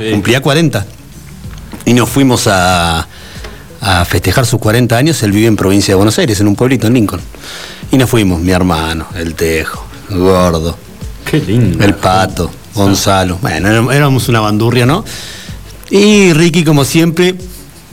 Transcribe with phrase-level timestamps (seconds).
[0.00, 0.10] Sí.
[0.12, 0.86] Cumplía 40.
[1.86, 3.06] Y nos fuimos a,
[3.80, 5.22] a festejar sus 40 años.
[5.22, 7.20] Él vive en provincia de Buenos Aires, en un pueblito, en Lincoln.
[7.92, 10.76] Y nos fuimos, mi hermano, el Tejo, el Gordo,
[11.28, 11.84] Qué lindo.
[11.84, 13.38] el Pato, Gonzalo.
[13.42, 15.04] Bueno, éram- éramos una bandurria, ¿no?
[15.90, 17.34] Y Ricky, como siempre,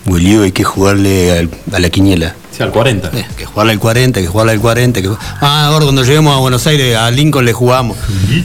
[0.05, 2.35] Willy, hay que jugarle al- a la quiniela.
[2.55, 3.09] Sí, al 40.
[3.13, 5.01] Eh, que jugarle al 40, que jugarle al 40.
[5.01, 5.09] Que...
[5.41, 7.97] Ah, ahora cuando lleguemos a Buenos Aires, a Lincoln le jugamos.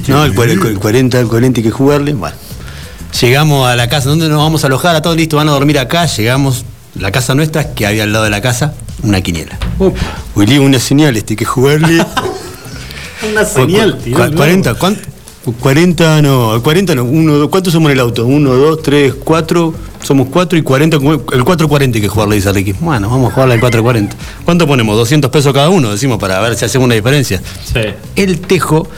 [0.09, 2.13] No, el, el el 40, el 40 hay que jugarle.
[2.15, 2.37] Bueno,
[3.21, 4.97] llegamos a la casa, ¿dónde nos vamos a alojar?
[4.97, 6.07] A todos listos, van a dormir acá.
[6.07, 9.59] Llegamos, la casa nuestra, que había al lado de la casa, una quiniela.
[9.79, 9.99] Upa.
[10.35, 12.05] Willy, una señal, este hay que jugarle.
[13.31, 14.17] Una señal, tío.
[14.17, 14.99] cu- 40, ¿cuán-
[15.61, 18.27] 40 no, 40 no, uno, ¿cuántos somos en el auto?
[18.27, 21.03] 1, 2, 3, 4, somos 4 y 40, el
[21.45, 22.73] 440 hay que jugarle, dice Ricky.
[22.81, 24.17] Bueno, vamos a jugarle al 440.
[24.45, 24.97] ¿Cuánto ponemos?
[24.97, 27.41] 200 pesos cada uno, decimos, para ver si hacemos una diferencia.
[27.73, 27.81] Sí.
[28.17, 28.89] El Tejo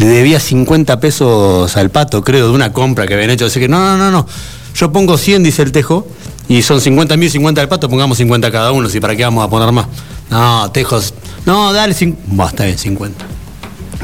[0.00, 3.46] le debía 50 pesos al pato, creo, de una compra que habían hecho.
[3.46, 4.26] Así que, no, no, no, no.
[4.74, 6.06] Yo pongo 100, dice el Tejo,
[6.48, 9.44] y son 50 mil, 50 del pato, pongamos 50 cada uno, si para qué vamos
[9.44, 9.86] a poner más.
[10.30, 11.12] No, Tejos,
[11.44, 11.94] no, dale,
[12.26, 13.24] Buah, está bien, 50.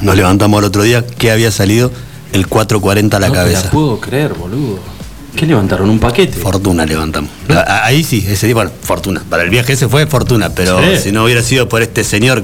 [0.03, 1.91] Nos levantamos el otro día que había salido
[2.33, 3.65] el 440 a la no cabeza.
[3.65, 4.79] la puedo creer, boludo.
[5.35, 5.89] ¿Qué levantaron?
[5.91, 6.39] ¿Un paquete?
[6.39, 7.31] Fortuna levantamos.
[7.83, 9.23] Ahí sí, ese día, bueno, fortuna.
[9.29, 11.03] Para el viaje ese fue fortuna, pero Sí.
[11.05, 12.43] si no hubiera sido por este señor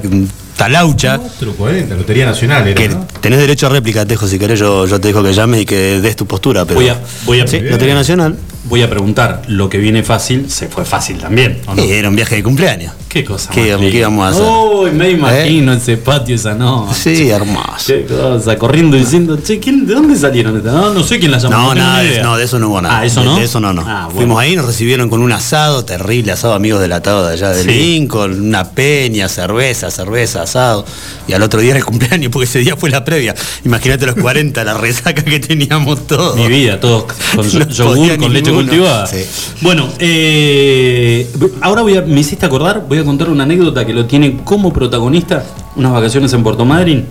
[0.57, 3.05] Talaucha, 440, Lotería Nacional era, que ¿no?
[3.21, 5.99] tenés derecho a réplica, Tejo, si querés yo, yo te dejo que llames y que
[5.99, 6.63] des tu postura.
[6.65, 6.79] Pero...
[6.79, 7.71] Voy a- voy a- Sí, Bien.
[7.71, 8.37] Lotería Nacional.
[8.65, 11.83] Voy a preguntar, lo que viene fácil, se fue fácil también, ¿o no?
[11.83, 12.93] Era un viaje de cumpleaños.
[13.09, 14.43] Qué cosa ¿Qué- más qué íbamos a hacer?
[14.43, 16.93] Uy, me imagino ese patio esa noche.
[17.15, 17.67] Sí, hermoso.
[17.87, 20.55] Qué cosa, corriendo diciendo, che, ¿quién, ¿de dónde salieron?
[20.57, 20.73] estas?
[20.73, 21.57] No, no sé quién las llamó.
[21.57, 22.23] No, tengo nada, de, idea.
[22.23, 22.99] no, de eso no hubo nada.
[22.99, 23.35] Ah, ¿eso De- no?
[23.37, 23.81] De, eso no, no.
[23.85, 24.15] Ah, bueno.
[24.15, 27.63] Fuimos ahí, nos recibieron con un asado terrible, asado amigos del atado de allá de
[27.63, 27.67] Sí.
[27.69, 30.85] Lincoln, una peña, cerveza, cerveza, asado.
[31.27, 33.35] Y al otro día era el cumpleaños, porque ese día fue la previa.
[33.65, 36.35] Imagínate los 40, la resaca que teníamos todos.
[36.35, 37.05] Mi vida, todos
[37.35, 39.07] con No yogur, con leche cultivada.
[39.07, 39.25] Sí.
[39.61, 41.29] Bueno, eh,
[41.61, 44.71] ahora voy a, me hiciste acordar, voy a contar una anécdota que lo tiene como
[44.73, 45.43] protagonista
[45.75, 47.05] unas vacaciones en Puerto Madryn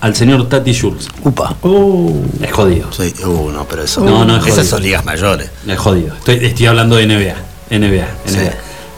[0.00, 1.08] al señor Tati Schultz.
[1.24, 1.56] Upa.
[2.40, 2.92] Es jodido.
[2.92, 4.00] Sí, uh, no, pero eso.
[4.02, 4.70] No, no, es Esas jodido.
[4.70, 5.50] son ligas mayores.
[5.66, 6.14] Es jodido.
[6.14, 7.78] Estoy, estoy hablando de NBA.
[7.78, 8.08] NBA.
[8.26, 8.38] Sí.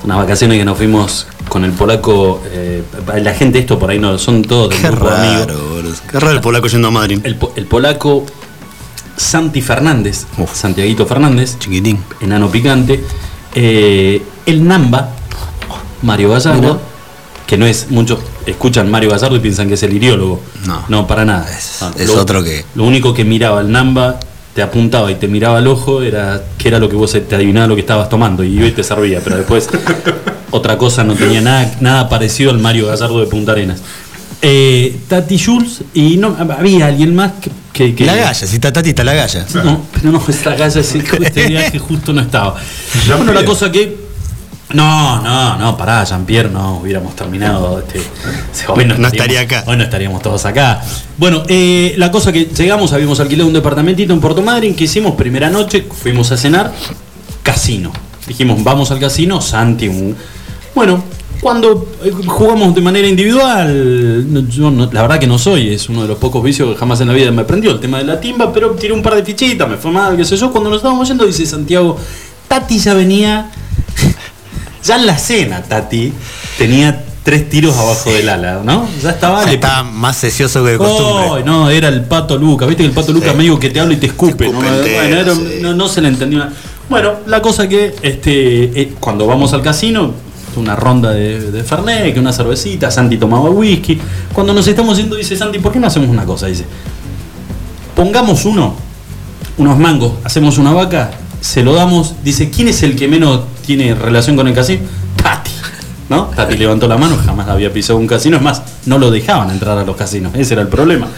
[0.03, 2.43] Unas vacaciones que nos fuimos con el polaco.
[2.51, 2.83] eh,
[3.23, 5.95] la gente, esto por ahí no son todos del Qué grupo raro, boludo.
[6.11, 7.21] Qué raro el polaco yendo a Madrid.
[7.25, 8.25] El, po- el polaco
[9.17, 10.55] Santi Fernández, Uf.
[10.55, 12.03] Santiaguito Fernández, Chiquitín.
[12.21, 13.05] enano picante.
[13.55, 15.11] eh, el Namba,
[16.03, 16.79] Mario Gallardo, Mira.
[17.47, 20.41] que no es, muchos escuchan Mario Gallardo y piensan que es el iriólogo.
[20.67, 20.83] No.
[20.89, 21.51] No, para nada.
[21.55, 24.19] Es- No, es lo- otro que- Lo único que miraba el Namba,
[24.55, 27.67] te apuntaba y te miraba al ojo, era que era lo que vos te adivinaba
[27.69, 29.69] lo que estabas tomando y hoy te servía, pero después
[30.51, 33.81] otra cosa no tenía nada, nada parecido al Mario Gallardo de Punta Arenas.
[34.43, 38.73] Eh, Tati Jules y no había alguien más que, que- que- La galla, si está
[38.73, 39.47] Tati, está la galla.
[39.63, 42.57] no, pero no, esta galla ese- este viaje justo no estaba.
[43.17, 44.00] Bueno, la cosa que.
[44.73, 47.81] No, no, no, pará, Jean-Pierre, no hubiéramos terminado.
[47.81, 48.01] Este,
[48.69, 49.65] hoy No estaría acá.
[49.67, 50.81] Hoy no estaríamos todos acá.
[51.19, 55.15] Bueno, eh, la cosa que llegamos, habíamos alquilado un departamentito en Puerto Madryn, que hicimos
[55.17, 56.73] primera noche, fuimos a cenar,
[57.43, 57.91] casino.
[58.29, 60.15] Dijimos, vamos al casino, Santi, un-
[60.73, 61.03] Bueno,
[61.41, 66.03] cuando eh, jugamos de manera individual, yo no- la verdad que no soy, es uno
[66.03, 68.21] de los pocos vicios que jamás en la vida me prendió el tema de la
[68.21, 70.53] timba, pero tiré un par de fichitas, me fue mal, qué sé yo.
[70.53, 71.97] Cuando nos estábamos yendo, dice Santiago,
[72.47, 73.51] Tati ya venía,
[74.85, 76.13] ya en la cena, Tati
[76.59, 78.89] tenía tres tiros abajo del ala, ¿no?
[79.03, 81.27] Ya estaba, le Está más sesioso que de costumbre.
[81.29, 82.67] Oh, no, era el pato Luca.
[82.67, 83.37] Viste que el pato Luca Sí.
[83.37, 84.47] medio que te habla y te escupe.
[84.47, 84.59] Te ¿no?
[84.65, 85.59] entero, Bueno, era- sí.
[85.61, 86.53] no, no se le entendió nada.
[86.89, 90.13] Bueno, la cosa que este, eh, cuando vamos al casino,
[90.57, 94.01] una ronda de, de Fernet, que una cervecita, Santi tomaba whisky.
[94.33, 96.47] Cuando nos estamos yendo, dice Santi, ¿por qué no hacemos una cosa?
[96.47, 96.65] Dice,
[97.95, 98.75] pongamos uno,
[99.59, 103.95] unos mangos, hacemos una vaca, se lo damos, dice, ¿quién es el que menos tiene
[103.95, 104.83] relación con el casino?
[105.17, 105.51] Tati.
[106.09, 106.25] ¿No?
[106.27, 109.79] Tati levantó la mano, jamás había pisado un casino, es más, no lo dejaban entrar
[109.79, 111.09] a los casinos, ese era el problema.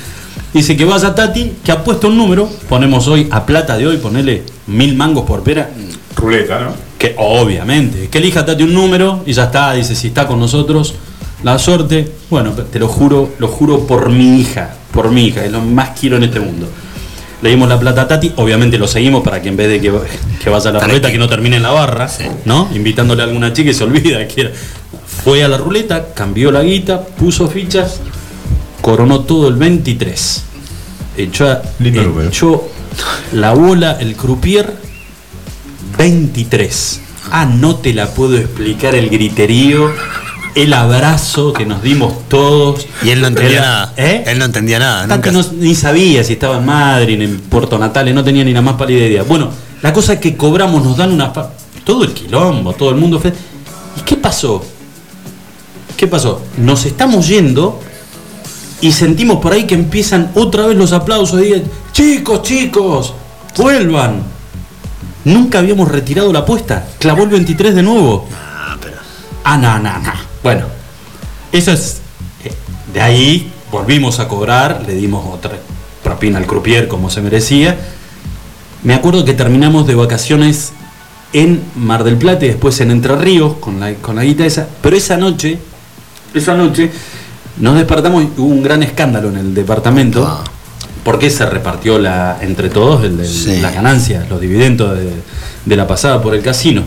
[0.53, 3.97] Dice que vaya Tati, que ha puesto un número, ponemos hoy, a plata de hoy,
[3.97, 5.71] ponele mil mangos por pera,
[6.15, 6.73] Ruleta, ¿no?
[6.99, 10.95] que obviamente, que elija Tati un número y ya está, dice, si está con nosotros,
[11.43, 15.51] la suerte, bueno, te lo juro, lo juro por mi hija, por mi hija, es
[15.51, 16.69] lo más quiero en este mundo.
[17.43, 19.93] Le dimos la plata a Tati, obviamente lo seguimos para que en vez de que,
[20.43, 22.09] que vaya a la ruleta, que no termine en la barra,
[22.45, 22.69] ¿no?
[22.73, 24.51] Invitándole a alguna chica y se olvida que era.
[25.25, 28.01] Fue a la ruleta, cambió la guita, puso fichas,
[28.81, 30.45] coronó todo el 23.
[31.17, 32.69] Echó, Lindo echó
[33.33, 34.73] la bola, el croupier,
[35.99, 37.01] 23.
[37.33, 39.93] Ah, no te la puedo explicar el griterío.
[40.55, 42.87] El abrazo que nos dimos todos.
[43.03, 43.93] Y él no entendía nada.
[43.97, 44.25] ¿Eh?
[44.27, 45.07] Él no entendía nada.
[45.09, 48.53] Tanto nunca- no- ni sabía si estaba en Madrid, en Puerto Natales, no tenía ni
[48.53, 49.23] la más pálida idea.
[49.23, 49.51] Bueno,
[49.83, 51.33] la cosa es que cobramos, nos dan una...
[51.85, 53.21] Todo el quilombo, todo el mundo...
[53.97, 54.65] ¿Y qué pasó?
[55.97, 56.41] ¿Qué pasó?
[56.59, 57.81] Nos estamos yendo
[58.81, 61.41] y sentimos por ahí que empiezan otra vez los aplausos.
[61.41, 61.63] Y digan,
[61.93, 63.15] chicos, chicos,
[63.57, 64.23] vuelvan.
[65.25, 66.87] Nunca habíamos retirado la apuesta.
[66.99, 68.29] Clavó el 23 de nuevo.
[69.45, 70.32] Ah, no, no, no.
[70.43, 70.67] Bueno,
[71.53, 71.99] eso es.
[72.45, 72.53] eh,
[72.93, 75.53] De ahí volvimos a cobrar, le dimos otra
[76.03, 77.77] propina al croupier como se merecía.
[78.83, 80.73] Me acuerdo que terminamos de vacaciones
[81.33, 84.67] en Mar del Plata y después en Entre Ríos con la, con la guita esa.
[84.83, 85.59] Pero esa noche,
[86.35, 86.91] esa noche,
[87.59, 90.27] nos despertamos y hubo un gran escándalo en el departamento.
[90.27, 90.43] Ah.
[91.05, 93.61] Porque se repartió la, entre todos el, el- Sí.
[93.61, 95.11] la ganancia, los dividendos de,
[95.65, 96.83] de la pasada por el casino.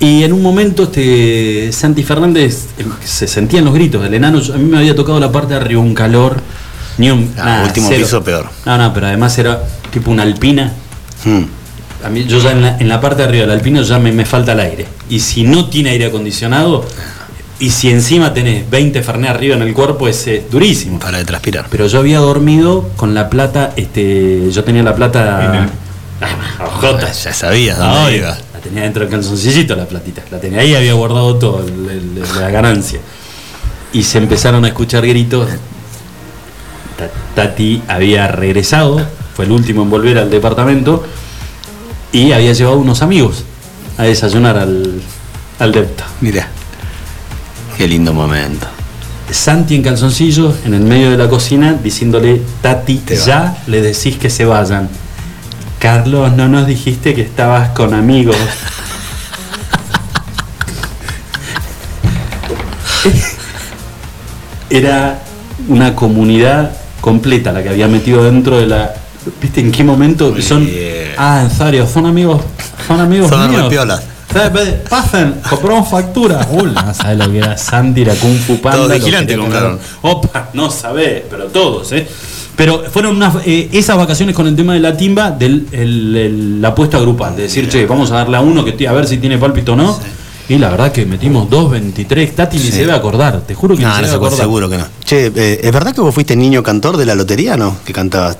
[0.00, 2.66] Y en un momento este Santi Fernández
[3.04, 4.04] se sentían los gritos.
[4.04, 6.40] El enano, a mí me había tocado la parte de arriba, un calor,
[6.98, 7.32] ni un.
[7.38, 8.02] Ah, nada, último cero.
[8.04, 8.48] piso peor.
[8.66, 9.62] No, no, pero además era
[9.92, 10.72] tipo una alpina.
[11.24, 11.42] Mm.
[12.04, 14.12] A mí, yo ya en la, en la parte de arriba del alpino ya me,
[14.12, 14.86] me falta el aire.
[15.08, 16.84] Y si no tiene aire acondicionado,
[17.60, 20.98] y si encima tenés 20 Fernet arriba en el cuerpo, es eh, durísimo.
[20.98, 21.66] Para de transpirar.
[21.70, 25.68] Pero yo había dormido con la plata, este, yo tenía la plata.
[26.20, 27.24] Ah, ojotas.
[27.24, 28.36] Ya sabías Ah, dónde iba.
[28.64, 30.22] Tenía dentro del calzoncillito la platita.
[30.30, 32.98] La tenía ahí, había guardado todo, el- el- la ganancia.
[33.92, 35.46] Y se empezaron a escuchar gritos.
[36.96, 39.00] Ta- Tati había regresado,
[39.36, 41.04] fue el último en volver al departamento
[42.12, 43.44] y había llevado unos amigos
[43.98, 45.00] a desayunar al,
[45.58, 46.04] al depto.
[46.20, 46.48] Mira.
[47.76, 48.66] Qué lindo momento.
[49.30, 53.24] Santi en calzoncillos en el medio de la cocina diciéndole, Tati, Te va.
[53.24, 54.88] ya le decís que se vayan.
[55.84, 58.34] Carlos, no nos dijiste que estabas con amigos.
[64.70, 65.18] Era
[65.68, 66.70] una comunidad
[67.02, 68.94] completa la que había metido dentro de la...
[69.42, 70.30] ¿Viste en qué momento?
[70.30, 70.64] Muy son...
[70.64, 71.12] bien.
[71.18, 72.40] Ah, en serio, son amigos.
[72.86, 74.00] Son amigos Son míos.
[74.34, 74.74] ¿Sabes?
[74.90, 76.46] Pasen, compramos factura.
[76.52, 78.78] Hola, ¿sabes lo que era Santi, la Kung Fu Panda?
[78.78, 79.78] Todos vigilantes compraron.
[80.02, 82.04] Opa, no sabés, pero todos, ¿eh?
[82.56, 86.60] Pero fueron unas, eh, esas vacaciones con el tema de la timba, del el- el-
[86.60, 89.18] la apuesta grupal, de decir, che, vamos a darle a uno que a ver si
[89.18, 89.98] tiene pálpito o no.
[90.48, 92.72] Y la verdad que metimos 2.23, Tati ni Sí.
[92.72, 94.46] se debe acordar, te juro que No, ni se no debe se acuerda, acordar.
[94.46, 94.84] seguro que no.
[95.04, 97.76] Che, eh, ¿es verdad que vos fuiste niño cantor de la lotería, no?
[97.84, 98.36] Que cantabas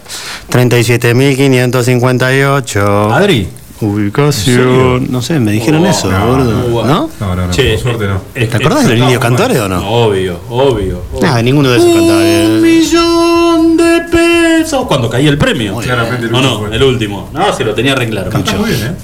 [0.51, 3.11] 37.558.
[3.13, 3.49] Adri,
[3.85, 5.11] Ubicación.
[5.11, 6.53] No sé, me dijeron Oh, eso, no, boludo.
[6.53, 7.11] no, ¿No?
[7.21, 8.21] No, no, no, Che, por suerte no.
[8.35, 9.89] es- ¿Te acordás de los niños no, cantores o no?
[9.89, 11.03] Obvio, obvio.
[11.13, 11.21] obvio.
[11.23, 12.19] Nada, ninguno de esos cantaba.
[12.19, 12.61] Un eh.
[12.63, 14.85] millón de pesos.
[14.87, 15.75] Cuando caía el premio.
[15.75, 16.77] Muy Claramente el No, último no, fue.
[16.77, 17.29] el último.
[17.33, 18.31] No, se lo tenía re claro.
[18.31, 18.95] Canta muy bien, ¿eh?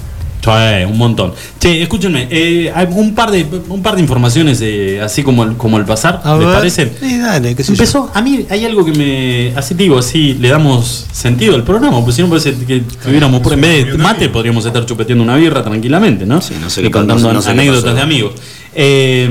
[0.43, 1.33] Sí, un montón.
[1.59, 5.55] Che, escúchenme, eh, hay un par de un par de informaciones eh, así como el,
[5.55, 6.55] como el pasar, A ¿les ver.
[6.55, 6.91] parece?
[6.99, 7.73] Sí, dale, qué sé yo.
[7.75, 9.53] Empezó, a mí hay algo que me.
[9.55, 13.41] Así digo, así le damos sentido al programa, pues si no parece que tuviéramos.
[13.41, 16.41] por- en vez de mate, podríamos estar chupeteando una birra tranquilamente, ¿no?
[16.41, 17.95] Sí, no sé y qué contando no no sé qué anécdotas pasó.
[17.95, 18.31] de amigos.
[18.73, 19.29] Eh,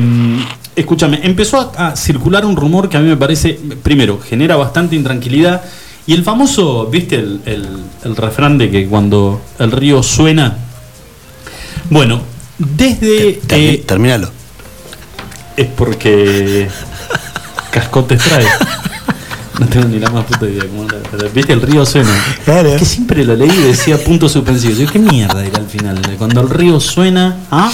[0.77, 4.95] escúchame, empezó a, a circular un rumor que a mí me parece, primero, genera bastante
[4.97, 5.63] intranquilidad.
[6.07, 7.69] Y el famoso, ¿viste el, el-
[8.05, 10.57] el refrán de que cuando el río suena.
[11.91, 12.23] Bueno,
[12.59, 13.41] desde.
[13.43, 14.31] Termi- eh, Terminalo.
[15.57, 16.69] es porque
[17.71, 18.47] cascotes trae.
[19.59, 20.65] No tengo ni la más puta idea.
[20.67, 20.87] cómo.
[21.11, 21.53] Pero, ¿Viste?
[21.53, 22.11] El río suena.
[22.47, 22.71] Claro.
[22.73, 24.73] Es que siempre lo leí y decía punto suspensivo.
[24.75, 26.01] Yo, ¿qué mierda era al final?
[26.17, 27.37] Cuando el río suena.
[27.51, 27.71] ¿Ah?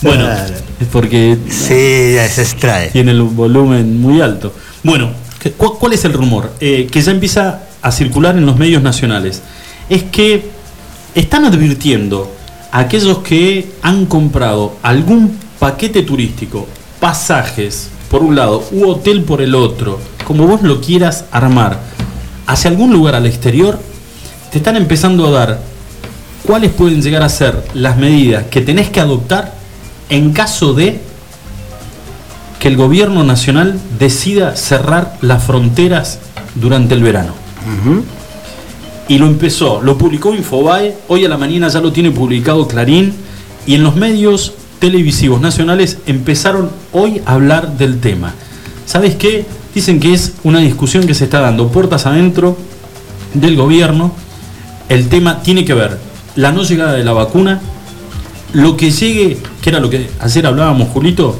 [0.00, 0.54] Bueno, Claro.
[0.80, 2.88] es porque Sí, ya se extrae.
[2.90, 4.54] tiene el volumen muy alto.
[4.84, 5.10] Bueno,
[5.40, 6.52] ¿qué- cu- ¿cuál es el rumor?
[6.60, 9.42] Eh, que ya empieza a circular en los medios nacionales.
[9.90, 10.48] Es que
[11.14, 12.32] están advirtiendo
[12.72, 16.66] aquellos que han comprado algún paquete turístico,
[17.00, 21.80] pasajes por un lado u hotel por el otro, como vos lo quieras armar,
[22.46, 23.78] hacia algún lugar al exterior,
[24.50, 25.60] te están empezando a dar
[26.44, 29.54] cuáles pueden llegar a ser las medidas que tenés que adoptar
[30.08, 31.00] en caso de
[32.58, 36.18] que el gobierno nacional decida cerrar las fronteras
[36.54, 37.34] durante el verano.
[39.08, 43.14] Y lo empezó, lo publicó Infobae, hoy a la mañana ya lo tiene publicado Clarín,
[43.66, 48.34] y en los medios televisivos nacionales empezaron hoy a hablar del tema.
[48.84, 49.46] ¿Sabes qué?
[49.74, 52.56] Dicen que es una discusión que se está dando puertas adentro
[53.34, 54.12] del gobierno.
[54.88, 55.98] El tema tiene que ver
[56.36, 57.60] la no llegada de la vacuna,
[58.52, 61.38] lo que llegue, que era lo que ayer hablábamos, Julito,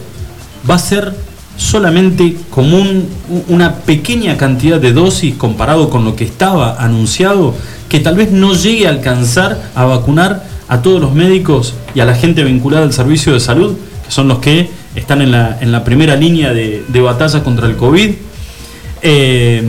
[0.69, 1.15] va a ser
[1.59, 3.07] solamente como un-
[3.49, 7.55] una pequeña cantidad de dosis comparado con lo que estaba anunciado,
[7.91, 12.05] que tal vez no llegue a alcanzar a vacunar a todos los médicos y a
[12.07, 15.73] la gente vinculada al servicio de salud, que son los que están en la, en
[15.73, 18.11] la primera línea de, de batalla contra el COVID.
[19.03, 19.63] Eh,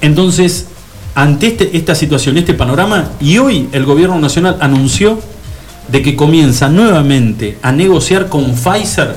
[0.00, 0.66] entonces,
[1.14, 5.20] ante este- esta situación, este panorama, y hoy el gobierno nacional anunció
[5.88, 9.16] de que comienza nuevamente a negociar con Pfizer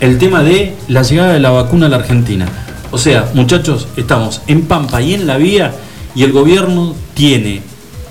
[0.00, 2.46] el tema de la llegada de la vacuna a la Argentina.
[2.90, 5.72] O sea, muchachos, estamos en Pampa y en la vía
[6.14, 7.62] y el gobierno tiene,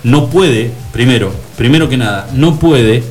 [0.04, 3.04] no puede, primero, primero que nada, no puede,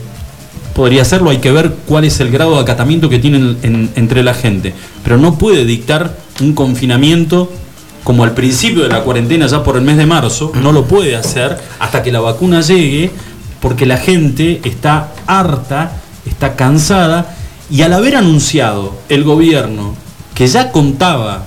[0.74, 4.22] podría hacerlo, hay que ver cuál es el grado de acatamiento que tienen en- entre
[4.22, 4.72] la gente,
[5.04, 7.50] pero no puede dictar un confinamiento
[8.04, 11.16] como al principio de la cuarentena, ya por el mes de marzo, no lo puede
[11.16, 13.10] hacer hasta que la vacuna llegue,
[13.60, 15.92] porque la gente está harta,
[16.24, 17.34] está cansada,
[17.70, 19.94] y al haber anunciado el gobierno
[20.34, 21.44] que ya contaba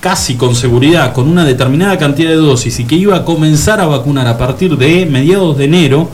[0.00, 3.86] casi con seguridad con una determinada cantidad de dosis y que iba a comenzar a
[3.86, 6.10] vacunar a partir de mediados de enero,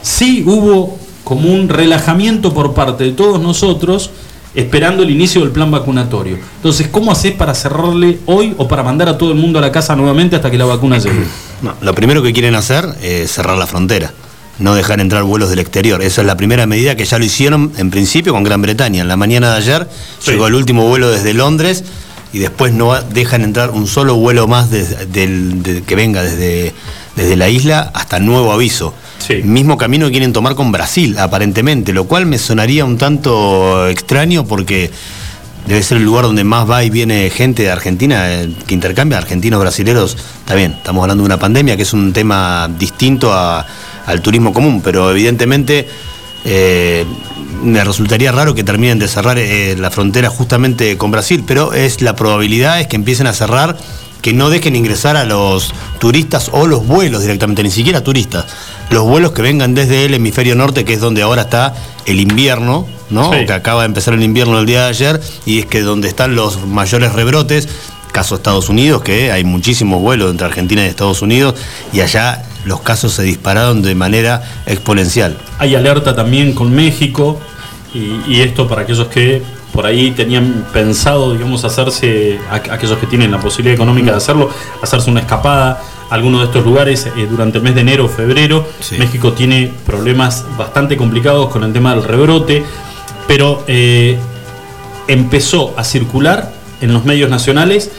[0.00, 4.10] sí hubo como un relajamiento por parte de todos nosotros
[4.54, 6.38] esperando el inicio del plan vacunatorio.
[6.56, 9.70] Entonces, ¿cómo haces para cerrarle hoy o para mandar a todo el mundo a la
[9.70, 11.26] casa nuevamente hasta que la vacuna llegue?
[11.82, 14.12] Lo primero que quieren hacer es cerrar la frontera,
[14.58, 16.02] no dejar entrar vuelos del exterior.
[16.02, 19.02] Esa es la primera medida que ya lo hicieron en principio con Gran Bretaña.
[19.02, 19.88] En la mañana de ayer
[20.18, 20.32] Sí.
[20.32, 21.84] llegó el último vuelo desde Londres
[22.32, 26.74] y después no dejan entrar un solo vuelo más desde- del- de- que venga desde,
[27.16, 28.92] desde la isla hasta nuevo aviso.
[29.24, 29.34] Sí.
[29.44, 34.44] Mismo camino que quieren tomar con Brasil, aparentemente, lo cual me sonaría un tanto extraño
[34.44, 34.90] porque
[35.66, 39.18] debe ser el lugar donde más va y viene gente de Argentina eh, que intercambia
[39.18, 40.16] argentinos brasileros.
[40.40, 43.66] Está bien, estamos hablando de una pandemia que es un tema distinto a-
[44.08, 45.86] al turismo común, pero evidentemente
[46.44, 47.04] eh,
[47.62, 52.00] me resultaría raro que terminen de cerrar eh, la frontera justamente con Brasil, pero es
[52.00, 53.76] la probabilidad es que empiecen a cerrar
[54.22, 58.46] que no dejen ingresar a los turistas o los vuelos directamente, ni siquiera turistas,
[58.90, 61.74] los vuelos que vengan desde el hemisferio norte, que es donde ahora está
[62.06, 63.32] el invierno, ¿no?
[63.32, 63.46] Sí.
[63.46, 66.34] Que acaba de empezar el invierno el día de ayer, y es que donde están
[66.34, 67.68] los mayores rebrotes,
[68.10, 71.54] caso Estados Unidos, que hay muchísimos vuelos entre Argentina y Estados Unidos,
[71.92, 75.36] y allá los casos se dispararon de manera exponencial.
[75.58, 77.38] Hay alerta también con México
[77.94, 83.06] y, y esto para aquellos que por ahí tenían pensado, digamos, hacerse, a- aquellos que
[83.06, 84.50] tienen la posibilidad económica de hacerlo,
[84.82, 88.08] hacerse una escapada a alguno de estos lugares eh, durante el mes de enero o
[88.08, 88.66] febrero.
[88.80, 88.96] Sí.
[88.98, 92.64] México tiene problemas bastante complicados con el tema del rebrote,
[93.26, 94.18] pero eh,
[95.06, 97.90] empezó a circular en los medios nacionales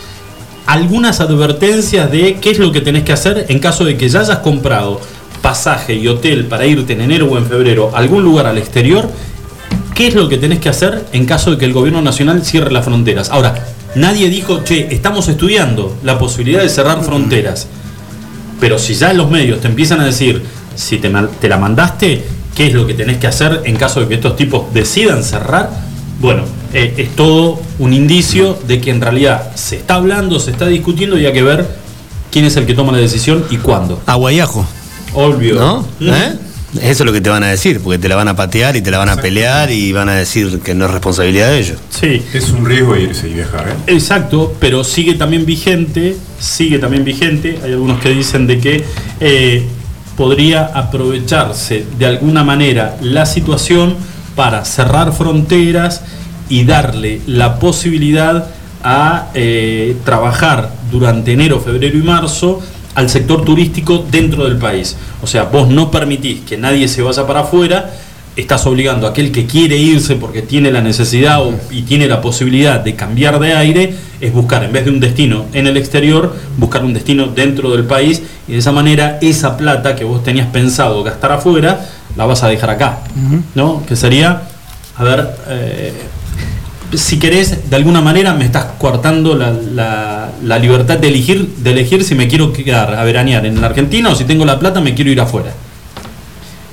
[0.69, 4.19] algunas advertencias de qué es lo que tenés que hacer en caso de que ya
[4.19, 5.01] hayas comprado
[5.41, 9.09] pasaje y hotel para irte en enero o en febrero a algún lugar al exterior,
[9.95, 12.71] qué es lo que tenés que hacer en caso de que el gobierno nacional cierre
[12.71, 13.31] las fronteras.
[13.31, 13.55] Ahora,
[13.95, 17.65] nadie dijo, che, estamos estudiando la posibilidad de cerrar fronteras.
[18.59, 20.43] Pero si ya los medios te empiezan a decir,
[20.75, 21.11] si te,
[21.41, 22.23] te la mandaste,
[22.53, 25.71] qué es lo que tenés que hacer en caso de que estos tipos decidan cerrar,
[26.19, 30.67] bueno, eh, es todo un indicio de que en realidad se está hablando, se está
[30.67, 31.67] discutiendo y hay que ver
[32.31, 34.01] quién es el que toma la decisión y cuándo.
[34.05, 34.65] Agua y ajo,
[35.13, 35.55] Obvio.
[35.55, 35.87] ¿no?
[35.99, 36.09] Mm.
[36.09, 36.33] ¿Eh?
[36.81, 38.81] Eso es lo que te van a decir, porque te la van a patear y
[38.81, 41.77] te la van a pelear y van a decir que no es responsabilidad de ellos.
[41.89, 42.21] Sí.
[42.31, 43.93] Es un riesgo irse y viajar, ¿eh?
[43.93, 47.57] Exacto, pero sigue también vigente, sigue también vigente.
[47.63, 48.83] Hay algunos que dicen de que
[49.19, 49.65] eh,
[50.15, 53.95] podría aprovecharse de alguna manera la situación
[54.39, 56.01] para cerrar fronteras
[56.47, 58.47] y darle la posibilidad
[58.81, 62.61] a eh, trabajar durante enero, febrero y marzo
[62.95, 64.95] al sector turístico dentro del país.
[65.21, 67.91] O sea, vos no permitís que nadie se vaya para afuera,
[68.39, 72.21] estás obligando a aquel que quiere irse porque tiene la necesidad o- y tiene la
[72.21, 76.35] posibilidad de cambiar de aire, es buscar, en vez de un destino en el exterior,
[76.57, 80.47] buscar un destino dentro del país y de esa manera esa plata que vos tenías
[80.47, 82.99] pensado gastar afuera, la vas a dejar acá.
[83.55, 83.83] ¿No?
[83.87, 84.41] Que sería,
[84.97, 85.93] a ver, eh,
[86.95, 91.71] si querés, de alguna manera me estás coartando la, la- la libertad de elegir, de
[91.71, 94.81] elegir si me quiero quedar a veranear en la Argentina o si tengo la plata
[94.81, 95.51] me quiero ir afuera.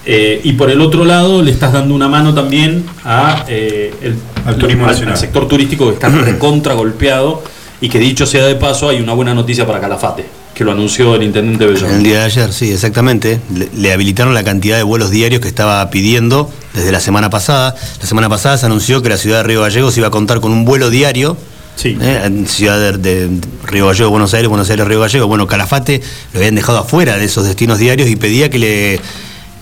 [0.08, 4.14] Eh, y por el otro lado le estás dando una mano también a, eh, el,
[4.44, 5.14] Al turismo al- nacional.
[5.14, 7.42] al sector turístico que está recontra golpeado
[7.80, 11.16] y que dicho sea de paso hay una buena noticia para Calafate, que lo anunció
[11.16, 12.02] el intendente En el Bellón.
[12.04, 13.40] día de ayer, sí, exactamente.
[13.52, 17.74] Le, le habilitaron la cantidad de vuelos diarios que estaba pidiendo desde la semana pasada.
[18.00, 20.52] La semana pasada se anunció que la ciudad de Río Gallegos iba a contar con
[20.52, 21.36] un vuelo diario.
[21.74, 21.98] Sí.
[22.00, 23.28] eh, en ciudad de, de
[23.64, 25.28] Río Gallegos, Buenos Aires, Buenos Aires, Río Gallegos.
[25.28, 26.00] Bueno, Calafate
[26.32, 29.00] lo habían dejado afuera de esos destinos diarios y pedía que le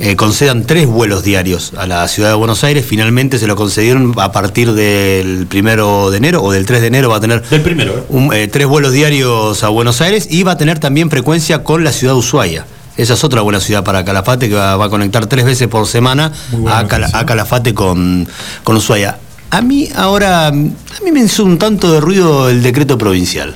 [0.01, 2.85] eh, concedan tres vuelos diarios a la ciudad de Buenos Aires.
[2.85, 7.09] Finalmente se lo concedieron a partir del primero de enero o del 3 de enero
[7.11, 8.03] va a tener Del primero, ¿eh?
[8.09, 11.85] un, eh, tres vuelos diarios a Buenos Aires y va a tener también frecuencia con
[11.85, 12.67] la ciudad de Ushuaia.
[12.97, 15.87] Esa es otra buena ciudad para Calafate que va, va a conectar tres veces por
[15.87, 16.33] semana
[16.69, 16.87] a,
[17.27, 18.29] Calafate con,
[18.63, 19.19] con Ushuaia.
[19.51, 23.55] A mí ahora, a mí me hizo un tanto de ruido el decreto provincial.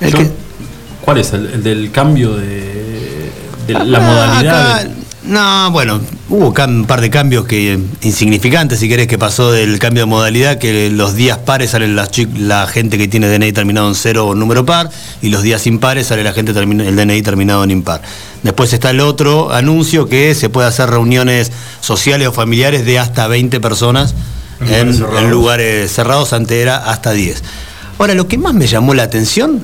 [0.00, 0.30] El Yo- que-
[1.02, 1.32] ¿Cuál es?
[1.32, 2.87] ¿El, el del cambio de
[3.74, 4.78] la modalidad?
[4.80, 4.88] acá-
[5.24, 10.04] no, bueno, hubo un par de cambios que insignificantes, si querés, que pasó del cambio
[10.04, 14.26] de modalidad, que los días pares salen la gente que tiene DNI terminado en cero
[14.28, 14.88] o número par,
[15.20, 18.00] y los días impares sale la gente termina- el DNI terminado en impar.
[18.42, 23.26] Después está el otro anuncio que se puede hacer reuniones sociales o familiares de hasta
[23.28, 24.14] 20 personas
[24.60, 25.22] En en, lugares cerrados.
[25.22, 27.42] en lugares cerrados, antes era hasta 10.
[27.98, 29.62] Ahora, lo que más me llamó la atención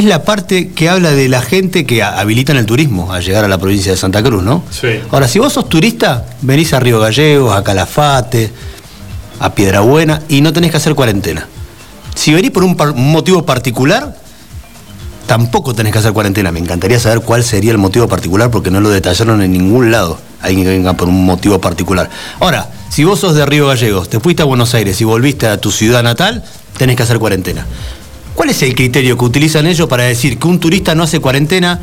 [0.00, 3.44] es la parte que habla de la gente que ha- habilitan el turismo a llegar
[3.44, 4.62] a la provincia de Santa Cruz, ¿no?
[4.70, 4.88] Sí.
[5.10, 8.50] Ahora, si vos sos turista, venís a Río Gallegos, a Calafate,
[9.40, 11.46] a Piedrabuena y no tenés que hacer cuarentena.
[12.14, 14.16] Si venís por un, par- un motivo particular,
[15.26, 16.52] tampoco tenés que hacer cuarentena.
[16.52, 20.18] Me encantaría saber cuál sería el motivo particular porque no lo detallaron en ningún lado.
[20.40, 22.10] Alguien que venga por un motivo particular.
[22.40, 25.58] Ahora, si vos sos de Río Gallegos, te fuiste a Buenos Aires y volviste a
[25.60, 26.44] tu ciudad natal,
[26.76, 27.66] tenés que hacer cuarentena.
[28.44, 31.80] ¿Cuál es el criterio que utilizan ellos para decir que un turista no hace cuarentena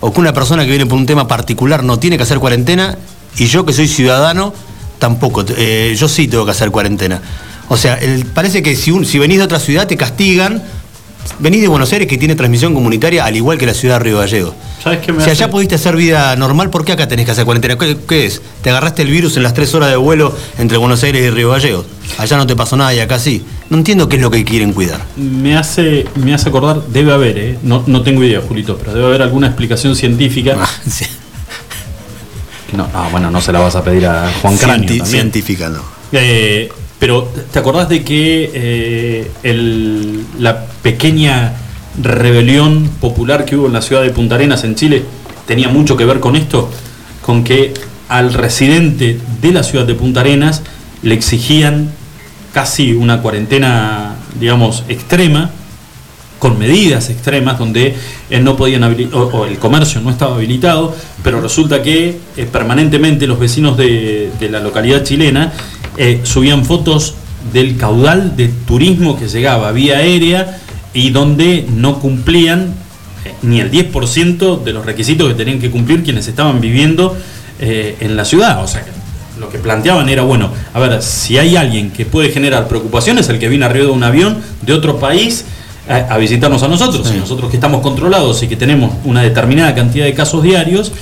[0.00, 2.98] o que una persona que viene por un tema particular no tiene que hacer cuarentena
[3.38, 4.52] y yo que soy ciudadano
[4.98, 7.22] tampoco, eh, yo sí tengo que hacer cuarentena?
[7.70, 7.98] O sea,
[8.34, 10.62] parece que si venís de otra ciudad te castigan,
[11.38, 14.18] venís de Buenos Aires que tiene transmisión comunitaria al igual que la ciudad de Río
[14.18, 14.54] Gallegos.
[14.82, 15.42] ¿Sabes qué me Si hace?
[15.42, 17.78] allá pudiste hacer vida normal, ¿por qué acá tenés que hacer cuarentena?
[17.78, 18.42] ¿Qué, qué es?
[18.62, 21.50] ¿Te agarraste el virus en las tres horas de vuelo entre Buenos Aires y Río
[21.50, 21.86] Gallegos?
[22.18, 23.44] Allá no te pasó nada y acá sí.
[23.70, 25.00] No entiendo qué es lo que quieren cuidar.
[25.16, 27.58] Me hace, me hace acordar, debe haber, ¿eh?
[27.62, 30.56] no, no tengo idea, Julito, pero debe haber alguna explicación científica.
[30.58, 31.06] Ah, sí.
[32.76, 35.06] No, no, bueno, no se la vas a pedir a Juan Cráneo Cienti- también.
[35.06, 35.80] científica, no.
[36.12, 36.70] Eh,
[37.02, 41.52] pero, ¿te acordás de que eh, la pequeña
[42.00, 45.02] rebelión popular que hubo en la ciudad de Punta Arenas, en Chile,
[45.44, 46.70] tenía mucho que ver con esto?
[47.20, 47.74] Con que
[48.08, 50.62] al residente de la ciudad de Punta Arenas
[51.02, 51.90] le exigían
[52.52, 55.50] casi una cuarentena, digamos, extrema,
[56.38, 57.96] con medidas extremas donde
[58.42, 60.94] no podían o, o el comercio no estaba habilitado,
[61.24, 65.52] pero resulta que eh, permanentemente los vecinos de la localidad chilena
[65.96, 67.14] eh, subían fotos
[67.52, 70.58] del caudal de turismo que llegaba vía aérea
[70.94, 72.74] y donde no cumplían
[73.24, 77.16] eh, ni el 10% de los requisitos que tenían que cumplir quienes estaban viviendo
[77.60, 78.62] eh, en la ciudad.
[78.62, 78.84] O sea,
[79.38, 83.38] lo que planteaban era, bueno, a ver, si hay alguien que puede generar preocupaciones, el
[83.38, 85.44] que viene arriba de un avión de otro país
[85.88, 89.74] a, a visitarnos a nosotros, y nosotros que estamos controlados y que tenemos una determinada
[89.74, 90.92] cantidad de casos diarios,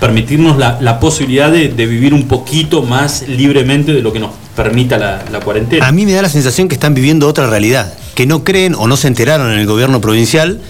[0.00, 4.30] permitirnos la, la posibilidad de, de vivir un poquito más libremente de lo que nos
[4.56, 5.86] permita la, la cuarentena.
[5.86, 8.86] A mí me da la sensación que están viviendo otra realidad, que no creen o
[8.86, 10.60] no se enteraron en el gobierno provincial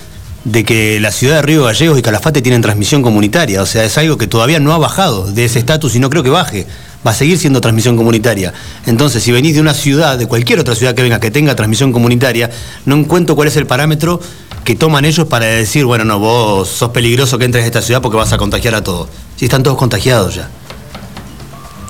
[0.45, 3.63] de que la ciudad de Río Gallegos y Calafate tienen transmisión comunitaria.
[3.63, 6.23] O sea, es algo que todavía no ha bajado de ese estatus y no creo
[6.23, 6.67] que baje.
[7.07, 8.53] Va a seguir siendo transmisión comunitaria.
[8.87, 11.93] Entonces, si venís de una ciudad, de cualquier otra ciudad que venga que tenga transmisión
[11.93, 12.51] comunitaria,
[12.85, 14.21] no encuentro cuál es el parámetro
[14.65, 18.03] que toman ellos para decir, bueno, no, vos sos peligroso que entres a esta ciudad
[18.03, 19.09] porque vas a contagiar a todos.
[19.37, 20.51] Si están todos contagiados ya.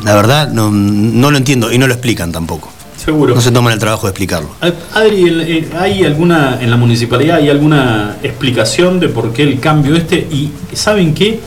[0.04, 2.70] La verdad, no, no lo entiendo y no lo explican tampoco.
[3.04, 3.34] Seguro.
[3.34, 4.50] No se toman el trabajo de explicarlo.
[4.94, 10.16] Adri, ¿hay alguna, en la municipalidad, hay alguna explicación de por qué el cambio este?
[10.16, 11.40] Y ¿saben qué?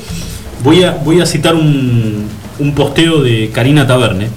[0.64, 2.28] Voy a, voy a citar un,
[2.64, 4.28] un posteo de Karina Taverne,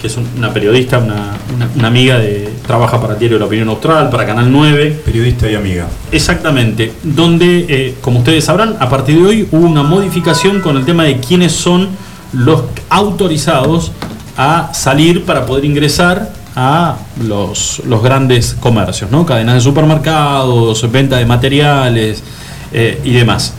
[0.00, 2.52] que es un- una periodista, una, una- una amiga de.
[2.66, 5.00] trabaja para el diario La Opinión Austral, para Canal 9.
[5.04, 5.86] Periodista y amiga.
[6.12, 10.84] Exactamente, donde, eh, como ustedes sabrán, a partir de hoy hubo una modificación con el
[10.84, 11.88] tema de quiénes son
[12.32, 13.92] los autorizados
[14.36, 16.96] a salir para poder ingresar a
[17.26, 19.24] los, los grandes comercios, ¿no?
[19.26, 22.22] Cadenas de supermercados, venta de materiales
[22.72, 23.54] eh, y demás.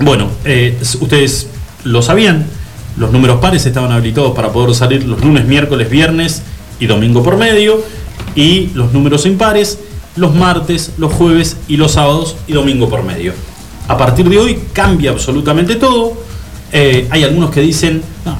[0.00, 1.48] Bueno, eh, ustedes
[1.84, 2.46] lo sabían,
[2.96, 6.42] los números pares estaban habilitados para poder salir los lunes, miércoles, viernes
[6.80, 7.82] y domingo por medio,
[8.34, 9.78] y los números impares
[10.16, 13.32] los martes, los jueves y los sábados y domingo por medio.
[13.88, 16.14] A partir de hoy cambia absolutamente todo.
[16.72, 18.36] Eh, hay algunos que dicen, no,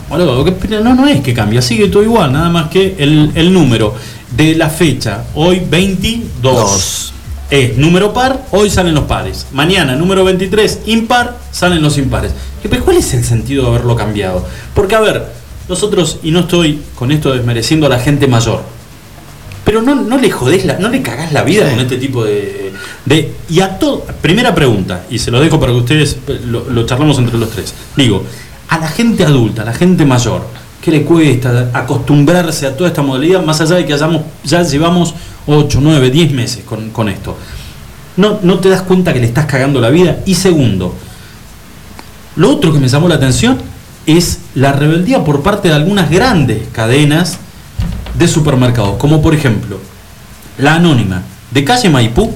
[0.83, 3.95] no, no es que cambia, sigue todo igual, nada más que el, el número
[4.37, 6.43] de la fecha, hoy 22.
[6.43, 7.13] Dos.
[7.49, 9.47] Es número par, hoy salen los pares.
[9.53, 12.33] Mañana, número 23, impar, salen los impares.
[12.65, 14.45] Y, pero ¿Cuál es el sentido de haberlo cambiado?
[14.75, 15.27] Porque, a ver,
[15.69, 18.63] nosotros, y no estoy con esto desmereciendo a la gente mayor,
[19.65, 21.71] pero no, no le jodés, la, no le cagás la vida Sí.
[21.75, 22.73] con este tipo de,
[23.05, 24.05] de- Y a todo.
[24.23, 27.51] Primera pregunta, y se lo dejo para que ustedes eh, lo, lo charlamos entre los
[27.51, 27.75] tres.
[27.97, 28.23] Digo,
[28.69, 30.47] a la gente adulta, a la gente mayor,
[30.81, 35.15] ¿qué le cuesta acostumbrarse a toda esta modalidad, más allá de que hayamos, ya llevamos
[35.49, 37.37] 8, 9, 10 meses con, con esto?
[38.17, 40.21] No, no te das cuenta que le estás cagando la vida.
[40.27, 40.95] Y segundo,
[42.37, 43.59] lo otro que me llamó la atención
[44.07, 47.39] es la rebeldía por parte de algunas grandes cadenas
[48.17, 49.79] de supermercados, como por ejemplo
[50.59, 52.33] la anónima de calle Maipú,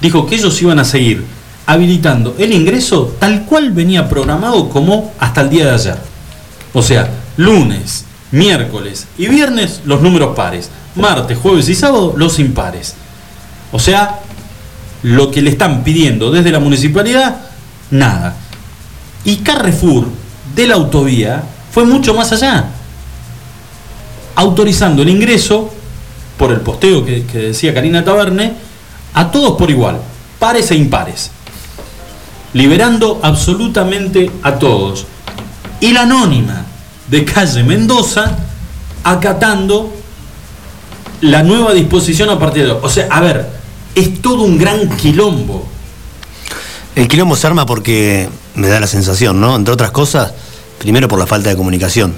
[0.00, 1.24] dijo que ellos iban a seguir
[1.66, 5.98] habilitando el ingreso tal cual venía programado como hasta el día de ayer.
[6.72, 12.94] O sea, lunes, miércoles y viernes los números pares, martes, jueves y sábado los impares.
[13.72, 14.20] O sea,
[15.02, 17.36] lo que le están pidiendo desde la municipalidad,
[17.90, 18.36] nada.
[19.24, 20.06] Y Carrefour
[20.54, 22.70] de la autovía fue mucho más allá,
[24.34, 25.70] autorizando el ingreso,
[26.36, 28.54] por el posteo que, decía Karina Taberne,
[29.14, 30.00] a todos por igual,
[30.38, 31.30] pares e impares,
[32.54, 35.06] liberando absolutamente a todos.
[35.80, 36.64] Y la anónima
[37.08, 38.38] de calle Mendoza
[39.04, 39.92] acatando
[41.20, 42.72] la nueva disposición a partir de.
[42.72, 43.50] O sea, a ver,
[43.94, 45.66] es todo un gran quilombo.
[46.94, 49.56] El quilombo se arma porque me da la sensación, ¿no?
[49.56, 50.32] Entre otras cosas,
[50.78, 52.12] primero por la falta de comunicación.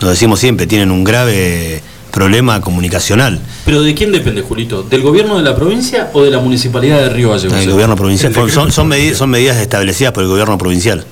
[0.00, 3.38] Lo decimos siempre, tienen un grave problema comunicacional.
[3.64, 4.82] ¿Pero de quién depende, Julito?
[4.82, 7.58] ¿Del gobierno de la provincia o de la municipalidad de Río Gallegos?
[7.58, 8.34] El gobierno provincial.
[8.50, 11.04] Son, son, medidas, son medidas establecidas por el gobierno provincial.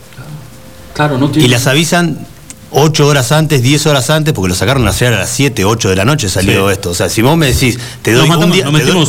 [0.95, 1.47] Claro, no tiene...
[1.47, 2.27] Y las avisan
[2.71, 5.97] 8 horas antes, 10 horas antes, porque lo sacaron a a las 7, 8 de
[5.97, 6.73] la noche salió Sí.
[6.73, 6.91] esto.
[6.91, 9.07] O sea, si vos me decís, te doy un día, doy- un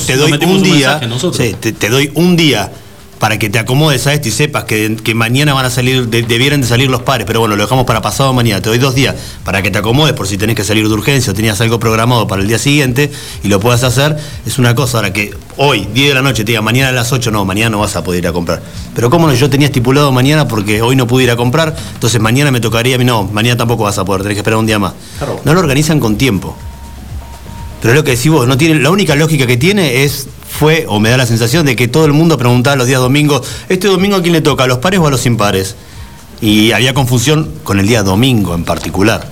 [1.80, 2.72] te doy un día
[3.20, 6.24] para que te acomodes a esto y sepas que, que mañana van a salir, de-
[6.24, 8.62] debieran de salir los pares, pero bueno, lo dejamos para pasado mañana.
[8.62, 11.32] Te doy dos días para que te acomodes por si tenés que salir de urgencia
[11.32, 13.12] o tenías algo programado para el día siguiente
[13.44, 14.18] y lo puedas hacer.
[14.46, 17.12] Es una cosa, ahora que hoy, 10 de la noche, te diga mañana a las
[17.12, 18.62] 8, no, mañana no vas a poder ir a comprar.
[18.96, 22.22] Pero cómo no, yo tenía estipulado mañana porque hoy no pude ir a comprar, entonces
[22.22, 24.66] mañana me tocaría a mí, no, mañana tampoco vas a poder, tenés que esperar un
[24.66, 24.94] día más.
[25.44, 26.56] No lo organizan con tiempo.
[27.82, 30.86] Pero es lo que decís vos, no tiene, la única lógica que tiene es, fue,
[30.88, 33.88] o me da la sensación de que todo el mundo preguntaba los días domingos, ¿este
[33.88, 34.64] domingo a quién le toca?
[34.66, 35.76] ¿A los pares o a los impares?
[36.42, 39.28] Y había confusión con el día domingo en particular.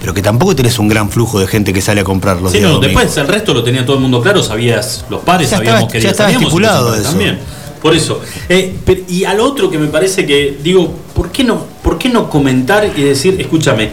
[0.00, 2.58] Pero que tampoco tenés un gran flujo de gente que sale a comprar los Sí,
[2.58, 3.02] días no, domingos.
[3.04, 6.00] después el resto lo tenía todo el mundo claro, sabías los pares, Ya sabíamos que
[6.00, 7.04] ya estaba estipulado eso.
[7.10, 7.38] también.
[7.80, 8.20] Por eso.
[8.48, 12.08] Eh, pero- y al otro que me parece que, digo, ¿por qué, no, ¿por qué
[12.08, 13.90] no comentar y decir, escúchame,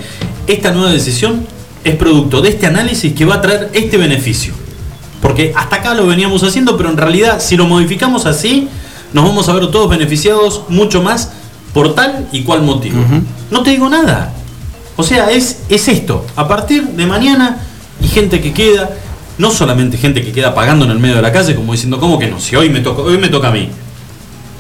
[0.48, 1.46] esta nueva decisión
[1.84, 4.54] es producto de este análisis que va a traer este beneficio?
[5.22, 8.68] Porque hasta acá lo veníamos haciendo, pero en realidad si lo modificamos así,
[9.14, 11.32] nos vamos a ver todos beneficiados mucho más
[11.74, 12.98] por tal y cual motivo.
[13.50, 14.34] No te digo nada.
[14.98, 16.26] O sea, es, es esto.
[16.36, 17.60] A partir de mañana
[18.02, 18.90] y gente que queda,
[19.38, 22.20] no solamente gente que queda pagando en el medio de la calle, como diciendo, ¿cómo
[22.20, 22.40] que no?
[22.40, 23.70] Si hoy me toca, hoy me toca a mí.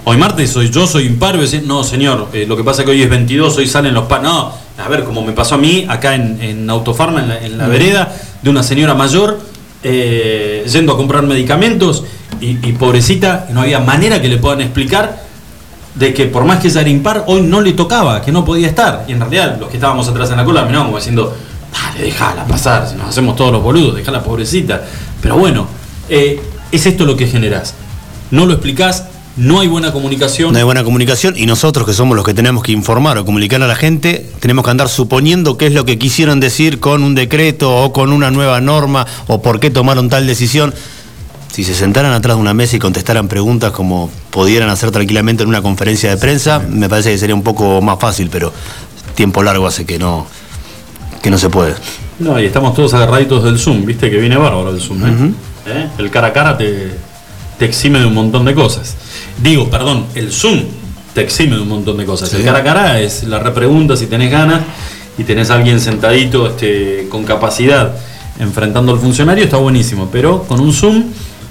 [0.03, 3.03] Hoy martes soy yo, soy impar, no señor, eh, lo que pasa es que hoy
[3.03, 4.23] es 22, hoy salen los pan.
[4.23, 7.57] No, a ver, como me pasó a mí acá en, en Autofarma, en la, en
[7.57, 9.39] la vereda, de una señora mayor
[9.83, 12.03] eh, yendo a comprar medicamentos
[12.39, 15.21] y, pobrecita, no había manera que le puedan explicar
[15.93, 18.67] de que por más que ella era impar, hoy no le tocaba, que no podía
[18.67, 19.05] estar.
[19.07, 21.35] Y en realidad los que estábamos atrás en la cola miraban como diciendo,
[21.71, 24.81] dale, déjala pasar, si nos hacemos todos los boludos, déjala pobrecita.
[25.21, 25.67] Pero bueno,
[26.09, 26.41] eh,
[26.71, 27.75] es esto lo que generás.
[28.31, 29.05] No lo explicás,
[29.37, 30.51] no hay buena comunicación.
[30.51, 33.61] No hay buena comunicación y nosotros que somos los que tenemos que informar o comunicar
[33.63, 37.15] a la gente, tenemos que andar suponiendo qué es lo que quisieron decir con un
[37.15, 40.73] decreto o con una nueva norma o por qué tomaron tal decisión.
[41.51, 45.49] Si se sentaran atrás de una mesa y contestaran preguntas como pudieran hacer tranquilamente en
[45.49, 48.53] una conferencia de prensa, me parece que sería un poco más fácil, pero
[49.15, 50.27] tiempo largo hace que no,
[51.21, 51.75] que no se puede.
[52.19, 55.05] No, y estamos todos agarraditos del Zoom, viste que viene bárbaro el Zoom.
[55.05, 55.33] ¿eh?
[55.67, 55.89] ¿Eh?
[55.97, 56.91] El cara a cara te,
[57.57, 58.95] te exime de un montón de cosas.
[59.41, 60.63] Digo, perdón, el Zoom
[61.13, 62.29] te exime de un montón de cosas.
[62.29, 62.37] Sí.
[62.37, 64.61] El cara a cara es la repregunta si tenés ganas
[65.17, 67.93] y tenés a alguien sentadito este, con capacidad
[68.39, 70.09] enfrentando al funcionario, está buenísimo.
[70.11, 71.05] Pero con un Zoom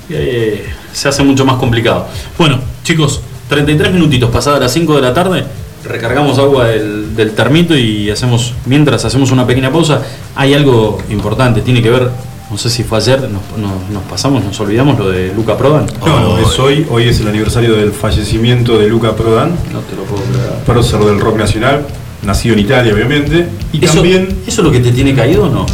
[0.09, 2.07] eh, se hace mucho más complicado.
[2.39, 5.45] Bueno, chicos, 33 minutitos pasadas las 5 de la tarde.
[5.85, 10.03] Recargamos agua del, del termito y hacemos, mientras hacemos una pequeña pausa,
[10.37, 12.11] hay algo importante, tiene que ver,
[12.51, 15.87] no sé si fue ayer, nos, nos- nos pasamos, nos olvidamos lo de Luca Prodan.
[16.05, 19.95] No, no, es hoy, hoy es el aniversario del fallecimiento de Luca Prodan, No te
[19.97, 20.65] lo puedo creer.
[20.67, 21.87] prócer del rock nacional,
[22.23, 25.49] nacido en Italia obviamente, y ¿Eso, también, ¿Eso es lo que te tiene caído o
[25.49, 25.67] no?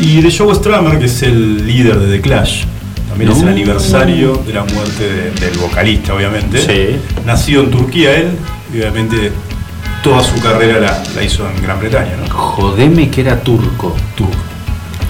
[0.00, 2.64] y de Joe Strummer, que es el líder de The Clash.
[3.10, 6.58] También es el aniversario de la muerte de- del vocalista, obviamente.
[6.64, 6.96] Sí.
[7.26, 8.28] Nacido en Turquía él,
[8.72, 9.30] y obviamente
[10.02, 12.32] toda su carrera la, la hizo en Gran Bretaña, ¿no?
[12.34, 13.94] Jodeme que era turco.
[14.16, 14.32] Turco.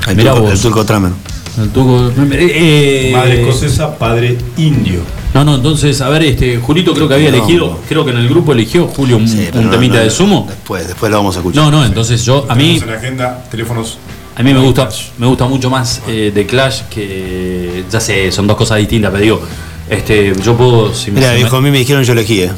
[0.09, 0.53] El Mirá turco, vos.
[0.55, 1.13] el turco Tramer.
[1.61, 2.13] El turco.
[2.33, 5.01] eh, Madre escocesa, padre indio.
[5.35, 7.79] No, no, entonces, a ver, este, Julito creo que había No, elegido, no.
[7.89, 10.11] creo que en el grupo eligió Julio un, Sí, pero un no, temita no, de
[10.11, 10.47] sumo.
[10.49, 11.63] Después, después lo vamos a escuchar.
[11.65, 13.99] No, no, entonces yo, a mí, Tenemos en la agenda teléfonos.
[14.37, 18.47] a mí me gusta, me gusta mucho más eh, de Clash que, ya sé, son
[18.47, 19.43] dos cosas distintas, pero digo,
[19.89, 22.51] este, yo puedo, si, me- Mira, viejo, a mí me dijeron yo elegí, ¿eh?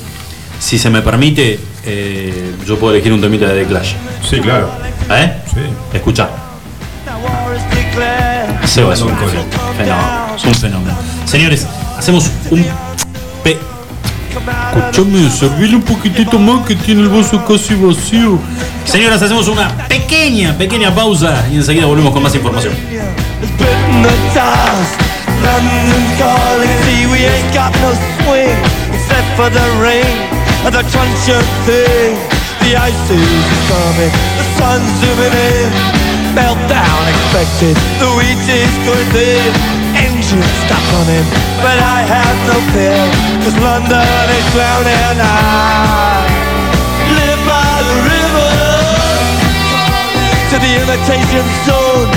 [0.60, 3.92] si se me permite, eh, yo puedo elegir un temita de The Clash.
[4.28, 4.70] Sí, claro.
[5.10, 5.32] ¿Eh?
[5.52, 5.60] Sí.
[5.92, 6.30] Escucha.
[8.64, 9.44] Seba es un fenómeno.
[10.44, 10.96] Un fenómeno.
[11.26, 11.66] Señores,
[11.98, 12.64] hacemos un
[13.44, 13.58] pe.
[14.76, 18.38] Escuchame, servile un poquitito más que tiene el vaso casi vacío.
[18.84, 22.72] Señoras, hacemos una pequeña, pequeña pausa y enseguida volvemos con más información.
[36.34, 37.00] fell down.
[37.08, 39.30] Expected The reaches could be
[39.96, 41.26] Engine stop running,
[41.60, 43.04] But I have no fear
[43.44, 46.24] Cause London is drowning I
[47.12, 48.52] live by the river
[50.52, 52.10] To the imitation zone.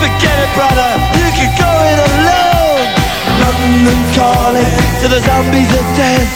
[0.00, 2.88] Forget it brother You can go it alone.
[3.40, 4.72] London calling
[5.04, 6.32] To the zombies of death.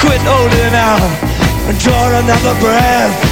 [0.00, 1.12] Quit holding out
[1.68, 3.31] And draw another breath.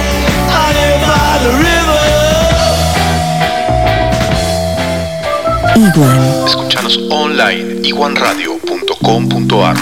[5.81, 6.45] Iguan.
[6.45, 9.77] Escuchanos online iguanradio.com.ar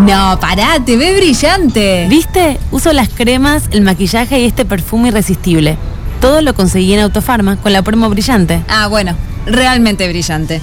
[0.00, 2.06] No, pará, te ve brillante.
[2.10, 2.58] ¿Viste?
[2.70, 5.78] Uso las cremas, el maquillaje y este perfume irresistible.
[6.20, 8.62] Todo lo conseguí en Autofarma con la promo brillante.
[8.68, 9.14] Ah, bueno,
[9.46, 10.60] realmente brillante.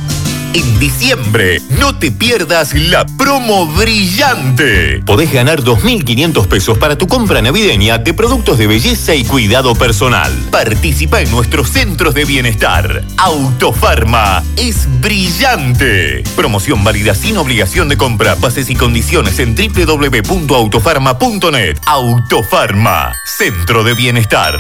[0.53, 5.01] En diciembre, no te pierdas la promo brillante.
[5.05, 10.29] Podés ganar 2.500 pesos para tu compra navideña de productos de belleza y cuidado personal.
[10.51, 13.05] Participa en nuestros centros de bienestar.
[13.17, 16.23] Autofarma es brillante.
[16.35, 18.35] Promoción válida sin obligación de compra.
[18.35, 21.77] Bases y condiciones en www.autofarma.net.
[21.85, 24.55] Autofarma, centro de bienestar.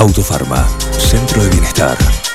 [0.00, 0.66] Autofarma,
[0.98, 1.98] Centro de Bienestar.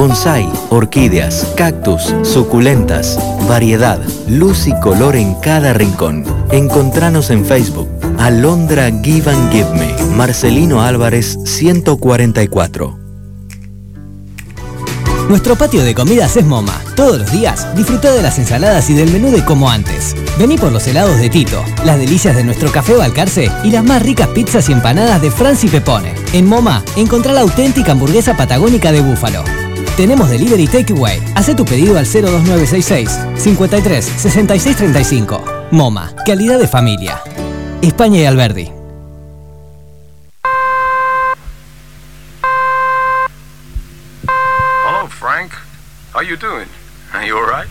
[0.00, 6.24] Bonsai, orquídeas, cactus, suculentas, variedad, luz y color en cada rincón.
[6.50, 7.86] Encontranos en Facebook.
[8.16, 9.92] Alondra Give and Give Me.
[10.16, 12.98] Marcelino Álvarez 144.
[15.28, 16.80] Nuestro patio de comidas es MoMA.
[16.96, 20.16] Todos los días disfruta de las ensaladas y del menú de como antes.
[20.38, 24.02] Vení por los helados de Tito, las delicias de nuestro café Balcarce y las más
[24.02, 26.14] ricas pizzas y empanadas de Franci Pepone.
[26.32, 29.44] En MoMA encontrá la auténtica hamburguesa patagónica de búfalo.
[29.96, 31.20] Tenemos delivery takeaway.
[31.34, 35.44] Haz tu pedido al 02966 53 66 35.
[35.70, 37.20] MoMA, calidad de familia.
[37.82, 38.72] España y Alberdi.
[44.86, 45.52] Hello, Frank.
[46.12, 46.68] How you doing?
[47.12, 47.68] Are you alright?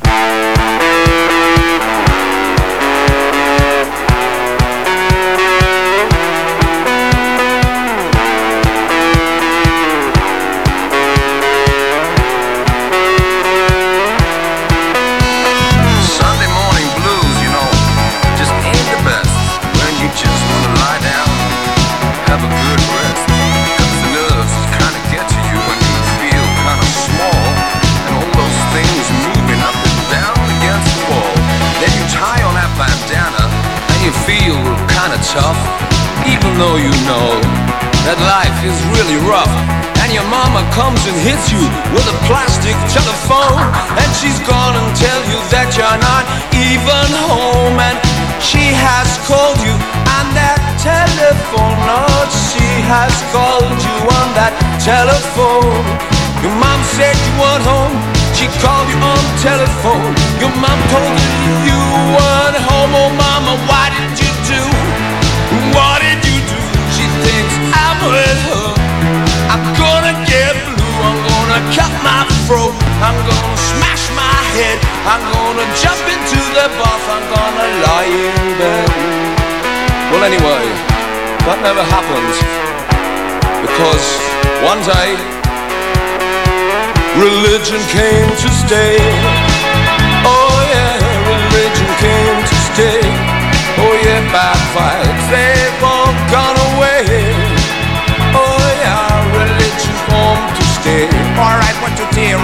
[40.79, 41.59] Comes and hits you
[41.91, 43.59] with a plastic telephone.
[43.99, 46.23] And she's gonna tell you that you're not
[46.55, 47.75] even home.
[47.75, 47.99] And
[48.39, 49.75] she has called you
[50.15, 51.75] on that telephone.
[51.83, 55.83] Lord, she has called you on that telephone.
[56.39, 57.95] Your mom said you weren't home.
[58.39, 60.15] She called you on the telephone.
[60.39, 61.79] Your mom told you you
[62.15, 62.91] weren't home.
[62.95, 64.08] Oh, mama, why did
[71.75, 72.73] cut my throat.
[73.01, 74.77] I'm gonna smash my head.
[75.05, 77.05] I'm gonna jump into the bath.
[77.15, 78.89] I'm gonna lie in bed.
[80.12, 80.65] Well, anyway,
[81.45, 82.36] that never happened.
[83.62, 84.05] Because
[84.63, 85.39] one day,
[87.17, 88.95] Religion came to stay.
[90.23, 90.93] Oh yeah,
[91.27, 93.01] religion came to stay.
[93.82, 95.08] Oh yeah, bad vibes,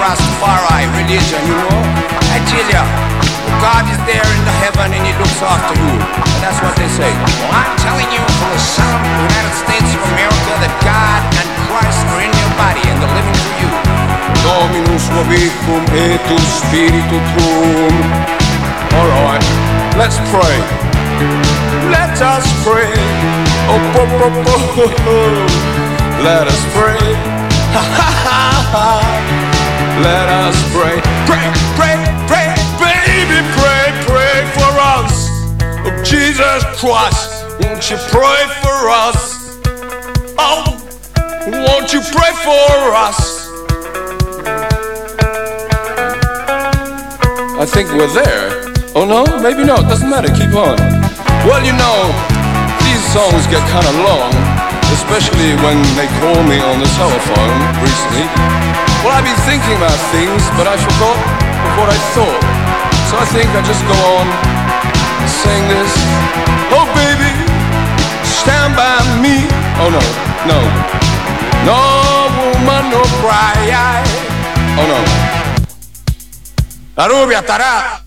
[0.06, 1.82] Rastafari, religion, you know?
[2.30, 2.86] I tell ya,
[3.58, 5.98] God is there in the heaven and he looks after you.
[5.98, 7.10] And that's what they say.
[7.42, 12.06] Well, I'm telling you from the the United States of America that God and Christ
[12.14, 13.70] are in your body and they're living through you.
[14.46, 16.22] Dominus vobiscum et
[16.54, 17.98] spiritu tuum.
[18.94, 19.42] Alright,
[19.98, 20.62] let's pray.
[21.90, 22.94] Let us pray.
[23.74, 24.54] Oh, po, po, po.
[26.30, 27.02] Let us pray.
[27.76, 28.40] Ha, ha, ha,
[28.72, 29.45] ha.
[30.02, 31.00] Let us pray.
[31.24, 31.48] Pray,
[31.80, 31.96] pray,
[32.28, 32.52] pray,
[32.84, 35.32] baby, pray, pray for us.
[35.88, 39.56] Oh, Jesus Christ, won't you pray for us?
[40.38, 40.76] Oh,
[41.48, 43.48] won't you pray for us?
[47.58, 48.74] I think we're there.
[48.96, 49.88] Oh no, maybe not.
[49.88, 50.28] Doesn't matter.
[50.28, 50.76] Keep on.
[51.48, 52.12] Well, you know,
[52.84, 54.32] these songs get kind of long,
[54.92, 58.55] especially when they call me on the telephone recently.
[59.06, 61.14] Well, I've been thinking about things, but I forgot
[61.78, 62.42] what I thought.
[63.06, 64.26] So I think I just go on
[65.30, 65.94] saying this.
[66.74, 67.30] Oh, baby,
[68.26, 69.46] stand by me.
[69.78, 70.02] Oh no,
[70.50, 70.58] no,
[71.70, 71.78] no
[72.50, 73.54] woman, no cry.
[74.74, 74.98] Oh no.
[76.98, 78.05] La rubia.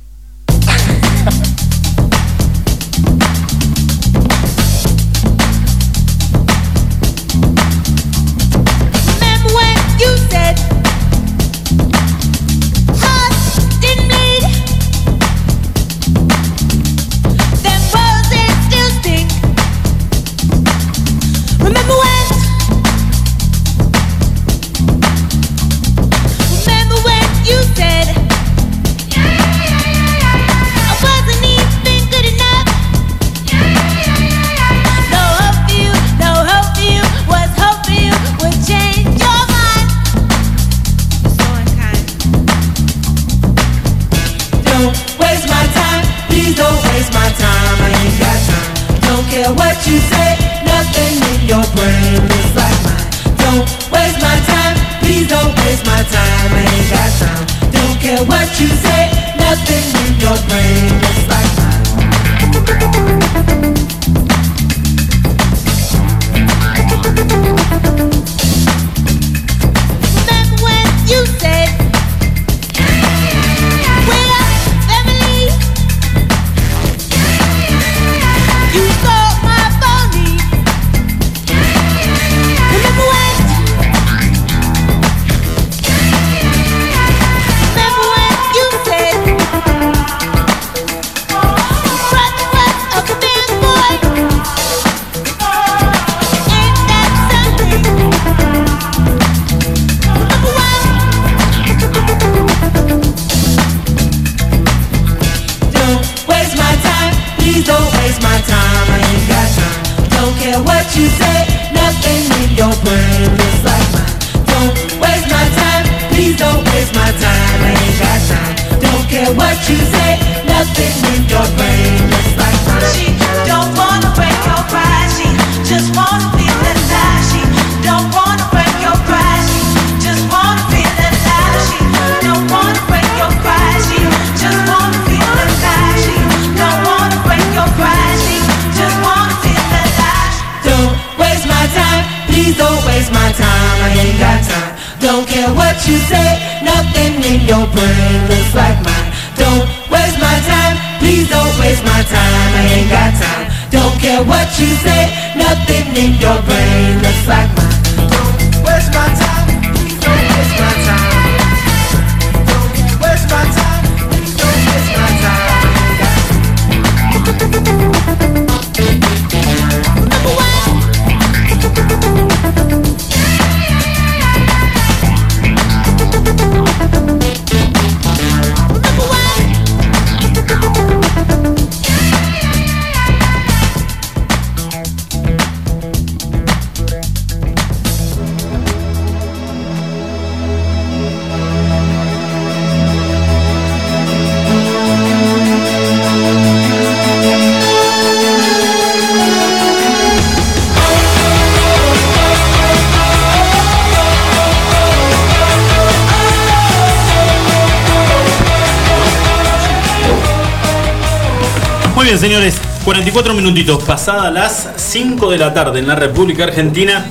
[212.06, 212.56] Bien, señores.
[212.84, 217.06] 44 minutitos, pasadas las 5 de la tarde en la República Argentina.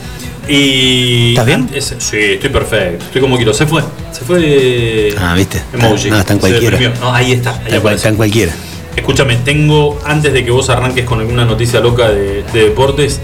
[0.48, 1.30] Y.
[1.30, 1.62] ¿Estás bien?
[1.62, 3.06] antes- sí, estoy perfecto.
[3.06, 3.54] Estoy como quiero.
[3.54, 3.84] Se fue.
[4.12, 5.14] Se fue.
[5.20, 5.62] Ah, ¿viste?
[5.74, 6.10] Emoji.
[6.10, 6.80] No, está en cualquiera.
[7.02, 7.52] No, ahí está.
[7.66, 8.54] ahí Está, está en cualquiera.
[8.96, 13.20] Escúchame, tengo, antes de que vos arranques con alguna noticia loca de, de deportes,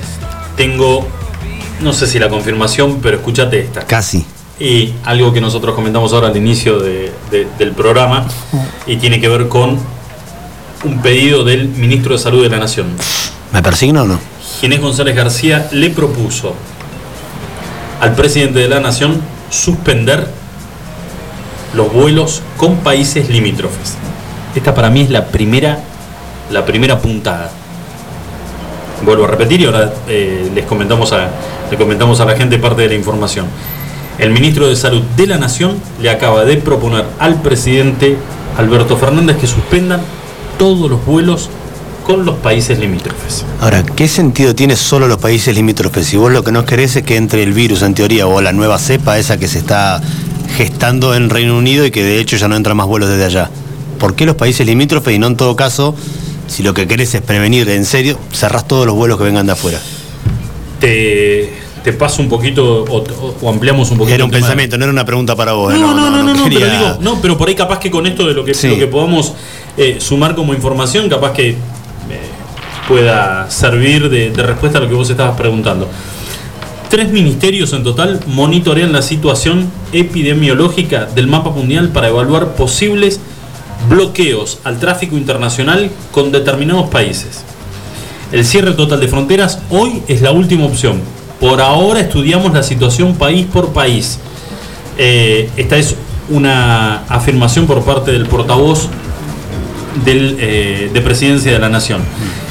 [0.55, 1.07] tengo,
[1.81, 3.81] no sé si la confirmación, pero escúchate esta.
[3.87, 4.23] Casi.
[4.59, 8.27] Y algo que nosotros comentamos ahora al inicio de- de- del programa,
[8.85, 9.79] y tiene que ver con
[10.83, 12.87] un pedido del ministro de Salud de la Nación.
[13.51, 14.19] ¿Me persigno o no?
[14.59, 16.53] Ginés González García le propuso
[18.01, 20.27] al presidente de la Nación suspender
[21.75, 23.95] los vuelos con países limítrofes.
[24.55, 25.79] Esta para mí es la primera,
[26.51, 27.51] la primera puntada.
[29.05, 31.29] Vuelvo a repetir y ahora eh, les comentamos a,
[31.71, 33.47] le comentamos a la gente parte de la información.
[34.17, 38.17] El ministro de Salud de la Nación le acaba de proponer al presidente
[38.57, 40.01] Alberto Fernández que suspendan
[40.57, 41.49] todos los vuelos
[42.05, 43.45] con los países limítrofes.
[43.61, 46.05] Ahora, ¿qué sentido tiene solo los países limítrofes?
[46.05, 48.51] Si vos lo que no querés es que entre el virus, en teoría, o la
[48.51, 50.01] nueva cepa, esa que se está
[50.57, 53.49] gestando en Reino Unido y que de hecho ya no entran más vuelos desde allá.
[53.99, 55.95] ¿Por qué los países limítrofes y no en todo caso,
[56.47, 59.53] si lo que querés es prevenir en serio, cerrás todos los vuelos que vengan de
[59.53, 59.79] afuera?
[60.79, 64.15] Te, te paso un poquito o, o- o ampliamos un poquito.
[64.15, 65.73] Era un pensamiento, no era una pregunta para vos.
[65.73, 65.77] ¿eh?
[65.77, 68.07] No, no, no, no, no, quería- pero digo, no, pero por ahí capaz que con
[68.07, 68.69] esto de lo que, Sí.
[68.69, 69.33] lo que podamos
[69.77, 71.55] eh, sumar como información, capaz que eh,
[72.87, 75.89] pueda servir de, de respuesta a lo que vos estabas preguntando.
[76.89, 83.19] Tres ministerios en total monitorean la situación epidemiológica del mapa mundial para evaluar posibles
[83.89, 87.43] bloqueos al tráfico internacional con determinados países.
[88.31, 91.01] El cierre total de fronteras hoy es la última opción.
[91.43, 94.17] Por ahora estudiamos la situación país por país.
[94.97, 95.93] Eh, esta es
[96.29, 98.87] una afirmación por parte del portavoz
[100.05, 102.01] eh, de presidencia de la nación.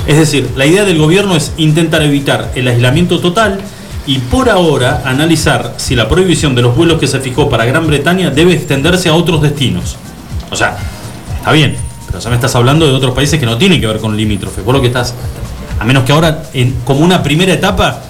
[0.07, 3.62] Es decir, la idea del gobierno es intentar evitar el aislamiento total
[4.07, 7.86] y por ahora analizar si la prohibición de los vuelos que se fijó para Gran
[7.86, 9.97] Bretaña debe extenderse a otros destinos.
[10.51, 10.76] O sea,
[11.38, 11.76] está bien,
[12.09, 14.62] pero ya me estás hablando de otros países que no tienen que ver con limítrofes.
[14.62, 15.14] Vos lo que estás,
[15.80, 16.43] a menos que ahora,
[16.84, 18.03] como una primera etapa,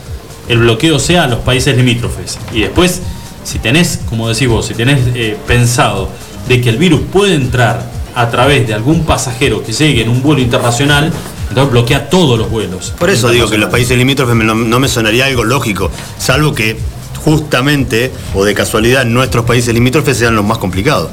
[0.48, 2.38] el bloqueo sea a los países limítrofes.
[2.52, 3.02] Y después,
[3.44, 6.08] si tenés, como decís vos, si tenés eh, pensado
[6.48, 10.22] de que el virus puede entrar a través de algún pasajero que llegue en un
[10.22, 11.12] vuelo internacional,
[11.48, 12.92] entonces bloquea todos los vuelos.
[12.98, 16.76] Por eso digo que los países limítrofes no, no me sonaría algo lógico, salvo que
[17.24, 21.10] justamente o de casualidad nuestros países limítrofes sean los más complicados.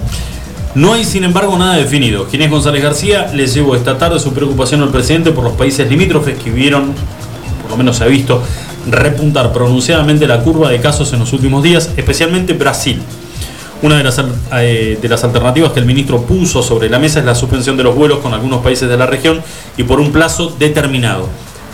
[0.75, 2.27] No hay, sin embargo, nada definido.
[2.29, 6.37] Ginés González García le llevó esta tarde su preocupación al presidente por los países limítrofes
[6.37, 6.93] que vieron,
[7.63, 8.43] por lo menos se ha visto,
[8.87, 13.01] repuntar pronunciadamente la curva de casos en los últimos días, especialmente Brasil.
[13.81, 14.21] Una de las,
[14.53, 17.83] eh, de las alternativas que el ministro puso sobre la mesa es la suspensión de
[17.83, 19.41] los vuelos con algunos países de la región
[19.77, 21.29] y por un plazo determinado.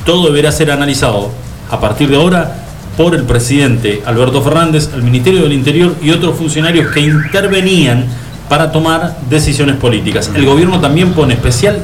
[0.06, 1.32] Todo deberá ser analizado
[1.72, 2.64] a partir de ahora
[2.95, 8.06] por el presidente Alberto Fernández, el Ministerio del Interior y otros funcionarios que intervenían
[8.47, 10.30] para tomar decisiones políticas.
[10.36, 11.80] El gobierno también pone especial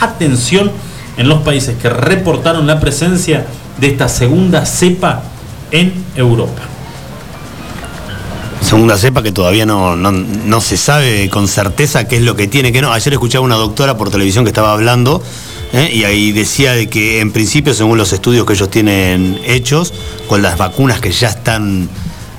[0.00, 0.70] atención
[1.16, 3.46] en los países que reportaron la presencia
[3.80, 5.22] de esta segunda cepa
[5.70, 6.62] en Europa.
[8.60, 12.46] Segunda cepa que todavía no, no, no se sabe con certeza qué es lo que
[12.46, 12.92] tiene, que no.
[12.92, 15.22] Ayer escuchaba una doctora por televisión que estaba hablando
[15.72, 15.90] ¿eh?
[15.92, 19.92] y ahí decía de que en principio, según los estudios que ellos tienen hechos,
[20.28, 21.88] con las vacunas que ya están,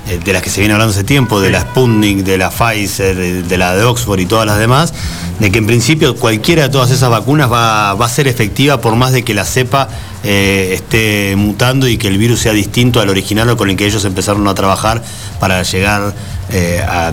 [0.08, 3.14] eh, de las que se viene hablando hace tiempo, de la Sputnik, de la Pfizer,
[3.16, 4.92] de de la de Oxford y todas las demás,
[5.38, 8.96] de que en principio cualquiera de todas esas vacunas va, va a ser efectiva por
[8.96, 9.88] más de que la cepa
[10.24, 13.86] eh, esté mutando y que el virus sea distinto al original o con el que
[13.86, 15.02] ellos empezaron a trabajar
[15.40, 16.14] para llegar
[16.50, 17.12] eh, a,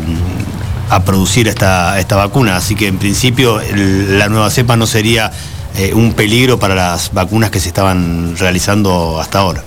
[0.89, 2.55] a producir esta, esta vacuna.
[2.57, 5.31] Así que en principio el- la nueva cepa no sería
[5.75, 9.63] eh, un peligro para las vacunas que se estaban realizando hasta ahora.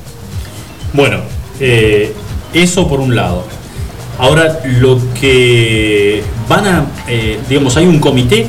[0.93, 1.19] Bueno,
[1.61, 2.15] eh,
[2.55, 3.45] eso por un lado.
[4.19, 8.47] Ahora, lo que van a, eh, digamos, hay un comité,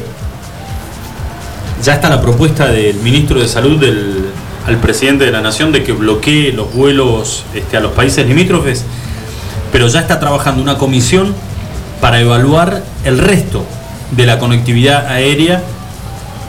[1.82, 4.26] ya está la propuesta del ministro de Salud del,
[4.68, 8.86] al presidente de la Nación de que bloquee los vuelos este, a los países limítrofes,
[9.72, 11.34] pero ya está trabajando una comisión
[11.99, 13.66] para evaluar el resto
[14.12, 15.64] de la conectividad aérea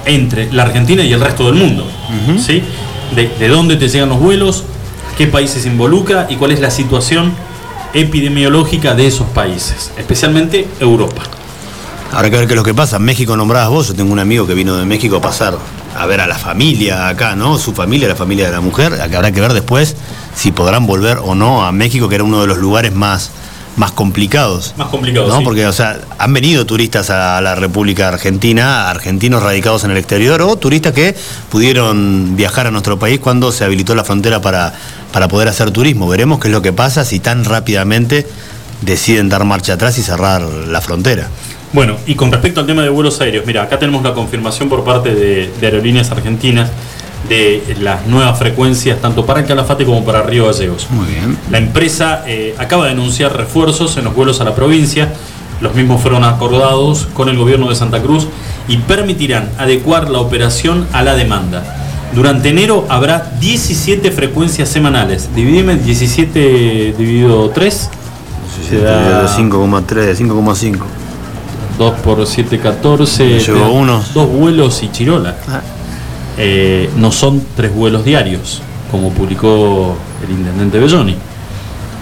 [0.05, 1.87] entre la Argentina y el resto del mundo.
[2.39, 2.63] ¿sí?
[3.15, 4.65] De, de dónde te llegan los vuelos,
[5.17, 7.33] qué países involucra y cuál es la situación
[7.95, 11.23] epidemiológica de esos países, especialmente Europa.
[12.13, 12.99] Habrá que ver qué es lo que pasa.
[12.99, 15.59] México nombrabas vos, yo tengo un amigo que vino de México a pasar
[15.97, 17.59] a ver a la familia acá, ¿no?
[17.59, 19.01] Su familia, la familia de la mujer.
[19.01, 19.97] Habrá que ver después
[20.35, 23.31] si podrán volver o no a México, que era uno de los lugares más,
[23.77, 24.75] más complicados.
[24.77, 25.39] Más complicados, ¿no?
[25.39, 25.45] sí.
[25.45, 30.43] Porque, o sea, han venido turistas a la República Argentina, argentinos radicados en el exterior,
[30.43, 31.15] o turistas que
[31.51, 34.75] pudieron viajar a nuestro país cuando se habilitó la frontera para,
[35.13, 36.09] para poder hacer turismo.
[36.09, 38.27] Veremos qué es lo que pasa si tan rápidamente
[38.83, 41.29] deciden dar marcha atrás y cerrar la frontera.
[41.73, 44.85] Bueno, y con respecto al tema de vuelos aéreos, mira, acá tenemos la confirmación por
[44.85, 46.71] parte de, de Aerolíneas Argentinas
[47.29, 50.89] de las nuevas frecuencias tanto para Calafate como para Río Gallegos.
[50.91, 51.39] Muy bien.
[51.51, 55.13] La empresa eh, acaba de anunciar refuerzos en los vuelos a la provincia.
[55.61, 58.27] Los mismos fueron acordados con el gobierno de Santa Cruz
[58.69, 61.63] y permitirán adecuar la operación a la demanda.
[62.15, 65.31] Durante enero habrá 17 frecuencias semanales.
[65.35, 67.91] Dividime 17 dividido 3.
[68.69, 70.79] Se da 5,3, 5,5.
[71.79, 73.25] 2 por 7, 14.
[73.25, 74.05] Me llevó te da uno.
[74.15, 75.37] Dos vuelos y Chirola.
[76.37, 81.17] Eh, no son tres vuelos diarios, como publicó el intendente Belloni.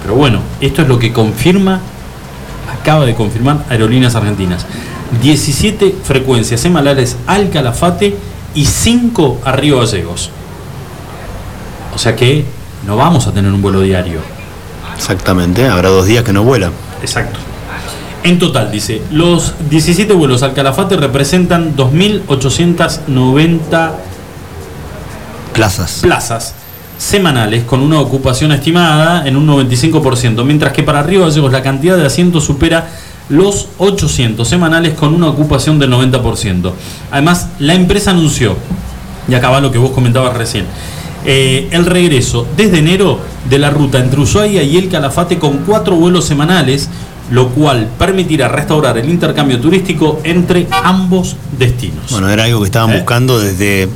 [0.03, 1.81] Pero bueno, esto es lo que confirma,
[2.81, 4.67] acaba de confirmar Aerolíneas Argentinas.
[5.21, 8.17] 17 frecuencias semanales al Calafate
[8.55, 10.31] y 5 a Río Gallegos.
[11.95, 12.47] O sea que
[12.87, 14.21] no vamos a tener un vuelo diario.
[14.97, 16.73] Exactamente, habrá dos días que no vuelan.
[17.03, 17.39] Exacto.
[18.25, 23.91] En total, dice, los 17 vuelos al Calafate representan 2.890
[25.53, 26.01] plazas.
[26.03, 26.55] plazas
[26.99, 31.97] semanales con una ocupación estimada en un 95%, mientras que para Río Gallegos la cantidad
[31.97, 32.89] de asientos supera
[33.29, 36.73] los 800 semanales con una ocupación del 90%.
[37.11, 38.57] Además, la empresa anunció,
[39.29, 40.67] y acá va lo que vos comentabas recién,
[41.25, 45.97] eh, el regreso desde enero de la ruta entre Ushuaia y el Calafate con cuatro
[45.97, 46.89] vuelos semanales,
[47.31, 52.11] lo cual permitirá restaurar el intercambio turístico entre ambos destinos.
[52.11, 52.99] Bueno, era algo que estaban ¿Eh?
[52.99, 53.89] buscando desde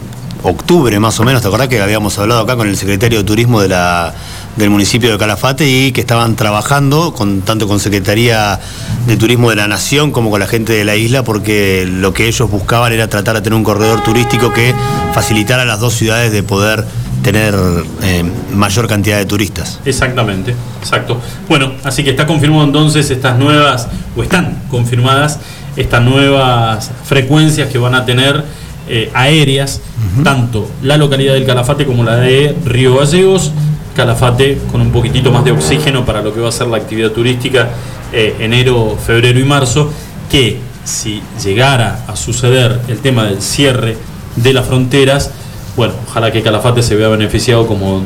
[0.43, 3.61] octubre más o menos, ¿te acordás que habíamos hablado acá con el secretario de Turismo
[3.61, 4.15] de la,
[4.57, 8.59] del municipio de Calafate y que estaban trabajando con, tanto con Secretaría
[9.07, 12.27] de Turismo de la Nación como con la gente de la isla porque lo que
[12.27, 14.75] ellos buscaban era tratar de tener un corredor turístico que
[15.13, 16.85] facilitara a las dos ciudades de poder
[17.23, 17.55] tener
[18.03, 18.25] eh,
[18.55, 19.81] mayor cantidad de turistas.
[19.85, 21.21] Exactamente, exacto.
[21.49, 25.41] Bueno, así que está confirmado entonces estas nuevas, o están confirmadas
[25.77, 28.45] estas nuevas frecuencias que van a tener
[28.89, 29.81] eh, aéreas,
[30.23, 33.53] tanto la localidad del Calafate como la de Río Gallegos.
[33.95, 37.11] Calafate con un poquitito más de oxígeno para lo que va a ser la actividad
[37.13, 37.71] turística
[38.13, 39.91] eh, enero, febrero y marzo,
[40.31, 43.97] que si llegara a suceder el tema del cierre
[44.37, 45.33] de las fronteras,
[45.77, 48.03] bueno, ojalá que Calafate se vea beneficiado como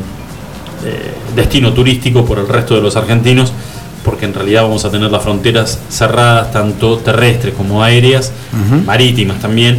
[0.84, 3.52] eh, destino turístico por el resto de los argentinos,
[4.04, 8.32] porque en realidad vamos a tener las fronteras cerradas, tanto terrestres como aéreas,
[8.86, 9.78] marítimas también,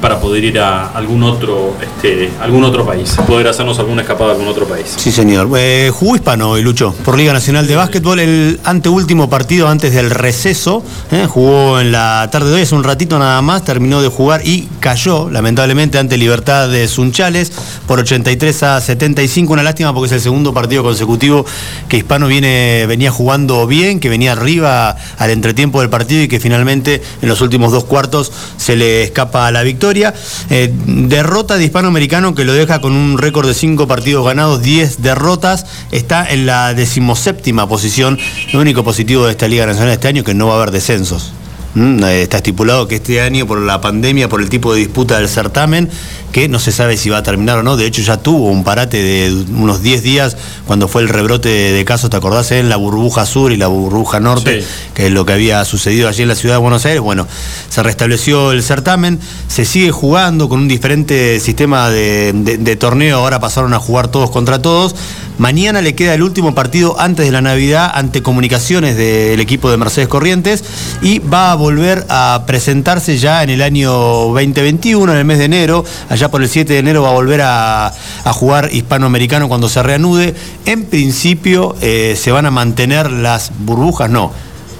[0.00, 4.32] para poder ir a algún otro, este, algún otro país, poder hacernos alguna escapada a
[4.34, 4.94] algún otro país.
[4.96, 5.48] Sí, señor.
[5.56, 10.10] Eh, jugó hispano hoy, Lucho, por Liga Nacional de Básquetbol, el anteúltimo partido antes del
[10.10, 10.82] receso.
[11.10, 14.46] eh, jugó en la tarde de hoy, hace un ratito nada más, terminó de jugar
[14.46, 17.52] y cayó, lamentablemente, ante Libertad de Sunchales
[17.86, 19.52] por 83 a 75.
[19.52, 21.44] Una lástima porque es el segundo partido consecutivo
[21.88, 26.40] que Hispano viene, venía jugando bien, que venía arriba al entretiempo del partido y que
[26.40, 30.14] finalmente en los últimos dos cuartos se le escapa la victoria.
[30.50, 35.02] Eh, derrota de hispanoamericano que lo deja con un récord de cinco partidos ganados, 10
[35.02, 35.66] derrotas.
[35.90, 38.18] Está en la decimoséptima posición.
[38.52, 41.32] Lo único positivo de esta Liga Nacional este año que no va a haber descensos.
[41.74, 45.18] Mm, eh, Está estipulado que este año, por la pandemia, por el tipo de disputa
[45.18, 45.88] del certamen,
[46.30, 48.64] que no se sabe si va a terminar o no, de hecho ya tuvo un
[48.64, 52.50] parate de unos 10 días cuando fue el rebrote de casos, ¿te acordás?
[52.52, 54.64] En la burbuja sur y la burbuja norte,
[54.94, 57.00] que es lo que había sucedido allí en la ciudad de Buenos Aires.
[57.02, 57.26] Bueno,
[57.68, 59.18] se restableció el certamen,
[59.48, 64.08] se sigue jugando con un diferente sistema de, de- de torneo, ahora pasaron a jugar
[64.08, 64.94] todos contra todos.
[65.38, 69.76] Mañana le queda el último partido antes de la Navidad ante comunicaciones del equipo de
[69.78, 70.62] Mercedes Corrientes
[71.02, 75.44] y va a volver a presentarse ya en el año 2021, en el mes de
[75.44, 75.84] enero.
[76.08, 77.92] Allá por el 7 de enero va a volver a,
[78.32, 80.34] jugar hispanoamericano cuando se reanude.
[80.66, 84.32] En principio eh, se van a mantener las burbujas, no.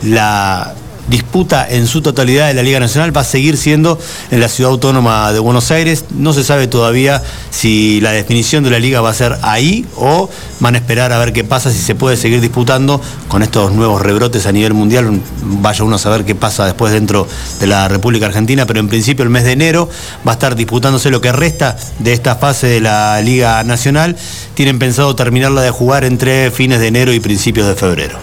[0.02, 0.74] La
[1.12, 3.98] disputa en su totalidad de la Liga Nacional va a seguir siendo
[4.30, 6.06] en la ciudad autónoma de Buenos Aires.
[6.10, 10.30] No se sabe todavía si la definición de la liga va a ser ahí o
[10.60, 12.98] van a esperar a ver qué pasa, si se puede seguir disputando
[13.28, 15.20] con estos nuevos rebrotes a nivel mundial.
[15.42, 17.28] Vaya uno a saber qué pasa después dentro
[17.60, 19.90] de la República Argentina, pero en principio el mes de enero
[20.26, 24.16] va a estar disputándose lo que resta de esta fase de la Liga Nacional.
[24.54, 28.18] Tienen pensado terminarla de jugar entre fines de enero y principios de febrero.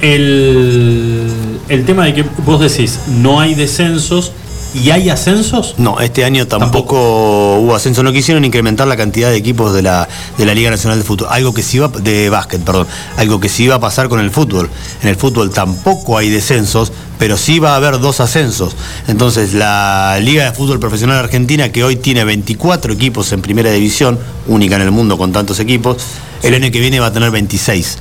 [0.00, 4.32] El, el tema de que vos decís no hay descensos
[4.74, 5.74] ¿Y hay ascensos?
[5.76, 8.02] No, este año tampoco, hubo ascenso.
[8.02, 10.08] No quisieron incrementar la cantidad de equipos de la,
[10.38, 11.28] de la Liga Nacional de Fútbol.
[11.30, 12.86] Algo que sí iba, de básquet, perdón.
[13.18, 14.70] Algo que sí iba a pasar con el fútbol.
[15.02, 18.74] En el fútbol tampoco hay descensos, pero sí va a haber dos ascensos.
[19.08, 24.18] Entonces, la Liga de Fútbol Profesional Argentina, que hoy tiene 24 equipos en primera división,
[24.46, 25.98] única en el mundo con tantos equipos,
[26.42, 27.98] el año que viene va a tener 26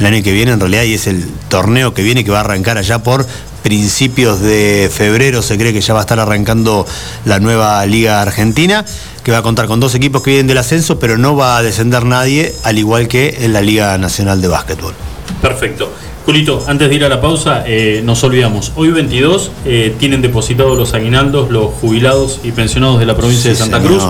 [0.00, 2.40] el año que viene en realidad y es el torneo que viene que va a
[2.40, 3.26] arrancar allá por
[3.62, 6.86] principios de febrero se cree que ya va a estar arrancando
[7.26, 8.84] la nueva liga argentina
[9.22, 11.62] que va a contar con dos equipos que vienen del ascenso pero no va a
[11.62, 14.94] descender nadie al igual que en la liga nacional de básquetbol
[15.40, 15.90] Perfecto.
[16.26, 18.72] Julito, antes de ir a la pausa, eh, nos olvidamos.
[18.76, 23.56] Hoy 22 eh, tienen depositados los aguinaldos, los jubilados y pensionados de la provincia de
[23.56, 24.00] Santa señor.
[24.00, 24.04] Cruz.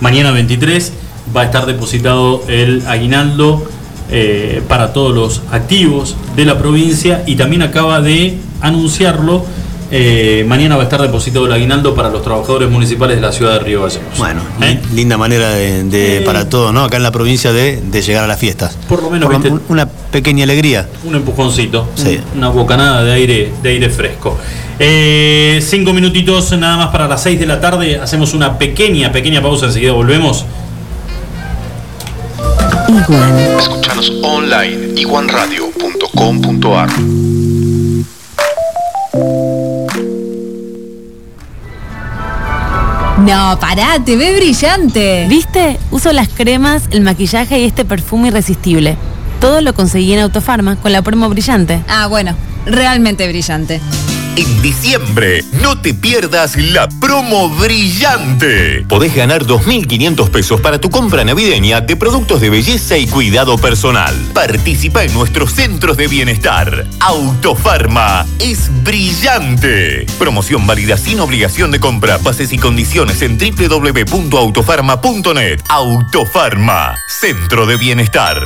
[0.00, 0.92] Mañana 23
[1.36, 3.62] va a estar depositado el aguinaldo
[4.10, 9.44] eh, para todos los activos de la provincia y también acaba de anunciarlo.
[9.90, 13.52] eh, mañana va a estar depositado el aguinaldo para los trabajadores municipales de la ciudad
[13.52, 14.18] de Río Gallegos.
[14.18, 14.40] bueno
[14.92, 16.20] linda manera de, de- Eh.
[16.22, 19.10] para todos no acá en la provincia de, de llegar a las fiestas Por lo
[19.10, 22.18] menos, Por una pequeña alegría un empujoncito, Sí.
[22.32, 24.36] un- una bocanada de aire, de aire fresco.
[24.80, 27.98] Eh, cinco minutitos nada más para las seis de la tarde.
[28.00, 29.66] Hacemos una pequeña, pequeña pausa.
[29.66, 30.44] Enseguida volvemos.
[32.86, 36.90] Escuchanos online iguanradio.com.ar
[43.20, 45.26] No, pará, te ve brillante.
[45.28, 45.78] ¿Viste?
[45.90, 48.98] Uso las cremas, el maquillaje y este perfume irresistible.
[49.40, 51.82] Todo lo conseguí en Autofarma con la promo brillante.
[51.88, 52.34] Ah, bueno,
[52.66, 53.80] realmente brillante.
[54.36, 58.84] En diciembre, no te pierdas la promo brillante.
[58.88, 64.12] Podés ganar 2.500 pesos para tu compra navideña de productos de belleza y cuidado personal.
[64.34, 66.84] Participa en nuestros centros de bienestar.
[66.98, 70.04] Autofarma es brillante.
[70.18, 72.18] Promoción válida sin obligación de compra.
[72.18, 75.60] Bases y condiciones en www.autofarma.net.
[75.68, 78.44] Autofarma, centro de bienestar.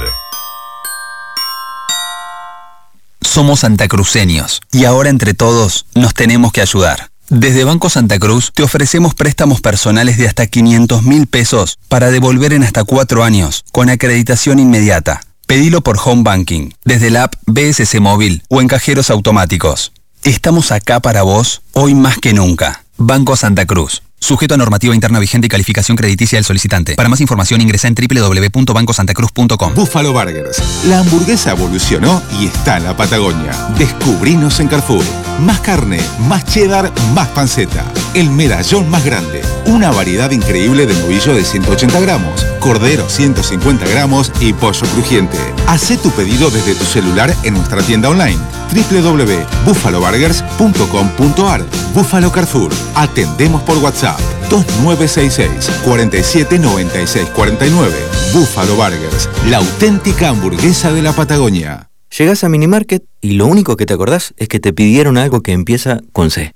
[3.38, 7.12] Somos santacruceños y ahora entre todos nos tenemos que ayudar.
[7.28, 12.52] Desde Banco Santa Cruz te ofrecemos préstamos personales de hasta 500 mil pesos para devolver
[12.52, 15.20] en hasta cuatro años con acreditación inmediata.
[15.46, 19.92] Pedilo por Home Banking, desde la app BSC Móvil o en cajeros automáticos.
[20.24, 22.86] Estamos acá para vos hoy más que nunca.
[22.96, 24.02] Banco Santa Cruz.
[24.20, 26.94] Sujeto a normativa interna vigente y calificación crediticia del solicitante.
[26.96, 29.74] Para más información ingresa en www.bancosantacruz.com.
[29.74, 30.84] Buffalo Burgers.
[30.86, 33.52] La hamburguesa evolucionó y está en la Patagonia.
[33.78, 35.04] Descubrinos en Carrefour.
[35.40, 37.84] Más carne, más cheddar, más panceta.
[38.14, 39.40] El medallón más grande.
[39.66, 45.38] Una variedad increíble de novillo de 180 gramos, cordero 150 gramos y pollo crujiente.
[45.68, 48.38] Haz tu pedido desde tu celular en nuestra tienda online
[48.72, 51.64] www.buffaloburgers.com.ar
[51.94, 52.72] Buffalo Carrefour.
[52.94, 54.07] Atendemos por WhatsApp
[54.50, 57.92] 2966 47 96 49.
[58.32, 61.90] Buffalo Burgers, la auténtica hamburguesa de la Patagonia.
[62.16, 65.52] Llegás a Minimarket y lo único que te acordás es que te pidieron algo que
[65.52, 66.52] empieza con C.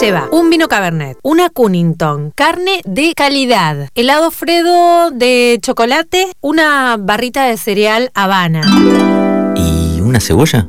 [0.00, 7.44] Lleva un vino Cabernet, una Cunnington, carne de calidad, helado Fredo de chocolate, una barrita
[7.44, 8.62] de cereal Habana.
[9.54, 10.68] ¿Y una cebolla?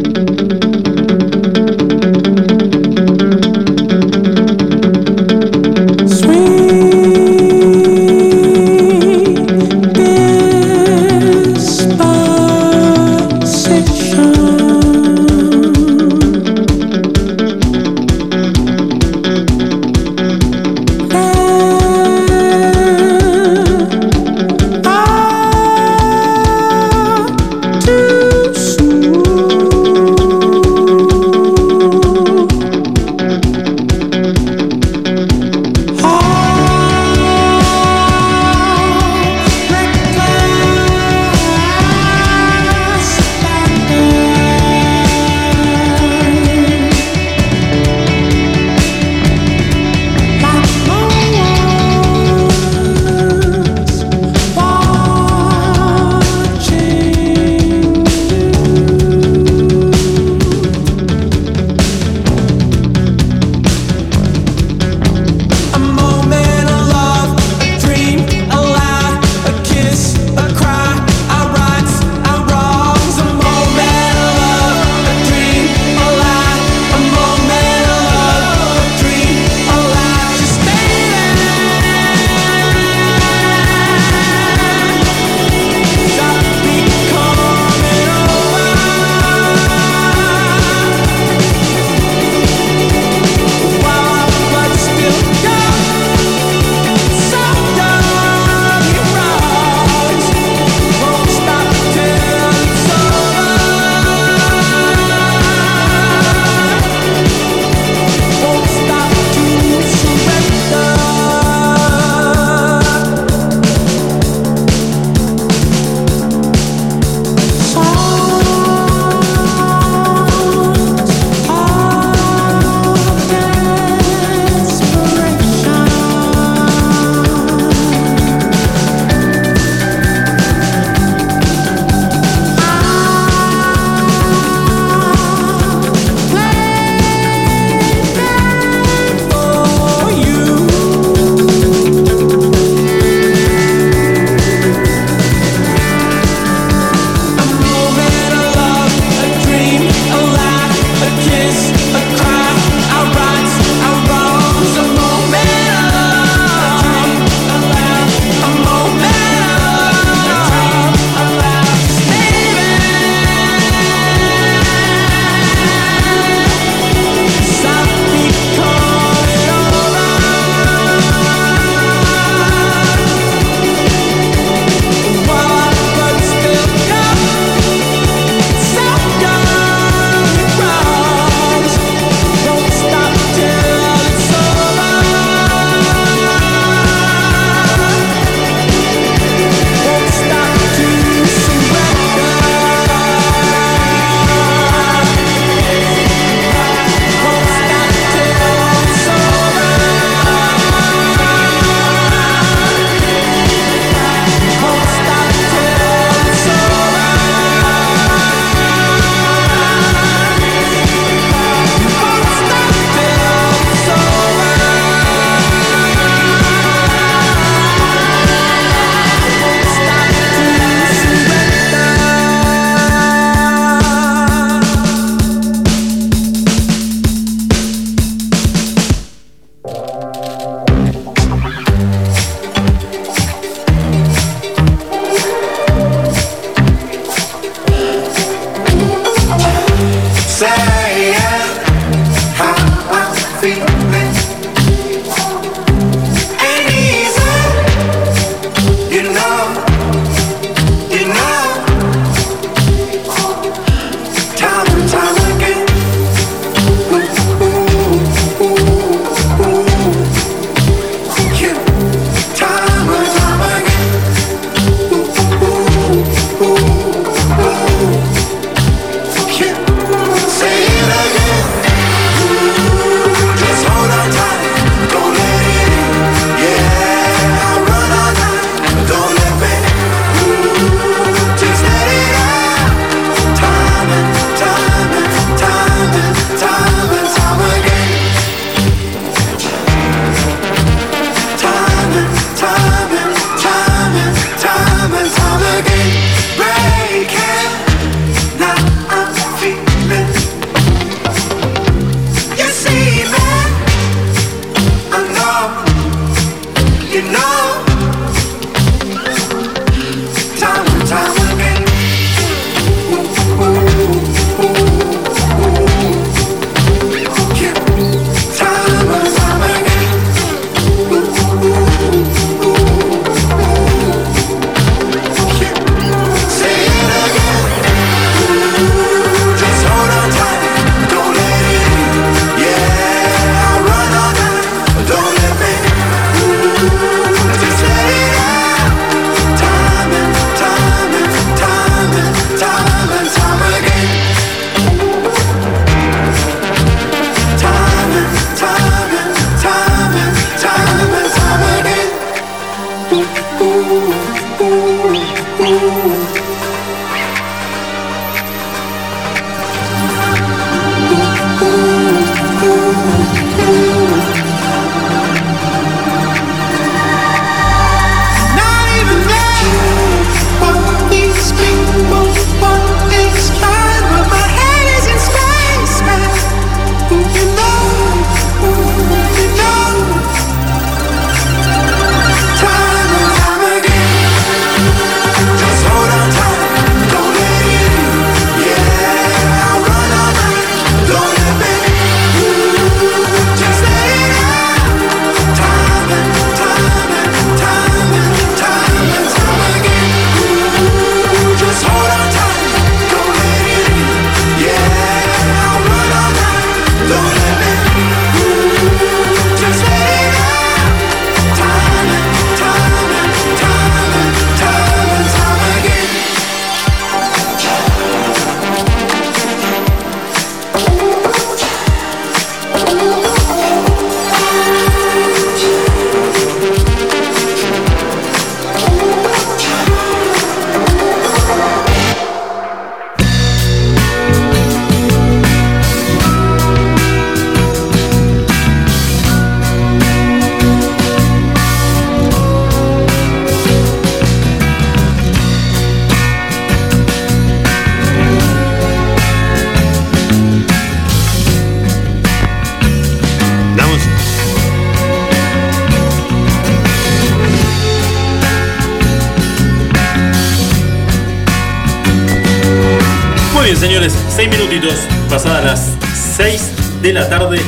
[466.81, 467.39] de la tarde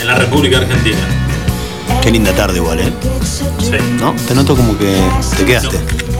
[0.00, 0.96] en la República Argentina.
[2.02, 2.92] Qué linda tarde igual, ¿eh?
[3.58, 3.72] Sí.
[3.98, 4.14] ¿No?
[4.26, 4.94] Te noto como que
[5.36, 5.78] te quedaste.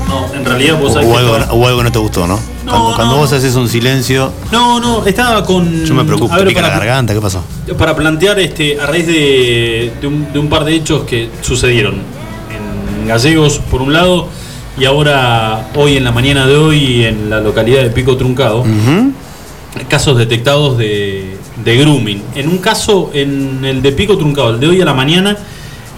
[0.08, 2.38] No, en realidad vos O, o que algo, estaba- o algo no te gustó, ¿no?
[2.68, 5.84] Cuando, cuando vos haces un silencio, No, no, estaba con.
[5.84, 7.42] yo me preocupo, ver, te pica la garganta, ¿qué pasó?
[7.78, 11.94] Para plantear este, a raíz de, de un, de un par de hechos que sucedieron
[11.94, 14.28] en Gallegos, por un lado,
[14.78, 18.64] y ahora, hoy en la mañana de hoy, en la localidad de Pico Truncado,
[19.88, 21.33] casos detectados de,
[21.64, 22.22] de grooming.
[22.34, 25.36] En un caso, en el de Pico Truncado, el de hoy a la mañana,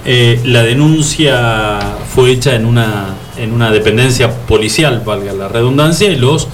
[0.05, 1.81] eh, la denuncia
[2.15, 6.47] fue hecha en una, en una dependencia policial, valga la redundancia, y los,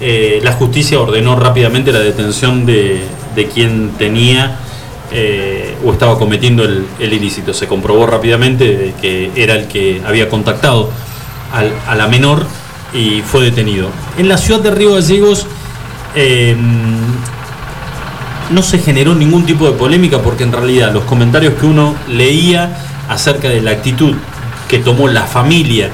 [0.00, 3.02] eh, la justicia ordenó rápidamente la detención de,
[3.36, 4.58] de quien tenía
[5.12, 7.52] eh, o estaba cometiendo el, el ilícito.
[7.52, 10.90] Se comprobó rápidamente que era el que había contactado
[11.52, 12.46] al- a la menor
[12.94, 13.88] y fue detenido.
[14.16, 15.46] En la ciudad de Río Gallegos
[18.50, 22.76] no se generó ningún tipo de polémica porque en realidad los comentarios que uno leía
[23.08, 24.14] acerca de la actitud
[24.68, 25.90] que tomó la familia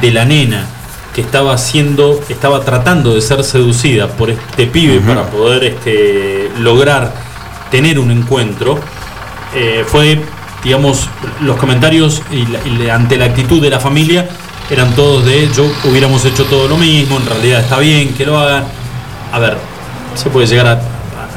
[0.00, 0.66] de la nena
[1.14, 7.12] que estaba haciendo, estaba tratando de ser seducida por este pibe para poder este, lograr
[7.70, 8.78] tener un encuentro,
[9.54, 10.20] eh, fue,
[10.62, 11.08] digamos,
[11.40, 14.28] los comentarios y, la- y la- ante la actitud de la familia
[14.70, 18.38] eran todos de yo hubiéramos hecho todo lo mismo, en realidad está bien que lo
[18.38, 18.64] hagan.
[19.32, 19.56] A ver,
[20.14, 20.80] se puede llegar a,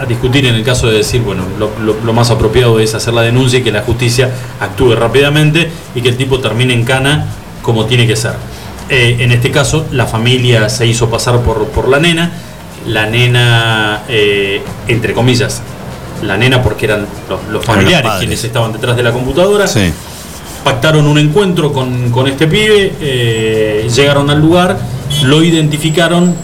[0.03, 3.13] a discutir en el caso de decir, bueno, lo, lo- lo más apropiado es hacer
[3.13, 4.29] la denuncia y que la justicia
[4.59, 7.25] actúe rápidamente y que el tipo termine en cana
[7.61, 8.33] como tiene que ser.
[8.89, 12.31] Eh, en este caso, la familia se hizo pasar por, por la nena,
[12.87, 15.61] la nena, eh, entre comillas,
[16.21, 19.91] la nena porque eran los, los familiares quienes estaban detrás de la computadora, Sí.
[20.63, 24.77] pactaron un encuentro con, con este pibe, eh, llegaron al lugar,
[25.23, 26.35] lo identificaron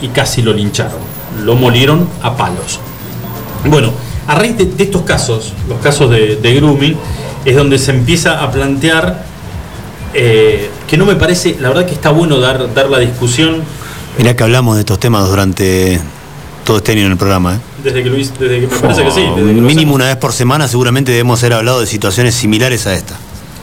[0.00, 0.98] y casi lo lincharon,
[1.44, 2.80] lo molieron a palos.
[3.64, 3.92] Bueno,
[4.26, 6.96] a raíz de, de estos casos, los casos de, de grooming,
[7.44, 9.24] es donde se empieza a plantear
[10.14, 13.62] eh, que no me parece, la verdad que está bueno dar, dar la discusión
[14.18, 16.00] Mirá que hablamos de estos temas durante
[16.64, 17.58] todo este año en el programa, ¿eh?
[17.84, 19.20] desde que hice, desde que me parece que sí.
[19.36, 22.94] desde que Mínimo una vez por semana seguramente debemos haber hablado de situaciones similares a
[22.94, 23.14] esta.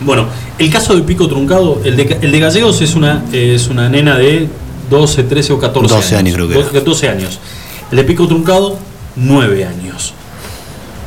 [0.02, 0.28] Bueno,
[0.60, 4.16] el caso del pico truncado, el de, el de Gallegos es una, es una nena
[4.16, 4.48] de
[4.90, 6.64] 12, 13 o 14 12 años creo que era.
[6.66, 7.40] 12, 12 años.
[7.90, 8.78] El de pico truncado,
[9.16, 10.14] 9 años.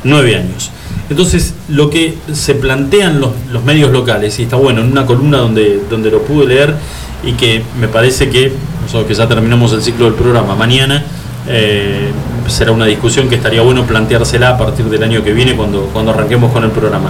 [0.03, 0.71] 9 años.
[1.09, 5.37] Entonces, lo que se plantean los, los medios locales, y está bueno, en una columna
[5.37, 6.75] donde, donde lo pude leer
[7.23, 8.51] y que me parece que,
[8.81, 11.03] nosotros que ya terminamos el ciclo del programa, mañana
[11.47, 12.11] eh,
[12.47, 16.11] será una discusión que estaría bueno planteársela a partir del año que viene cuando, cuando
[16.11, 17.09] arranquemos con el programa.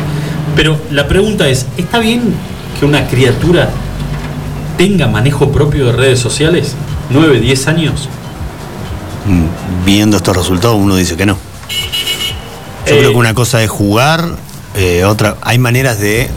[0.56, 2.34] Pero la pregunta es, ¿está bien
[2.80, 3.70] que una criatura
[4.78, 6.76] tenga manejo propio de redes sociales?
[7.12, 8.10] ¿9, 10 años?
[9.86, 11.38] Viendo estos resultados uno dice que no.
[12.86, 14.24] Yo Eh, creo que una cosa es jugar,
[14.76, 16.30] eh, otra, hay maneras de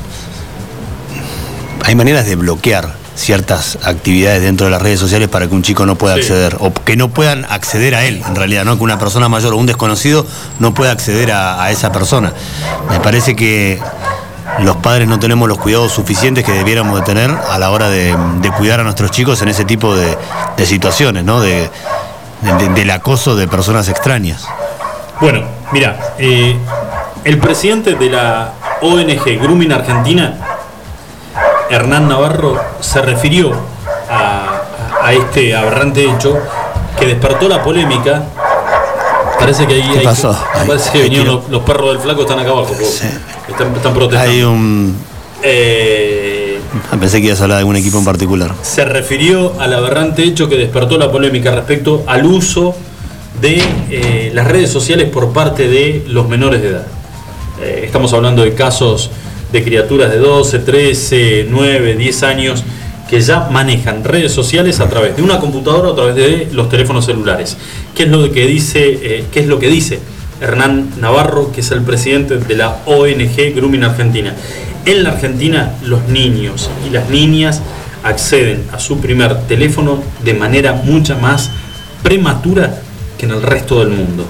[1.85, 5.85] hay maneras de bloquear ciertas actividades dentro de las redes sociales para que un chico
[5.87, 6.21] no pueda Sí.
[6.23, 9.53] acceder o que no puedan acceder a él en realidad no que una persona mayor
[9.53, 10.27] o un desconocido
[10.59, 12.33] no pueda acceder a, a esa persona
[12.91, 13.79] me parece que
[14.61, 18.17] los padres no tenemos los cuidados suficientes que debiéramos de tener a la hora de,
[18.41, 20.17] de cuidar a nuestros chicos en ese tipo de,
[20.57, 21.69] de situaciones no de,
[22.43, 24.47] de- del acoso de personas extrañas
[25.21, 26.57] Bueno, mira, eh,
[27.25, 30.35] el presidente de la ONG Grooming Argentina,
[31.69, 33.53] Hernán Navarro, se refirió
[34.11, 34.63] a,
[35.03, 36.39] a este aberrante hecho
[36.99, 38.23] que despertó la polémica.
[39.39, 40.37] Parece que ahí ¿Qué hay- pasó?
[40.67, 42.73] parece que Hay vinieron los, los perros del flaco están acá abajo.
[42.73, 44.31] Están, están protestando.
[44.33, 45.05] hay un
[45.43, 46.10] Eh,
[47.01, 48.55] Pensé que ibas a hablar de algún equipo en particular.
[48.63, 52.75] se refirió al aberrante hecho que despertó la polémica respecto al uso
[53.41, 56.87] de eh, las redes sociales por parte de los menores de edad.
[57.63, 59.11] Eh, estamos hablando de casos
[59.53, 62.65] de criaturas de 12, 13, 9, 10 años
[63.09, 66.69] que ya manejan redes sociales a través de una computadora o a través de los
[66.69, 67.57] teléfonos celulares.
[67.95, 69.99] ¿Qué es lo que dice, eh, qué es lo que dice
[70.41, 74.35] Hernán Navarro, que es el presidente de la ONG Grooming Argentina?
[74.87, 77.61] En la Argentina los niños y las niñas
[78.03, 81.51] acceden a su primer teléfono de manera mucha más
[82.03, 82.81] prematura
[83.19, 84.25] que en el resto del mundo.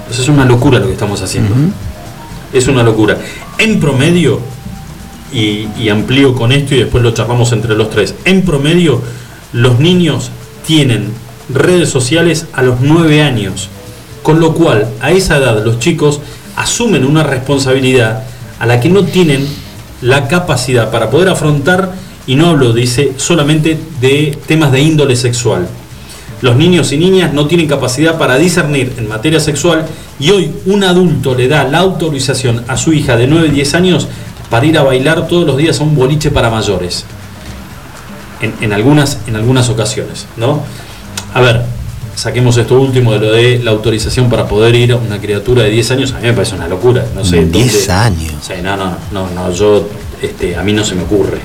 [0.00, 1.54] Entonces es una locura lo que estamos haciendo.
[2.52, 3.16] Es una locura.
[3.58, 4.40] En promedio,
[5.32, 9.00] y, y amplío con esto y después lo charlamos entre los tres, en promedio
[9.52, 10.30] los niños
[10.66, 11.12] tienen
[11.48, 13.68] redes sociales a los 9 años,
[14.22, 16.20] con lo cual a esa edad los chicos
[16.56, 18.24] asumen una responsabilidad
[18.60, 19.48] a la que no tienen
[20.02, 21.92] la capacidad para poder afrontar,
[22.26, 25.66] y no hablo, dice, solamente de temas de índole sexual,
[26.42, 29.84] Los niños y niñas no tienen capacidad para discernir en materia sexual
[30.18, 34.08] y hoy un adulto le da la autorización a su hija de 9 10 años
[34.48, 37.04] para ir a bailar todos los días a un boliche para mayores.
[38.40, 40.62] En, en algunas, en algunas ocasiones, ¿no?
[41.34, 41.62] A ver,
[42.20, 45.70] saquemos esto último de lo de la autorización para poder ir a una criatura de
[45.70, 47.04] 10 años, a mí me parece una locura.
[47.14, 48.32] No sé, 10 dónde- años.
[48.42, 49.88] Sí, no, no, no, no, yo,
[50.20, 51.38] este, a mí no se me ocurre.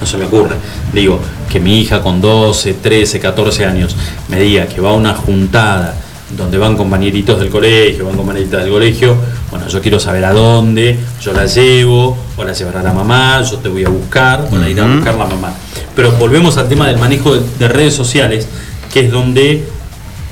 [0.00, 0.54] No se me ocurre.
[0.92, 1.18] Digo,
[1.50, 3.96] que mi hija con 12, 13, 14 años
[4.28, 5.94] me diga que va a una juntada
[6.36, 9.16] donde van compañeritos del colegio, van compañeritas del colegio,
[9.50, 13.58] bueno, yo quiero saber a dónde, yo la llevo, o la llevará la mamá, yo
[13.58, 15.52] te voy a buscar, o la irá a buscar la mamá.
[15.94, 18.48] Pero volvemos al tema del manejo de, de redes sociales,
[18.94, 19.62] que es donde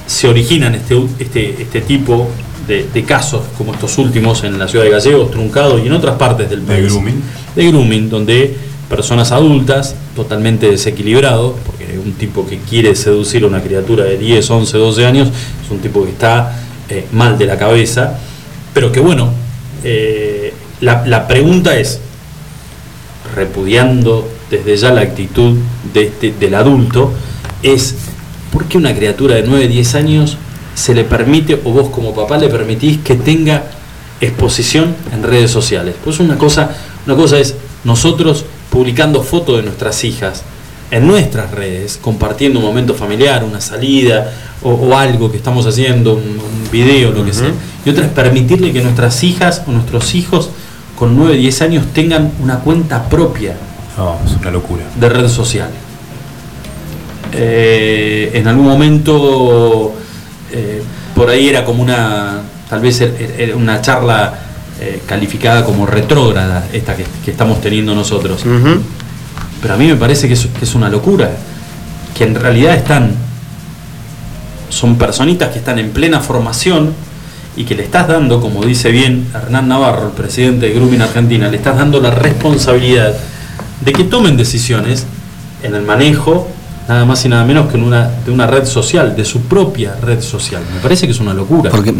[0.07, 2.29] se originan este, este, este tipo
[2.67, 6.17] de, de casos, como estos últimos en la ciudad de Gallegos, Truncado y en otras
[6.17, 6.85] partes del país.
[6.87, 7.21] grooming.
[7.57, 8.57] De grooming, donde
[8.89, 14.49] personas adultas, totalmente desequilibrados, porque un tipo que quiere seducir a una criatura de 10,
[14.51, 15.29] 11, 12 años,
[15.65, 16.57] es un tipo que está
[16.89, 18.19] eh, mal de la cabeza,
[18.75, 19.31] pero que bueno,
[19.83, 22.01] eh, la, la pregunta es,
[23.35, 25.57] repudiando desde ya la actitud
[25.95, 27.13] de este- del adulto,
[27.63, 27.95] es
[28.53, 30.37] ¿por qué una criatura de 9, 10 años
[30.75, 33.65] se le permite, o vos como papá le permitís que tenga
[34.21, 35.95] exposición en redes sociales?
[36.05, 36.71] Pues una cosa,
[37.07, 40.43] una cosa es nosotros publicando fotos de nuestras hijas
[40.91, 44.31] en nuestras redes, compartiendo un momento familiar, una salida
[44.63, 47.51] o, o algo que estamos haciendo, un, un video, lo que sea.
[47.87, 50.51] Y otra es permitirle que nuestras hijas o nuestros hijos
[50.99, 53.57] con 9, 10 años tengan una cuenta propia
[53.97, 54.85] No, es una locura.
[54.95, 55.71] de red social.
[57.35, 59.95] Eh, en algún momento
[60.53, 60.83] eh,
[61.15, 64.35] por ahí era como una, tal vez er- er- era una charla
[64.81, 68.43] eh, calificada como retrógrada, esta que, que estamos teniendo nosotros.
[69.63, 71.31] Pero a mí me parece que es, que es una locura,
[72.17, 73.13] que en realidad están,
[74.69, 76.93] son personitas que están en plena formación
[77.57, 81.49] y que le estás dando, como dice bien Hernán Navarro, el presidente de Grooming Argentina,
[81.49, 83.15] le estás dando la responsabilidad
[83.85, 85.07] de que tomen decisiones
[85.63, 86.49] en el manejo,
[86.89, 89.97] nada más y nada menos que en una, de una red social, de su propia
[90.01, 90.63] red social.
[90.75, 91.71] Me parece que es una locura.
[91.71, 91.95] Porque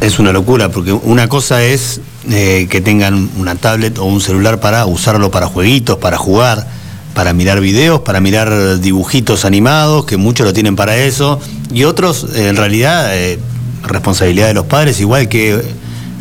[0.00, 2.00] es una locura, porque una cosa es
[2.30, 6.66] eh, que tengan una tablet o un celular para usarlo para jueguitos, para jugar,
[7.14, 11.40] para mirar videos, para mirar dibujitos animados, que muchos lo tienen para eso,
[11.72, 13.38] y otros, eh, en realidad, eh,
[13.84, 15.62] responsabilidad de los padres, igual que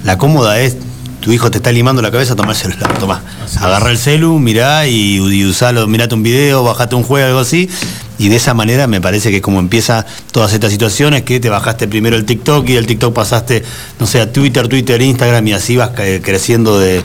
[0.03, 0.78] la cómoda es.
[1.26, 3.22] Tu hijo te está limando la cabeza, toma el celular, toma.
[3.60, 7.68] Agarra el celu, mirá y, y usalo, mirate un video, bajate un juego, algo así.
[8.20, 11.88] Y de esa manera me parece que como empieza todas estas situaciones, que te bajaste
[11.88, 13.64] primero el TikTok y del TikTok pasaste,
[14.00, 15.90] no sé, a Twitter, Twitter, Instagram y así vas
[16.22, 17.02] creciendo de-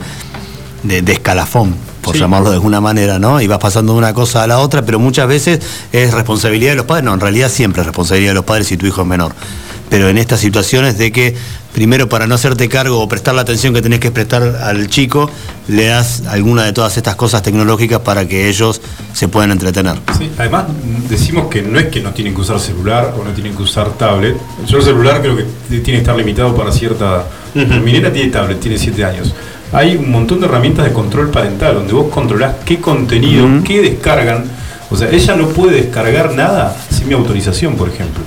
[0.83, 2.19] de escalafón, por Sí.
[2.19, 3.39] llamarlo de alguna manera, ¿no?
[3.41, 5.59] Y vas pasando de una cosa a la otra, pero muchas veces
[5.91, 8.77] es responsabilidad de los padres, no, en realidad siempre es responsabilidad de los padres si
[8.77, 9.33] tu hijo es menor.
[9.89, 11.35] Pero en estas situaciones de que
[11.73, 15.29] primero para no hacerte cargo o prestar la atención que tenés que prestar al chico,
[15.67, 18.81] le das alguna de todas estas cosas tecnológicas para que ellos
[19.13, 19.99] se puedan entretener.
[20.17, 20.65] Sí, además
[21.09, 23.89] decimos que no es que no tienen que usar celular o no tienen que usar
[23.97, 24.37] tablet.
[24.65, 27.25] Yo el celular creo que tiene que estar limitado para cierta...
[27.53, 29.33] Mi nena tiene tablet, tiene 7 años.
[29.73, 34.43] Hay un montón de herramientas de control parental donde vos controlás qué contenido, qué descargan.
[34.89, 38.21] O sea, ella no puede descargar nada sin mi autorización, por ejemplo.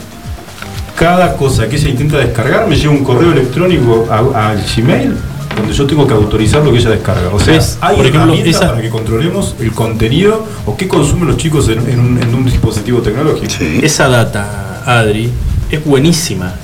[0.99, 5.15] Cada cosa que ella intenta descargar me lleva un correo electrónico a- al Gmail
[5.57, 7.29] donde yo tengo que autorizar lo que ella descarga.
[7.33, 11.37] O sea, hay Por ejemplo, esa- para que controlemos el contenido o qué consumen los
[11.37, 13.53] chicos en, en un, en un dispositivo tecnológico.
[13.83, 15.31] Esa data, Adri,
[15.71, 16.55] es buenísima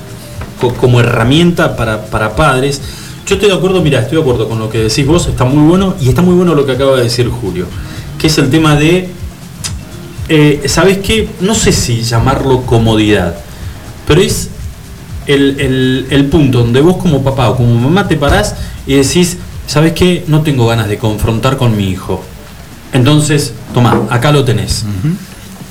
[0.59, 2.81] co- como herramienta para, para padres.
[3.27, 5.67] Yo estoy de acuerdo, mira, estoy de acuerdo con lo que decís vos, está muy
[5.67, 7.65] bueno, y está muy bueno lo que acaba de decir Julio,
[8.17, 9.09] que es el tema de,
[10.29, 11.29] eh, ¿sabes qué?
[11.39, 13.35] No sé si llamarlo comodidad,
[14.07, 14.49] pero es
[15.27, 18.55] el, el- el punto donde vos como papá o como mamá te parás
[18.87, 20.25] y decís, ¿sabes qué?
[20.27, 22.21] No tengo ganas de confrontar con mi hijo.
[22.91, 24.83] Entonces, toma, acá lo tenés.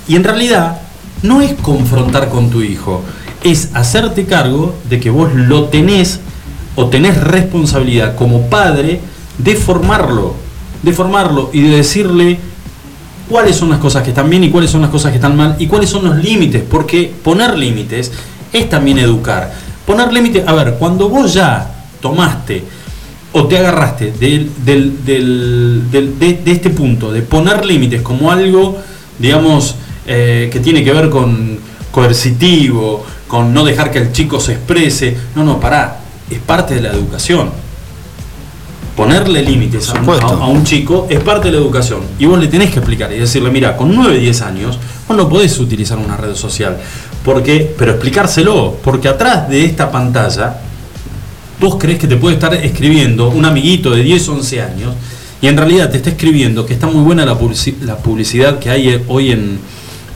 [0.08, 0.80] Y en realidad
[1.22, 3.02] no es confrontar con tu hijo,
[3.44, 6.20] es hacerte cargo de que vos lo tenés
[6.80, 9.00] o tenés responsabilidad como padre
[9.36, 10.34] de formarlo,
[10.82, 12.38] de formarlo y de decirle
[13.28, 15.56] cuáles son las cosas que están bien y cuáles son las cosas que están mal
[15.58, 18.10] y cuáles son los límites, porque poner límites
[18.52, 19.52] es también educar.
[19.86, 21.70] Poner límites, a ver, cuando vos ya
[22.00, 22.64] tomaste
[23.32, 28.30] o te agarraste del, del- del- del- de, de este punto, de poner límites como
[28.32, 28.78] algo,
[29.18, 29.76] digamos,
[30.06, 31.58] eh, que tiene que ver con
[31.92, 35.99] coercitivo, con no dejar que el chico se exprese, no, no, pará,
[36.30, 37.50] es parte de la educación.
[38.96, 42.00] Ponerle límites a un, a- chico es parte de la educación.
[42.18, 44.78] Y vos le tenés que explicar y decirle, mira, con 9, 10 años,
[45.08, 46.76] vos no podés utilizar una red social.
[47.24, 50.58] Porque, pero explicárselo, porque atrás de esta pantalla,
[51.60, 54.94] vos crees que te puede estar escribiendo un amiguito de 10, 11 años,
[55.40, 58.68] y en realidad te está escribiendo que está muy buena la, publici- la publicidad que
[58.70, 59.58] hay hoy en,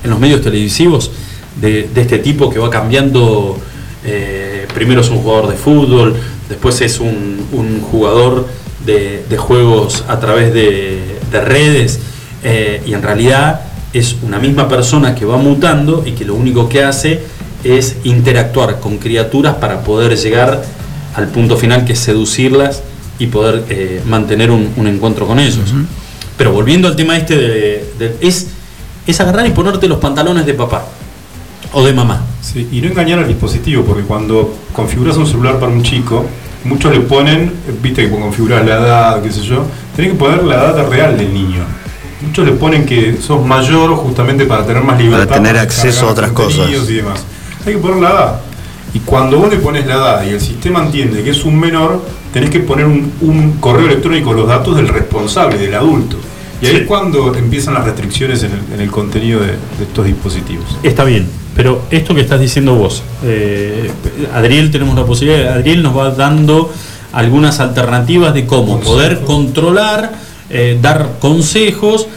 [0.03, 1.11] en los medios televisivos
[1.59, 3.59] de, de este tipo que va cambiando,
[4.05, 4.34] eh,
[4.75, 6.15] primero es un jugador de fútbol,
[6.49, 8.47] después es un, un jugador
[8.85, 12.01] de, de juegos a través de, de redes,
[12.43, 13.61] eh, y en realidad
[13.93, 17.21] es una misma persona que va mutando y que lo único que hace
[17.63, 20.63] es interactuar con criaturas para poder llegar
[21.15, 22.83] al punto final que es seducirlas
[23.19, 25.73] y poder eh, mantener un, un encuentro con ellos.
[26.37, 28.49] Pero volviendo al tema este de, de- es,
[29.07, 30.85] es agarrar y ponerte los pantalones de papá
[31.75, 32.23] o de mamá.
[32.41, 36.25] Sí, y no engañar al dispositivo, porque cuando configuras un celular para un chico,
[36.65, 37.53] muchos le ponen,
[37.83, 39.65] viste que configuras la edad, qué sé yo,
[39.95, 41.63] tenés que poner la edad real del niño.
[42.23, 45.35] Muchos le ponen que sos mayor justamente para tener más libertad.
[45.35, 46.71] tener para acceso a otras cosas.
[46.71, 47.25] Y demás.
[47.67, 48.41] Hay que poner la edad.
[48.95, 52.03] Y cuando vos le pones la edad y el sistema entiende que es un menor,
[52.33, 56.17] tenés que poner un, un correo electrónico los datos del responsable, del adulto.
[56.61, 60.07] Y ahí es cuando empiezan las restricciones en el, en el contenido de, de estos
[60.07, 60.65] dispositivos.
[60.83, 63.91] Está bien, pero esto que estás diciendo vos, eh,
[64.33, 66.73] Adriel, tenemos la posibilidad, Adriel nos va dando
[67.13, 70.13] algunas alternativas de cómo poder controlar,
[70.51, 72.09] eh, dar consejos,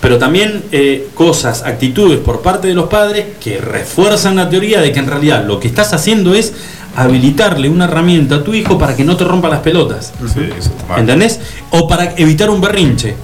[0.00, 4.92] pero también eh, cosas, actitudes por parte de los padres que refuerzan la teoría de
[4.92, 6.54] que en realidad lo que estás haciendo es
[6.96, 10.14] habilitarle una herramienta a tu hijo para que no te rompa las pelotas.
[10.32, 11.00] Sí, eso está mal.
[11.00, 11.40] ¿Entendés?
[11.70, 13.14] O para evitar un berrinche.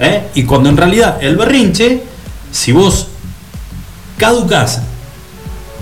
[0.00, 0.28] ¿Eh?
[0.34, 2.02] Y cuando en realidad el berrinche,
[2.50, 3.08] si vos
[4.16, 4.80] caducás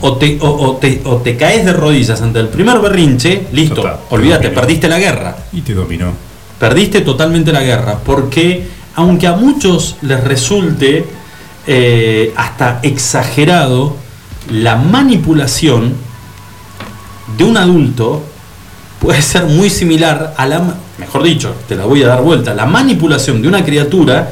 [0.01, 3.85] o te, o, o te, o te caes de rodillas ante el primer berrinche, listo,
[4.11, 5.37] olvídate, perdiste la guerra.
[5.53, 6.13] Y te dominó.
[6.59, 8.67] Perdiste totalmente la guerra, porque
[8.97, 11.05] aunque a muchos les resulte
[11.67, 13.97] eh, hasta exagerado
[14.51, 15.95] la manipulación
[17.37, 18.25] de un adulto,
[18.99, 22.67] puede ser muy similar a la, mejor dicho, te la voy a dar vuelta, la
[22.67, 24.31] manipulación de una criatura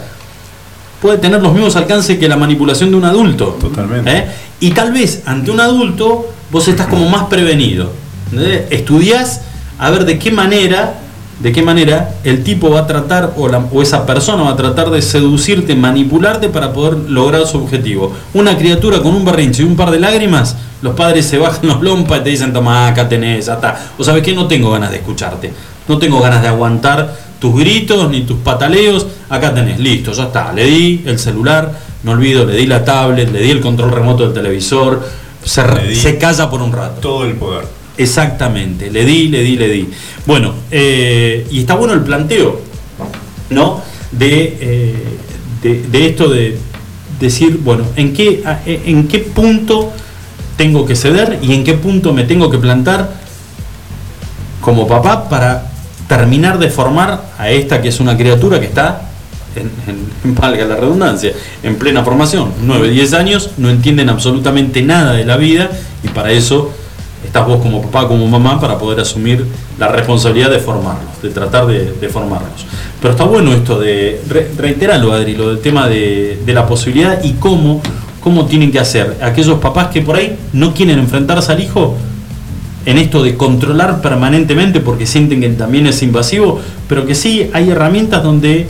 [1.00, 3.56] puede tener los mismos alcances que la manipulación de un adulto.
[3.60, 4.10] Totalmente.
[4.16, 4.26] ¿eh?
[4.60, 7.90] Y tal vez ante un adulto vos estás como más prevenido.
[8.32, 8.64] ¿entendés?
[8.70, 9.42] Estudiás
[9.78, 10.94] a ver de qué manera,
[11.40, 14.56] de qué manera el tipo va a tratar o, la- o esa persona va a
[14.56, 18.12] tratar de seducirte, manipularte para poder lograr su objetivo.
[18.32, 21.82] Una criatura con un berrinche y un par de lágrimas, los padres se bajan los
[21.82, 23.78] lompas y te dicen, toma, acá tenés, ya está.
[23.98, 25.52] O sabes qué, no tengo ganas de escucharte.
[25.88, 29.06] No tengo ganas de aguantar tus gritos ni tus pataleos.
[29.28, 30.52] Acá tenés, listo, ya está.
[30.52, 31.72] Le di el celular,
[32.02, 35.06] no olvido, le di la tablet, le di el control remoto del televisor.
[35.44, 37.00] Se, Le di se calla por un rato.
[37.00, 37.64] Todo el poder.
[37.98, 39.88] Exactamente, le di, le di, le di.
[40.26, 42.60] Bueno, eh, y está bueno el planteo,
[43.50, 43.80] ¿no?
[44.12, 44.94] De, eh,
[45.62, 46.58] de, de esto de
[47.18, 49.92] decir, bueno, ¿en qué, a- ¿en qué punto
[50.58, 53.10] tengo que ceder y en qué punto me tengo que plantar
[54.60, 55.72] como papá para
[56.08, 59.02] terminar de formar a esta que es una criatura que está,
[59.56, 62.52] en, valga la redundancia, en plena formación.
[62.62, 65.70] 9, 10 años, no entienden absolutamente nada de la vida
[66.04, 66.70] y para eso
[67.24, 69.44] estás vos como papá, como mamá, para poder asumir
[69.78, 72.66] la responsabilidad de formarlos, de tratar de, de formarlos.
[73.00, 77.22] Pero está bueno esto de, re- reiterarlo Adri, lo del tema de, de la posibilidad
[77.24, 77.82] y cómo,
[78.20, 81.94] cómo tienen que hacer aquellos papás que por ahí no quieren enfrentarse al hijo
[82.86, 87.70] en esto de controlar permanentemente porque sienten que también es invasivo, pero que sí hay
[87.70, 88.66] herramientas donde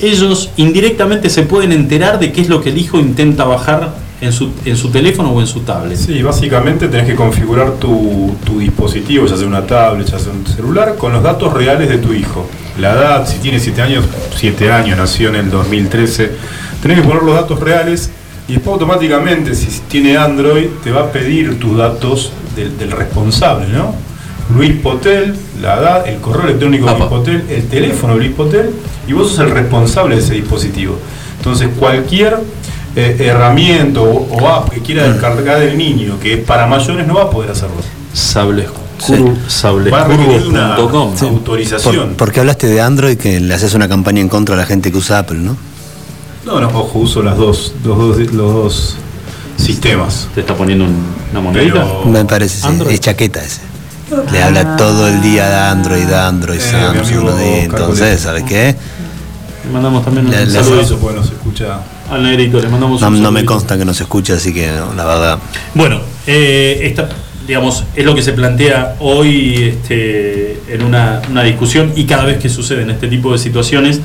[0.00, 4.32] ellos indirectamente se pueden enterar de qué es lo que el hijo intenta bajar en
[4.32, 5.98] su, en su teléfono o en su tablet.
[5.98, 10.46] Sí, básicamente tenés que configurar tu, tu dispositivo, ya sea una tablet, ya sea un
[10.46, 12.48] celular, con los datos reales de tu hijo.
[12.78, 14.04] La edad, si tiene 7 años,
[14.36, 16.30] 7 años, nació en el 2013,
[16.82, 18.10] tenés que poner los datos reales
[18.48, 23.68] y después automáticamente, si tiene Android, te va a pedir tus datos del, del responsable,
[23.68, 23.94] ¿no?
[24.56, 28.70] Luis Potel, la edad, el correo electrónico de Luis Potel, el teléfono de Luis Potel,
[29.08, 30.96] y vos sos el responsable de ese dispositivo.
[31.38, 32.38] Entonces, cualquier
[32.94, 37.14] eh, herramienta o, o app que quiera descargar del niño que es para mayores no
[37.14, 37.76] va a poder hacerlo.
[38.14, 39.34] Sablescurvo-
[39.92, 40.76] Va a requerir una.
[41.18, 41.26] Sí.
[41.26, 42.08] autorización.
[42.10, 44.90] Por- porque hablaste de Android que le haces una campaña en contra de la gente
[44.92, 45.56] que usa Apple, ¿no?
[46.46, 48.96] No, no, ojo, uso las dos, los dos, los dos
[49.56, 50.28] sistemas.
[50.34, 51.72] ¿Te está poniendo un- una monedita?
[51.84, 52.66] Pero- Me parece, sí.
[52.68, 52.94] Android.
[52.94, 53.60] Es chaqueta ese.
[54.30, 58.20] Le habla todo el día de Android, de Android, Eh, amigo de- entonces.
[58.20, 58.76] ¿sabes qué?
[59.64, 61.80] Le mandamos también un Le- saludito Eso pues no se escucha.
[62.08, 64.68] al negrito, le mandamos No, un no me consta que no se escuche, así que
[64.70, 65.38] no, la verdad.
[65.74, 65.98] Bueno,
[66.28, 67.08] eh, esta,
[67.48, 72.38] digamos, es lo que se plantea hoy este, en una, una discusión y cada vez
[72.38, 74.00] que suceden este tipo de situaciones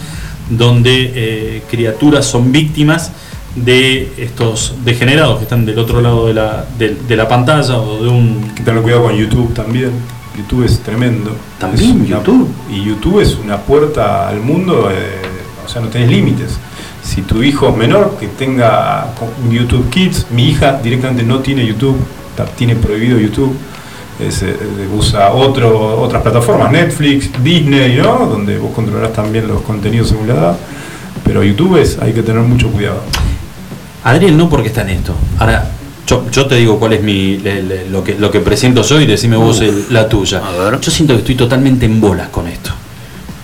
[0.57, 3.11] donde eh, criaturas son víctimas
[3.55, 8.01] de estos degenerados que están del otro lado de la, de, de la pantalla o
[8.03, 8.51] de un...
[8.55, 9.91] Que tener cuidado con YouTube también.
[10.37, 11.31] YouTube es tremendo.
[11.59, 12.47] También Es una- YouTube.
[12.69, 15.21] Y YouTube es una puerta al mundo, eh,
[15.65, 16.57] o sea, no tenés límites.
[17.03, 19.07] Si tu hijo es menor, que tenga
[19.49, 21.97] YouTube Kids, mi hija directamente no tiene YouTube,
[22.55, 23.53] tiene prohibido YouTube.
[24.21, 24.55] Es, eh,
[24.95, 28.27] usa otro, otras plataformas, Netflix, Disney, ¿no?
[28.27, 30.57] Donde vos controlarás también los contenidos según la edad.
[31.23, 33.01] Pero YouTube es, hay que tener mucho cuidado.
[34.03, 35.13] Adriel no porque está en esto.
[35.39, 35.69] Ahora,
[36.07, 38.99] yo, yo te digo cuál es mi le- le- lo que lo que presento yo
[38.99, 40.41] y decime vos el- la tuya.
[40.81, 42.71] Yo siento que estoy totalmente en bolas con esto.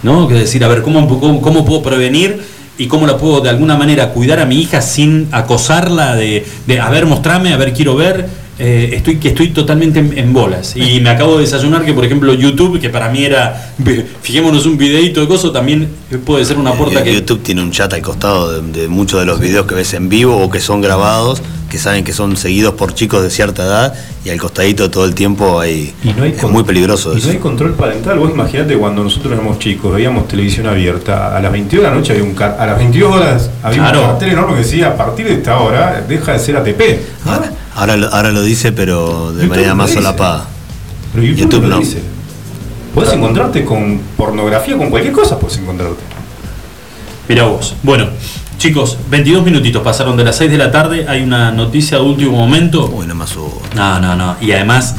[0.04, 0.28] ¿No?
[0.28, 2.40] Que decir, a ver, ¿cómo, cómo, cómo puedo prevenir
[2.78, 6.80] y cómo la puedo de alguna manera cuidar a mi hija sin acosarla de, de
[6.80, 8.28] a ver, mostrame, a ver, quiero ver.
[8.60, 10.76] Eh, estoy que estoy totalmente en, en bolas.
[10.76, 13.72] Y me acabo de desayunar que, por ejemplo, YouTube, que para mí era,
[14.22, 15.88] fijémonos un videito de cosas, también
[16.26, 17.14] puede ser una puerta Eh, que...
[17.14, 20.10] YouTube tiene un chat al costado de, de muchos de los videos que ves en
[20.10, 23.94] vivo o que son grabados, que saben que son seguidos por chicos de cierta edad
[24.24, 27.28] y al costadito todo el tiempo hay, Y no hay es muy peligroso Y eso.
[27.28, 28.18] no hay control parental.
[28.20, 31.36] Vos imaginate cuando nosotros éramos chicos, veíamos televisión abierta.
[31.36, 34.02] A las 22 de la noche había un car- a las 22 horas había Claro.
[34.02, 36.82] un cartel enorme que decía a partir de esta hora deja de ser ATP.
[37.26, 40.00] Ahora, ahora, lo- ahora lo dice, pero de YouTube manera más dice.
[40.02, 40.48] solapada.
[41.14, 41.80] Pero YouTube, no lo no.
[41.82, 42.02] dice.
[42.94, 46.02] Podés encontrarte con pornografía, con cualquier cosa podés encontrarte.
[47.30, 47.76] Mira vos.
[47.84, 48.08] Bueno,
[48.58, 51.06] chicos, 22 minutitos pasaron de las 6 de la tarde.
[51.08, 52.90] Hay una noticia de último momento.
[52.94, 53.62] Uy, no más hubo.
[53.76, 54.36] No, no, no.
[54.42, 54.96] Y además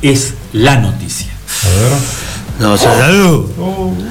[0.00, 1.30] es la noticia.
[1.64, 1.92] A ver.
[2.60, 3.46] No, o sea, salud.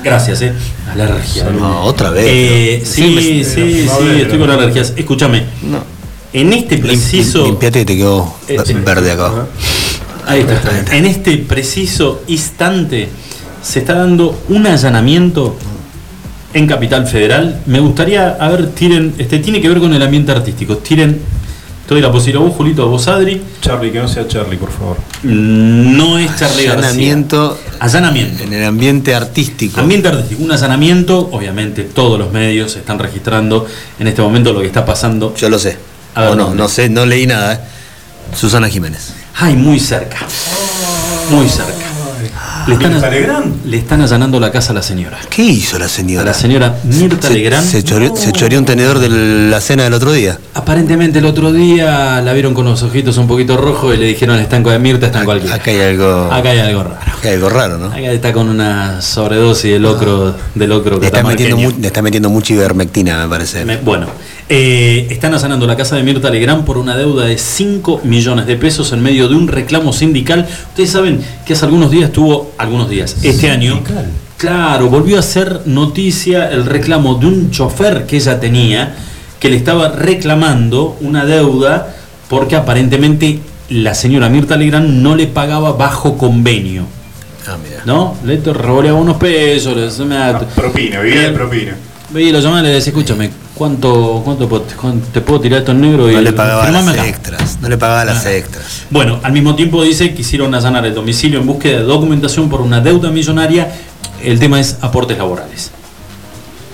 [0.03, 0.53] Gracias, eh.
[0.91, 1.45] Alergia.
[1.51, 2.25] No, otra vez.
[2.27, 4.93] Eh, sí, sí, sí, No, estoy con alergias.
[4.97, 5.45] Escúchame.
[6.33, 7.45] En este preciso.
[7.45, 9.47] Limpiate que te quedó Eh, verde acá.
[10.25, 10.95] Ahí está.
[10.95, 13.09] En este preciso instante
[13.61, 15.55] se está dando un allanamiento
[16.53, 17.61] en Capital Federal.
[17.65, 20.77] Me gustaría, a ver, tiren, este tiene que ver con el ambiente artístico.
[20.77, 21.19] Tiren,
[21.87, 23.41] te doy la posibilidad a vos, Julito, a vos, Adri.
[23.61, 24.97] Charlie, que no sea Charlie, por favor.
[25.23, 26.73] No es Charlie García.
[26.73, 28.43] Allanamiento Allanamiento.
[28.43, 29.79] en el ambiente artístico.
[29.81, 33.65] Ambiente artístico, un allanamiento, obviamente todos los medios están registrando
[33.99, 35.35] en este momento lo que está pasando.
[35.35, 35.90] Yo lo sé.
[36.15, 36.57] A ver, O no, ¿dónde?
[36.57, 37.53] no sé, no leí nada.
[37.53, 37.59] eh.
[38.35, 39.13] Susana Jiménez.
[39.37, 40.17] Ay, muy cerca.
[41.29, 41.71] Muy cerca.
[42.67, 43.65] Le están, ¿Mirta Legrand?
[43.65, 45.17] le están allanando la casa a la señora.
[45.31, 46.21] ¿Qué hizo la señora?
[46.21, 47.67] A la señora Mirta Se- Legrand.
[47.67, 50.37] Se, choreó, se choreó un tenedor de la cena del otro día.
[50.53, 54.39] Aparentemente el otro día la vieron con los ojitos un poquito rojos y le dijeron
[54.39, 55.55] estanco de Mirta, están cualquiera.
[55.55, 56.29] Acá hay algo.
[56.31, 56.95] Acá hay algo raro.
[57.01, 57.87] acá hay algo raro, ¿no?
[57.87, 62.01] Acá está con una sobredosis de locro, de locro Le está, metiendo mu- le está
[62.03, 63.65] metiendo mucha ivermectina, me parece.
[63.65, 64.05] Me- bueno,
[64.53, 68.57] eh, están allanando la casa de Mirta Legrand por una deuda de 5 millones de
[68.57, 70.45] pesos en medio de un reclamo sindical.
[70.69, 73.79] Ustedes saben que hace algunos días tuvo, algunos días, este año,
[74.35, 78.93] claro, volvió a ser noticia el reclamo de un chofer que ella tenía,
[79.39, 81.95] que le estaba reclamando una deuda
[82.27, 86.83] porque aparentemente la señora Mirta Legrand no le pagaba bajo convenio.
[87.47, 87.83] Ah, mira.
[87.85, 88.17] ¿No?
[88.25, 91.75] Le revoleaba unos pesos, da- Propina, vivía de propina.
[92.13, 94.47] Veía y lo llamaba y le decía, escúchame, ¿cuánto, cuánto,
[95.13, 96.11] te puedo tirar esto en negro?
[96.11, 97.07] Y No le pagaba las acá".
[97.07, 97.57] extras.
[97.61, 98.83] No le pagaba las extras.
[98.89, 102.61] Bueno, al mismo tiempo dice que hicieron allanar el domicilio en búsqueda de documentación por
[102.61, 103.71] una deuda millonaria.
[104.23, 105.71] El tema es aportes laborales.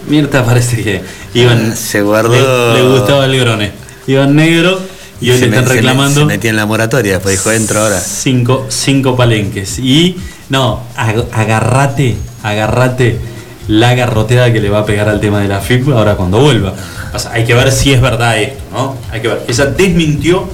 [0.07, 1.01] Mirta parece que
[1.33, 1.75] iban.
[1.75, 2.31] Se guardó.
[2.73, 3.71] Le, le gustaba el grone.
[4.07, 4.79] Iban negro
[5.21, 7.81] y hoy se le están me- reclamando Se metía en la moratoria, después dijo, entro
[7.81, 7.99] ahora.
[7.99, 9.79] cinco, cinco palenques.
[9.79, 10.15] Y
[10.49, 13.19] no, ag- agarrate, agarrate
[13.67, 16.73] la garroteada que le va a pegar al tema de la FIP ahora cuando vuelva.
[17.13, 18.95] O sea, hay que ver si es verdad esto, ¿no?
[19.11, 19.43] Hay que ver.
[19.47, 20.47] Ella desmintió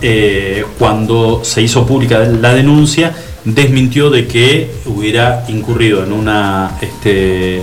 [0.00, 3.12] eh, cuando se hizo pública la denuncia,
[3.44, 7.58] desmintió de que hubiera incurrido en una, este,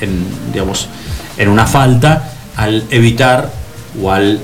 [0.00, 0.88] en, digamos,
[1.36, 3.50] en una falta al evitar
[4.00, 4.40] o al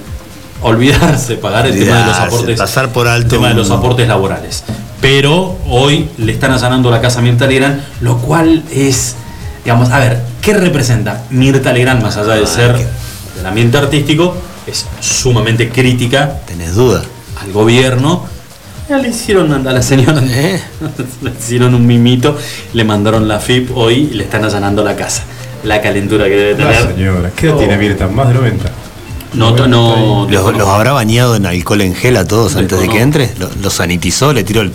[0.63, 4.09] olvidarse pagar el tema de los aportes pasar por alto el tema de los aportes
[4.09, 4.65] laborales.
[5.01, 9.15] Pero hoy le están allanando la casa a Mirta Legrand, lo cual es,
[9.67, 12.77] digamos, a ver, ¿qué representa Mirta Legrand más allá de ser
[13.35, 14.37] del ambiente artístico?
[14.65, 16.39] Es sumamente crítica.
[16.47, 17.03] ¿Tenés duda?
[17.43, 18.25] Al gobierno.
[18.89, 20.63] Ya le hicieron a la señora, ¿Eh?
[21.23, 22.39] le hicieron un mimito,
[22.75, 25.25] le mandaron la FIP hoy y le están allanando la casa.
[25.65, 26.95] La calentura que debe La tener.
[26.95, 27.59] señora, ¿qué edad Oh.
[27.59, 28.07] tiene Mirta?
[28.07, 28.71] Más de 90.
[29.35, 30.29] No, no, no.
[30.31, 33.33] ¿Los, los habrá bañado en alcohol en gel a todos antes de que entre?
[33.41, 34.33] ¿Los, los sanitizó?
[34.33, 34.73] ¿Le tiró el.?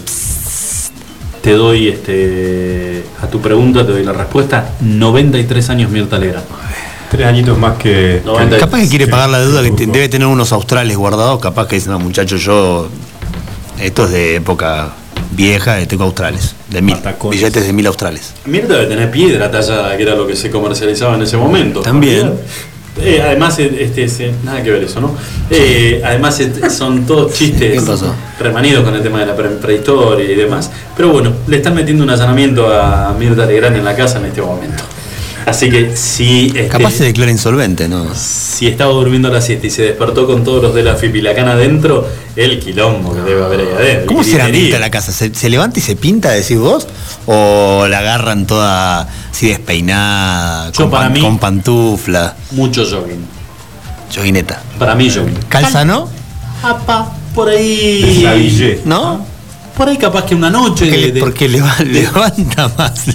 [1.42, 4.70] Te doy este a tu pregunta, te doy la respuesta.
[4.82, 6.46] 93 años Mirta Legrand.
[7.10, 8.22] Tres añitos más que.
[8.24, 11.40] Noventa y- Capaz que quiere pagar la deuda que te- debe tener unos australes guardados.
[11.42, 12.88] Capaz que dice, no, muchacho, yo.
[13.80, 14.90] Esto es de época
[15.32, 16.56] vieja, eh, tengo australes.
[16.70, 16.96] De mil.
[17.32, 18.34] Billetes de mil australes.
[18.46, 21.82] Mirta debe tener piedra tallada, que era lo que se comercializaba en ese momento.
[21.82, 22.34] También.
[23.00, 25.16] Eh, además, eh, este, nada que ver eso, ¿no?
[25.50, 27.76] Eh, además, son todos chistes
[28.40, 30.70] remanidos con el tema de la pre- prehistoria y demás.
[30.96, 34.42] Pero bueno, le están metiendo un allanamiento a Mirta Legrand en la casa en este
[34.42, 34.84] momento.
[35.46, 38.06] Así que si, este, Capaz se declara insolvente, ¿no?
[38.16, 41.16] si estaba durmiendo a las 7 y se despertó con todos los de la FIP
[41.16, 44.06] y la cana adentro, el quilombo que debe haber ahí adentro.
[44.08, 45.12] ¿Cómo será pinta la casa?
[45.12, 46.88] ¿Se, se levanta y se pinta, decís vos?
[47.26, 52.36] ¿O la agarran toda así despeinada, Yo con, para pan- mí- con pantufla?
[52.52, 53.26] Mucho jogging.
[54.16, 54.62] Joguineta.
[54.78, 55.36] Para mí, jogging.
[55.50, 56.08] ¿Calza no?
[56.64, 58.80] Apa, por ahí.
[58.86, 59.26] ¿No?
[59.76, 60.86] Por ahí capaz que una noche.
[60.86, 63.06] Porque, de- de- porque leva- levanta más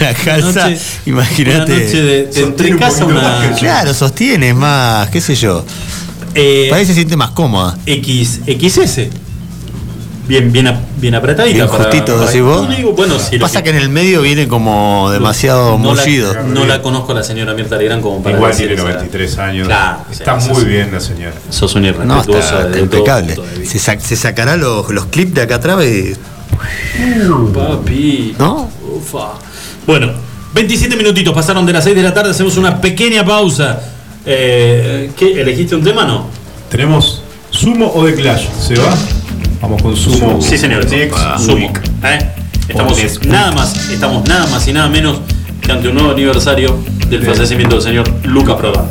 [0.00, 0.70] la calza.
[1.06, 1.72] Imagínate.
[1.72, 5.64] una noche de- de entre casa una- Claro, sostiene más, qué sé yo.
[6.34, 7.76] Eh, Parece que se siente más cómoda.
[7.86, 9.08] X, XS.
[10.28, 11.54] Bien, bien, bien apretadita.
[11.54, 12.68] Bien para- justito, para- decís vos.
[12.68, 16.34] No digo, bueno, Pasa que en el medio viene como demasiado no mullido.
[16.34, 19.38] la, no la conozco a la señora Mirta Legrand como para Igual tiene esa- 93
[19.38, 19.68] años.
[19.68, 21.32] Claro, Está o sea, muy bien la señora.
[21.48, 23.36] Sos un No, está todo impecable.
[23.64, 26.14] Se, sa- se sacará los, los clips de acá atrás y.
[27.54, 28.34] Papi.
[28.38, 28.68] ¿No?
[28.96, 29.34] Ufa.
[29.86, 30.10] Bueno,
[30.54, 33.80] 27 minutitos pasaron de las 6 de la tarde, hacemos una pequeña pausa.
[34.24, 35.40] Eh, ¿Qué?
[35.40, 36.26] ¿Elegiste un tema no?
[36.70, 38.46] Tenemos Sumo o The Clash.
[38.58, 38.92] ¿Se va?
[39.62, 40.40] Vamos con Sumo.
[40.42, 40.86] Sí, señor.
[41.38, 41.72] Sumo.
[42.04, 42.18] ¿eh?
[42.68, 45.20] Estamos nada más, estamos nada más y nada menos
[45.60, 46.76] que ante un nuevo aniversario
[47.08, 47.32] del Bien.
[47.32, 48.86] fallecimiento del señor Luca Prodan.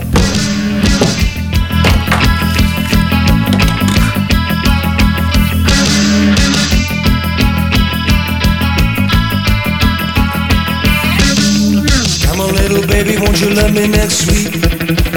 [12.96, 14.56] Baby, won't you love me next week?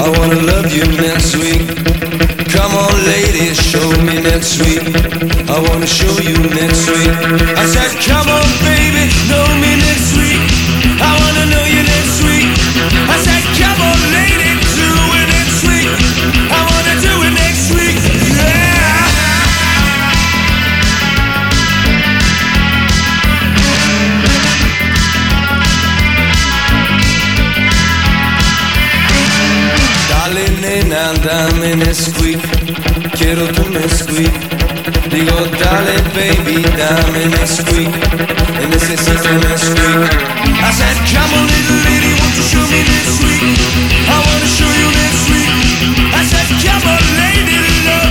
[0.05, 1.63] I wanna love you next week.
[2.51, 4.83] Come on, lady, show me next week.
[5.47, 7.15] I wanna show you next week.
[7.63, 10.43] I said, come on, baby, know me next week.
[11.11, 12.51] I wanna know you next week.
[13.15, 13.38] I said,
[31.23, 32.41] dame Nesquik,
[33.17, 34.33] quiero tu Nesquik.
[35.11, 37.93] Digo, dale baby, dame Nesquik,
[38.71, 40.11] necesito Nesquik.
[40.61, 43.43] I said, come on little lady, won't you show me Nesquik?
[44.09, 45.51] I wanna show you Nesquik.
[46.15, 48.08] I said, come on lady, love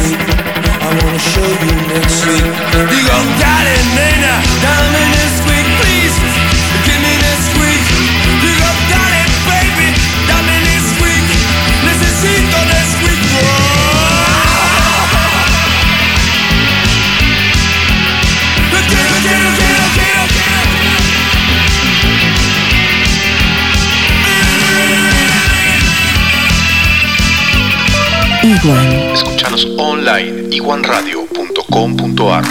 [0.00, 0.74] me next week.
[0.82, 2.44] I wanna show you next week.
[2.90, 6.16] Digo, dale, nena, dame next week, please.
[6.86, 7.84] Give me next week.
[8.42, 9.88] Digo, dale, baby,
[10.28, 11.26] dame next week.
[11.86, 13.22] Necesito next week.
[18.88, 21.74] Quiero, quiero, quiero, quiero, quiero.
[28.42, 28.86] Iguan.
[29.14, 29.66] Escuchanos
[30.04, 32.44] online iguanradio.com.ar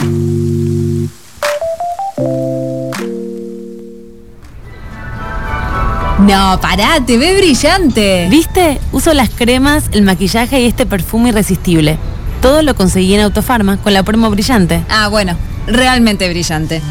[6.20, 8.28] No, pará, te ve brillante.
[8.30, 8.80] ¿Viste?
[8.92, 11.98] Uso las cremas, el maquillaje y este perfume irresistible.
[12.42, 14.84] Todo lo conseguí en Autofarma con la promo brillante.
[14.90, 15.36] Ah, bueno,
[15.68, 16.82] realmente brillante.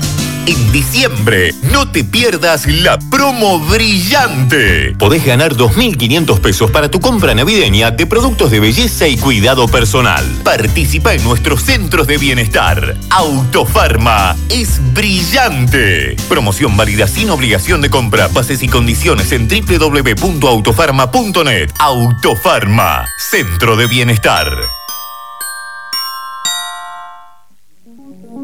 [0.45, 4.93] En diciembre, no te pierdas la promo brillante.
[4.99, 10.25] Podés ganar 2.500 pesos para tu compra navideña de productos de belleza y cuidado personal.
[10.43, 12.97] Participa en nuestros centros de bienestar.
[13.11, 16.17] Autofarma es brillante.
[16.29, 18.27] Promoción válida sin obligación de compra.
[18.27, 21.71] Bases y condiciones en www.autofarma.net.
[21.79, 24.82] Autofarma, centro de bienestar.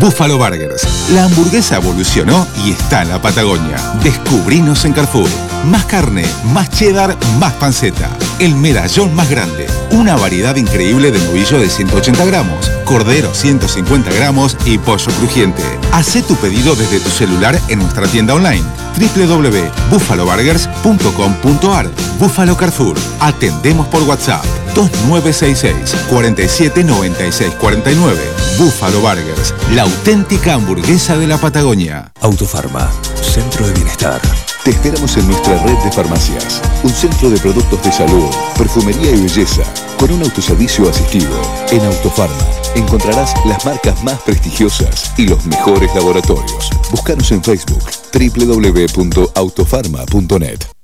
[0.00, 1.10] Buffalo Burgers.
[1.12, 3.76] La hamburguesa evolucionó y está en la Patagonia.
[4.02, 5.28] Descubrinos en Carrefour.
[5.64, 8.10] Más carne, más cheddar, más panceta.
[8.38, 9.66] El medallón más grande.
[9.92, 15.62] Una variedad increíble de novillo de 180 gramos, cordero 150 gramos y pollo crujiente.
[15.92, 18.64] Haz tu pedido desde tu celular en nuestra tienda online
[18.96, 22.96] www.buffaloburgers.com.ar Buffalo Carrefour.
[23.20, 24.42] Atendemos por WhatsApp
[24.74, 28.18] 2966 47 96 49.
[28.58, 32.10] Buffalo Burgers, la auténtica hamburguesa de la Patagonia.
[32.22, 32.90] Autofarma,
[33.20, 34.18] centro de bienestar.
[34.64, 36.62] Te esperamos en nuestra red de farmacias.
[36.82, 39.62] Un centro de productos de salud, perfumería y belleza,
[39.98, 41.38] con un autoservicio asistido.
[41.70, 42.46] En Autofarma
[42.76, 46.70] encontrarás las marcas más prestigiosas y los mejores laboratorios.
[46.90, 47.82] Búscanos en Facebook
[48.12, 50.75] www.autofarma.net.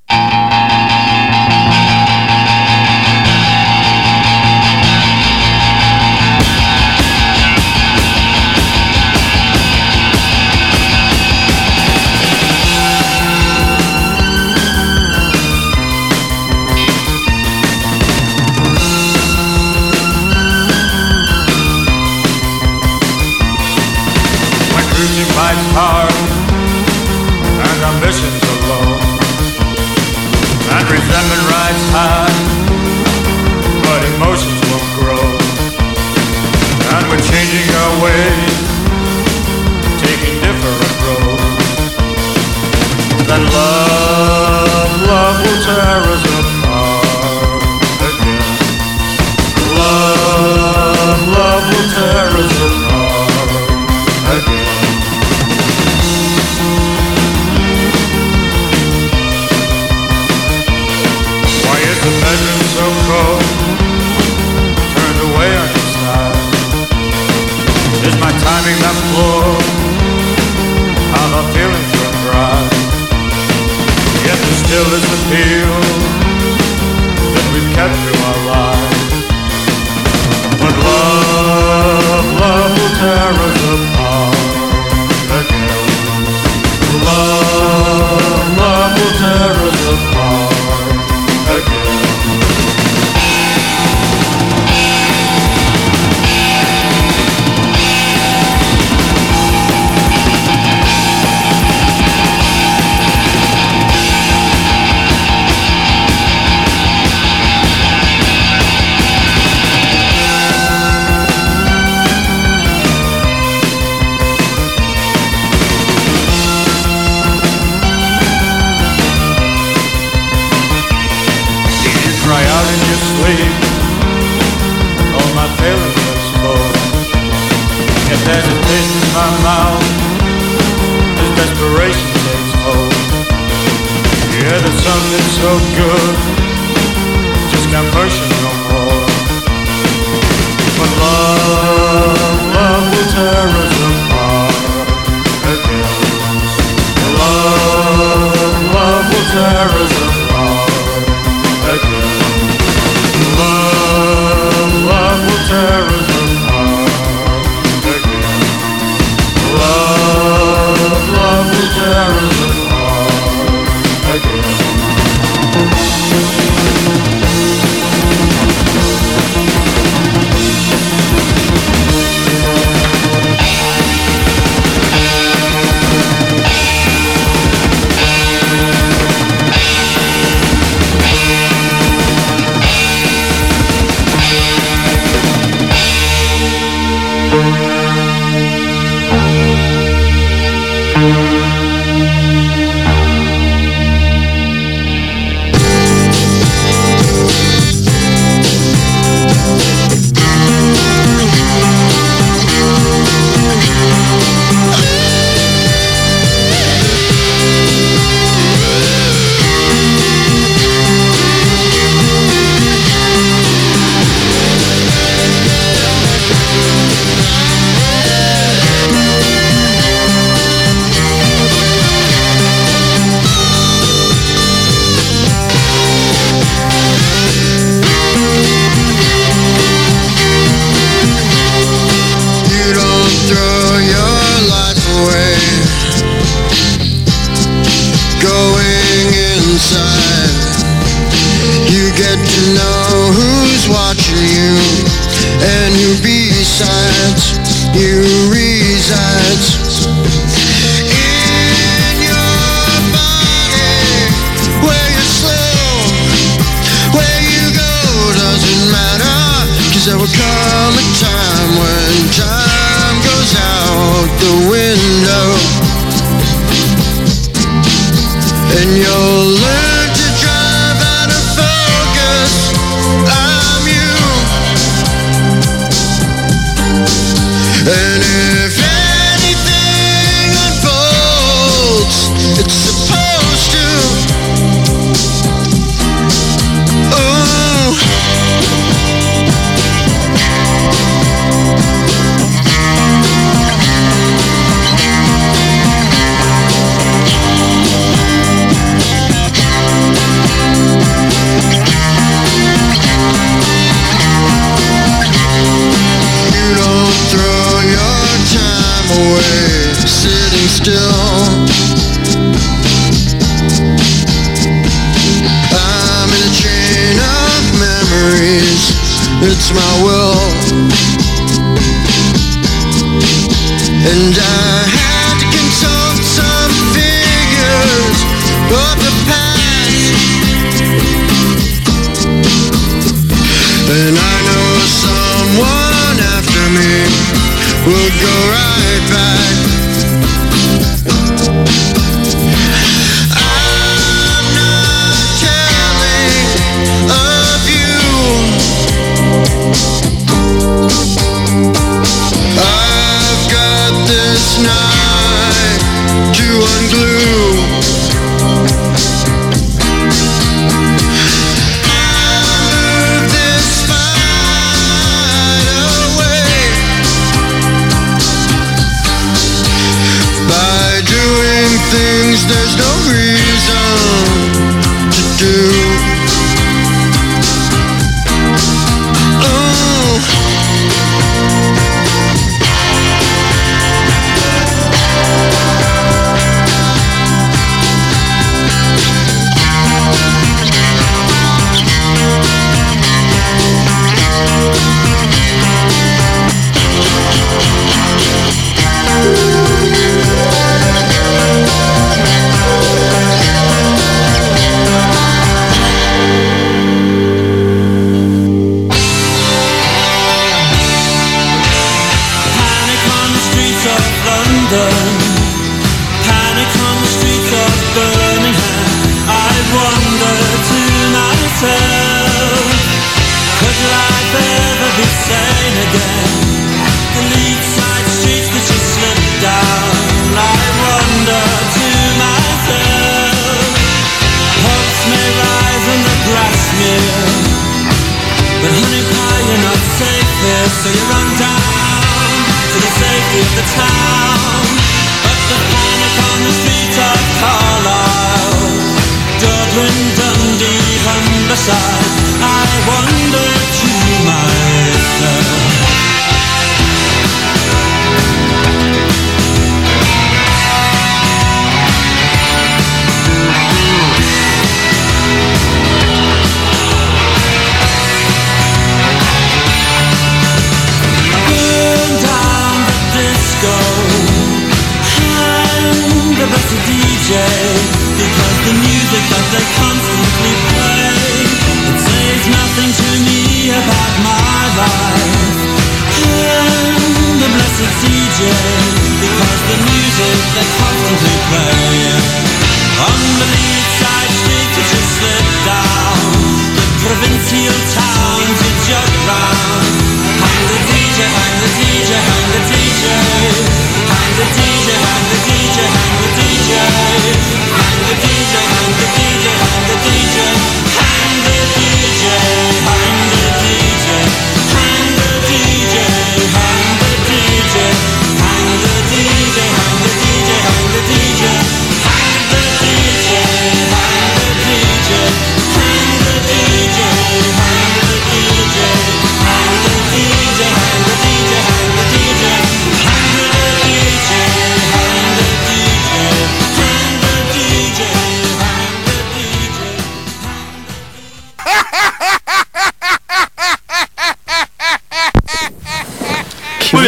[246.63, 249.72] resides, you reside.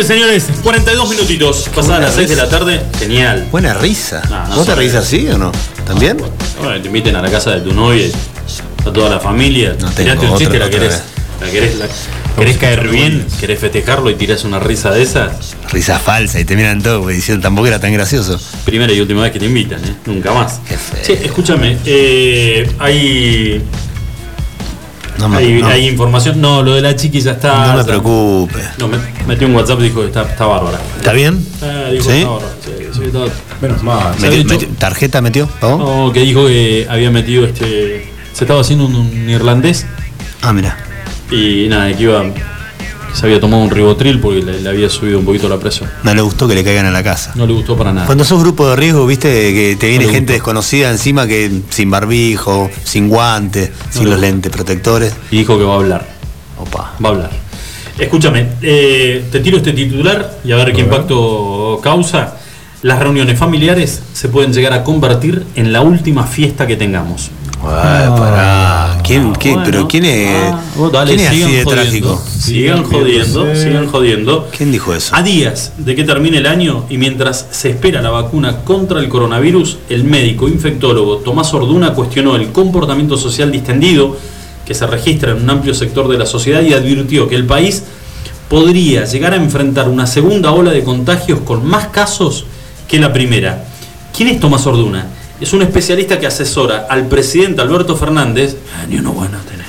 [0.09, 1.69] Bien, señores, 42 minutitos.
[1.75, 2.81] Pasadas las 6 de la tarde.
[2.99, 3.47] Genial.
[3.51, 4.23] Buena risa.
[4.29, 5.53] No, no ¿Vos te reís así o no?
[5.87, 6.17] ¿También?
[6.61, 8.07] Bueno, te inviten a la casa de tu novia,
[8.87, 9.77] a toda la familia.
[9.81, 11.03] No tengo un chiste, otra- la querés,
[11.41, 11.87] la querés, la-
[12.39, 15.55] querés caer bien, querés festejarlo y tirás una risa de esas.
[15.71, 18.41] Risa falsa y te miran todo, güey, diciendo tampoco era tan gracioso.
[18.65, 19.95] Primera y última vez que te invitan, ¿eh?
[20.07, 20.61] Nunca más.
[21.05, 23.63] Che, escúchame, eh, hay,
[25.29, 26.41] No me, hay, no- hay información.
[26.41, 27.69] No, lo de la chiqui ya está.
[27.69, 28.59] no me preocupe.
[28.79, 30.79] No, me metió un WhatsApp y dijo que está, está bárbara.
[30.99, 31.45] ¿Está bien?
[31.63, 32.09] Eh, dijo ¿Sí?
[32.11, 32.53] que está bárbara.
[32.65, 34.15] Sí, sí, está- Menos mal.
[34.21, 35.47] Metió- metió- ¿Tarjeta metió?
[35.47, 35.79] ¿Pagó?
[36.07, 38.13] No, que dijo que había metido este.
[38.35, 39.87] Se estaba haciendo un, un irlandés
[40.43, 40.77] Ah, mira.
[41.31, 42.23] y nada, que iba.
[43.15, 45.89] Se había tomado un ribotril porque le, le había subido un poquito la presión.
[46.03, 47.32] No le gustó que le caigan a la casa.
[47.36, 48.07] No le gustó para nada.
[48.07, 52.70] Cuando sos grupo de riesgo, viste que te viene gente desconocida encima que sin barbijo,
[52.82, 55.15] sin guantes, sin le los lentes protectores.
[55.31, 56.09] Y dijo que va a hablar.
[56.59, 56.95] Opa.
[57.03, 57.31] Va a hablar.
[57.99, 62.36] Escúchame, eh, te tiro este titular y a ver qué impacto causa.
[62.82, 67.31] Las reuniones familiares se pueden llegar a convertir en la última fiesta que tengamos.
[67.62, 68.94] Ay, pará.
[69.07, 69.65] ¿Quién, quién- bueno.
[69.71, 71.71] pero quién es, Ah, vos dale, quién es así de jodiendo.
[71.71, 72.23] trágico?
[72.41, 74.49] Sigan jodiendo, sigan jodiendo.
[74.57, 75.15] ¿Quién dijo eso?
[75.15, 79.09] A días de que termine el año y mientras se espera la vacuna contra el
[79.09, 84.17] coronavirus, el médico infectólogo Tomás Orduna cuestionó el comportamiento social distendido
[84.65, 87.83] que se registra en un amplio sector de la sociedad y advirtió que el país
[88.49, 92.47] podría llegar a enfrentar una segunda ola de contagios con más casos
[92.89, 93.65] que la primera.
[94.17, 95.09] ¿Quién es Tomás Orduna?
[95.40, 98.56] Es un especialista que asesora al presidente Alberto Fernández.
[98.77, 99.66] Ah, ni uno bueno tener.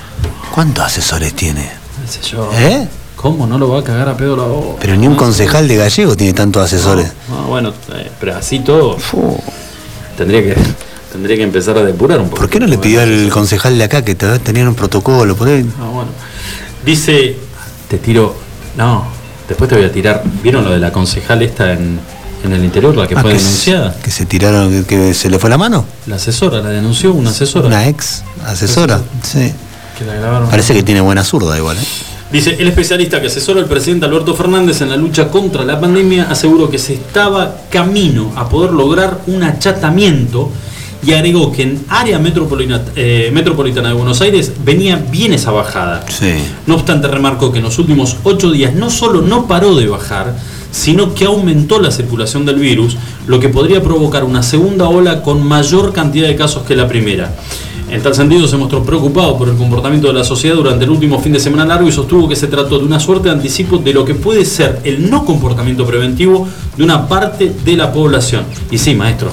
[0.53, 1.61] ¿Cuántos asesores tiene?
[2.05, 2.49] qué sé yo.
[2.53, 2.87] ¿Eh?
[3.15, 4.77] ¿Cómo no lo va a cagar a pedo la voz?
[4.79, 7.11] Pero ni un concejal de gallego tiene tantos asesores.
[7.31, 8.97] Ah, bueno, eh, pero así todo.
[10.17, 10.55] Tendría que
[11.11, 12.41] tendría que empezar a depurar un poco.
[12.41, 15.35] ¿Por qué no le pidió al concejal de acá que te- tenían un protocolo?
[15.35, 15.47] Por?
[15.49, 16.09] Ah, bueno.
[16.85, 17.35] Dice,
[17.89, 18.35] te tiro.
[18.77, 19.05] No,
[19.47, 20.21] después te voy a tirar.
[20.43, 21.99] ¿Vieron lo de la concejal esta en,
[22.45, 23.93] en el interior, la que Ah, fue que denunciada?
[23.93, 25.85] se- Que se tiraron, que, que se le fue la mano.
[26.07, 27.67] La asesora, la denunció una asesora.
[27.67, 29.01] Una ex asesora.
[29.23, 29.51] Sí.
[29.97, 30.49] Que la grabaron.
[30.49, 31.77] Parece que tiene buena zurda igual.
[31.77, 31.81] ¿eh?
[32.31, 36.27] Dice, el especialista que asesora al presidente Alberto Fernández en la lucha contra la pandemia
[36.29, 40.51] aseguró que se estaba camino a poder lograr un achatamiento
[41.05, 46.03] y agregó que en área metropolitana, eh, metropolitana de Buenos Aires venía bien esa bajada.
[46.09, 46.33] Sí.
[46.65, 50.33] No obstante, remarcó que en los últimos ocho días no solo no paró de bajar,
[50.75, 52.97] sino que aumentó la circulación del virus,
[53.27, 57.33] lo que podría provocar una segunda ola con mayor cantidad de casos que la primera.
[57.89, 61.17] En tal sentido, se mostró preocupado por el comportamiento de la sociedad durante el último
[61.19, 63.93] fin de semana largo y sostuvo que se trató de una suerte de anticipo de
[63.93, 66.45] lo que puede ser el no comportamiento preventivo
[66.75, 68.43] de una parte de la población.
[68.69, 69.31] Y sí, maestro,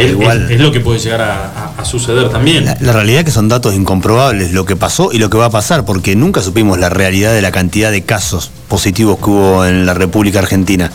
[0.00, 0.44] es, igual.
[0.44, 1.44] es- es lo que puede llegar a,
[1.76, 2.64] a- a suceder también.
[2.80, 5.50] La realidad es que son datos incomprobables, lo que pasó y lo que va a
[5.50, 9.86] pasar, porque nunca supimos la realidad de la cantidad de casos positivos que hubo en
[9.86, 10.90] la República Argentina.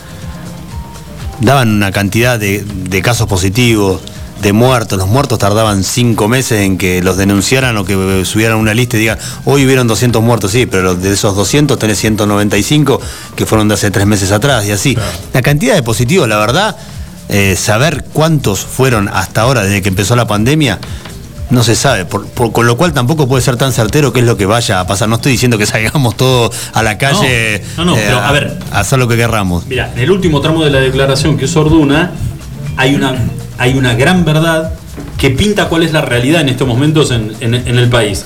[1.40, 4.00] Daban una cantidad de, de casos positivos,
[4.42, 4.98] de muertos.
[4.98, 9.00] Los muertos tardaban cinco meses en que los denunciaran o que subieran una lista y
[9.00, 13.00] digan, hoy hubieron 200 muertos, sí, pero de esos 200 tenés 195
[13.34, 14.96] que fueron de hace tres meses atrás y así.
[15.32, 16.76] La cantidad de positivos, la verdad,
[17.32, 20.78] eh, saber cuántos fueron hasta ahora desde que empezó la pandemia,
[21.50, 24.26] no se sabe, por- por- con lo cual tampoco puede ser tan certero qué es
[24.26, 25.08] lo que vaya a pasar.
[25.08, 28.58] No estoy diciendo que salgamos todos a la calle eh, No, no, pero, a ver.
[28.70, 29.66] a hacer lo que querramos.
[29.66, 32.12] Mira, en el último tramo de la declaración que es Orduna,
[32.76, 33.14] hay una,
[33.58, 34.72] hay una gran verdad
[35.18, 38.24] que pinta cuál es la realidad en estos momentos en, en- en el país.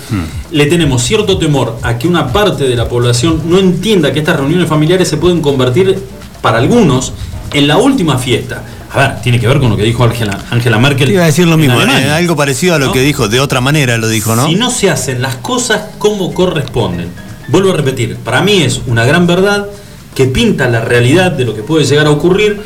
[0.51, 4.37] Le tenemos cierto temor a que una parte de la población no entienda que estas
[4.37, 5.99] reuniones familiares se pueden convertir,
[6.43, 7.13] para algunos,
[7.53, 8.63] en la última fiesta.
[8.97, 11.09] A ver, tiene que ver con lo que dijo Angela, Angela Merkel.
[11.09, 12.93] Te iba a decir lo mismo, eh, algo parecido a lo ¿No?
[12.93, 14.47] que dijo, de otra manera lo dijo, ¿no?
[14.47, 17.11] Si no se hacen las cosas como corresponden,
[17.49, 19.67] vuelvo a repetir, para mí es una gran verdad
[20.15, 22.63] que pinta la realidad de lo que puede llegar a ocurrir,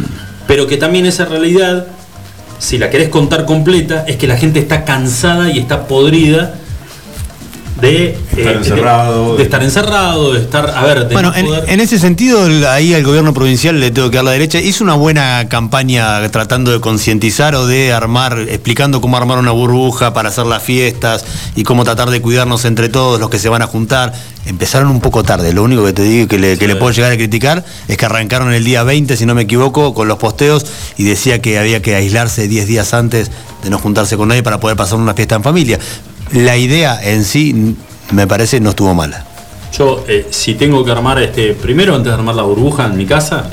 [0.47, 1.89] pero que también esa realidad,
[2.61, 6.60] si la querés contar completa, es que la gente está cansada y está podrida
[7.81, 11.37] de, Estar eh, encerrado, de, de estar encerrado, de estar, a ver, de Bueno, no
[11.37, 14.61] en, poder- en ese sentido, ahí al gobierno provincial le tengo que dar la derecha.
[14.61, 20.13] Hizo una buena campaña tratando de concientizar o de armar, explicando cómo armar una burbuja
[20.13, 21.25] para hacer las fiestas
[21.57, 24.13] y cómo tratar de cuidarnos entre todos los que se van a juntar.
[24.47, 25.53] Empezaron un poco tarde.
[25.53, 28.07] Lo único que te digo que le, que le puedo llegar a criticar es que
[28.07, 30.65] arrancaron el día 20, si no me equivoco, con los posteos
[30.97, 33.31] y decía que había que aislarse 10 días antes
[33.63, 35.79] de no juntarse con nadie para poder pasar una fiesta en familia.
[36.33, 37.77] La idea en sí,
[38.13, 39.25] me parece, no estuvo mala.
[39.77, 43.07] Yo, eh, si tengo que armar, este primero antes de armar la burbuja en mi
[43.07, 43.49] casa,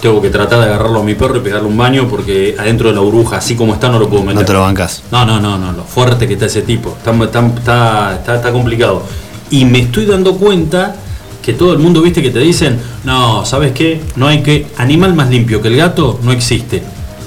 [0.00, 2.94] tengo que tratar de agarrarlo a mi perro y pegarle un baño porque adentro de
[2.94, 4.40] la burbuja, así como está, no lo puedo meter.
[4.40, 5.02] No te lo bancas.
[5.10, 6.96] No, no, no, no, lo fuerte que está ese tipo.
[6.96, 7.12] Está,
[7.46, 9.02] está, está, complicado.
[9.50, 10.96] Y me estoy dando cuenta
[11.42, 14.00] que todo el mundo, viste, que te dicen, no, ¿sabes qué?
[14.16, 14.66] No hay que.
[14.78, 16.82] Animal más limpio que el gato no existe.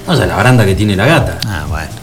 [0.08, 1.40] No sé la baranda que tiene la gata.
[1.46, 2.03] Ah, bueno.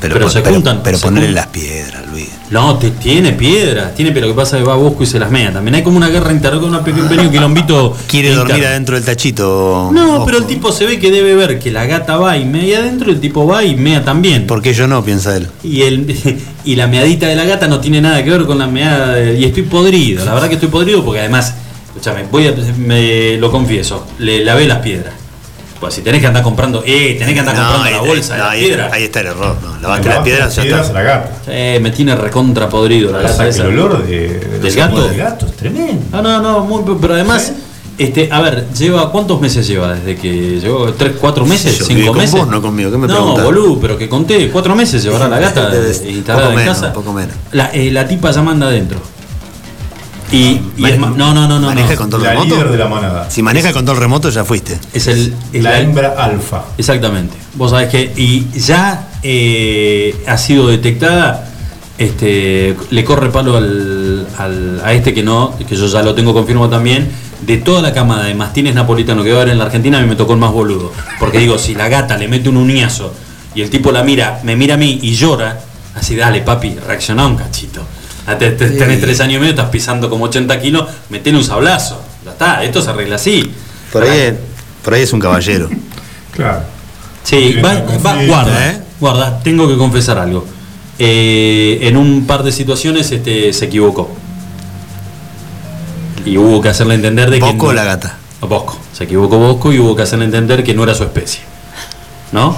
[0.00, 0.80] Pero, Pero, se pero- juntan.
[0.82, 2.28] pero se ponerle las piedras, Luis.
[2.50, 5.06] No, te- tiene piedras, tiene, pero lo que pasa es que va a Bosco y
[5.06, 5.52] se las mea.
[5.52, 7.94] También hay como una guerra interna con un pequeño quilombito.
[8.06, 8.70] Quiere dormir interno.
[8.70, 9.90] adentro del tachito.
[9.92, 12.78] No, pero el tipo se ve que debe ver que la gata va y mea
[12.78, 14.46] adentro, el tipo va y mea también.
[14.46, 15.04] ¿Por qué yo no?
[15.04, 15.48] Piensa él.
[15.62, 16.16] Y, el,
[16.64, 19.38] y la meadita de la gata no tiene nada que ver con la meada de-
[19.38, 21.54] Y estoy podrido, la verdad que estoy podrido porque además,
[21.88, 25.12] escúchame, voy a, me lo confieso, le lavé las piedras.
[25.80, 28.34] Pues si tenés que andar comprando, eh, tenés que andar No, comprando ahí la bolsa
[28.34, 28.92] de no, las ahí, piedras.
[28.92, 29.56] ahí está el error.
[29.62, 30.98] No, lavaste las las piedras, ya piedras está.
[30.98, 31.30] a la gata.
[31.48, 33.62] Eh, me tiene recontra podrido la gata esa.
[33.62, 35.08] el olor de, de ¿Del gato?
[35.08, 36.02] del gato es tremendo.
[36.12, 37.52] Ah, no, no, muy, pero además,
[37.96, 40.92] este, a ver, lleva, ¿cuántos meses lleva desde que llegó?
[40.92, 41.78] ¿Tres, cuatro meses?
[41.78, 42.38] Yo ¿Cinco con meses?
[42.38, 42.90] vos, no conmigo.
[42.90, 45.70] ¿Qué me no, boludo, pero que conté, cuatro meses llevará la gata
[46.06, 46.92] instalada poco en menos, casa.
[46.92, 47.34] poco menos.
[47.52, 48.98] La, eh, la tipa ya manda adentro.
[50.32, 51.66] Y, y es no, no, no, no.
[51.66, 51.92] ¿Maneja no.
[51.92, 52.54] el control La remoto?
[52.54, 53.30] líder de la manada.
[53.30, 54.78] Si maneja el control remoto, ya fuiste.
[54.92, 55.34] Es el.
[55.52, 56.64] es La hembra alfa.
[56.78, 57.36] Exactamente.
[57.54, 58.12] Vos sabés que.
[58.16, 61.46] Y ya eh, ha sido detectada.
[61.98, 66.32] Este, le corre palo al, al- a este que no, que yo ya lo tengo
[66.32, 67.10] confirmado también.
[67.42, 70.02] De toda la camada de mastines napolitanos que va a haber en la Argentina, a
[70.02, 70.92] mí me tocó el más boludo.
[71.18, 73.12] Porque digo, si la gata le mete un uñazo
[73.54, 75.58] y el tipo la mira, me mira a mí y llora,
[75.94, 77.82] así dale, papi, reacciona un cachito.
[78.26, 81.44] Ah, te- te- Tenés tres años y medio, estás pisando como 80 kilos, metele un
[81.44, 82.00] sablazo.
[82.24, 83.50] Ya está, esto se arregla así.
[83.92, 84.36] Por ahí,
[84.84, 85.68] por ahí es un caballero.
[86.32, 86.62] Claro.
[87.24, 87.74] Sí, va-
[88.04, 88.80] va- guarda, ¿eh?
[89.00, 90.46] guarda, tengo que confesar algo.
[90.98, 94.10] Eh, en un par de situaciones este, se equivocó.
[96.24, 97.44] Y hubo que hacerle entender de que.
[97.46, 98.16] ¿Bosco no- o la gata?
[98.42, 98.78] Bosco.
[98.92, 101.40] Se equivocó Bosco y hubo que hacerle entender que no era su especie.
[102.32, 102.56] ¿No?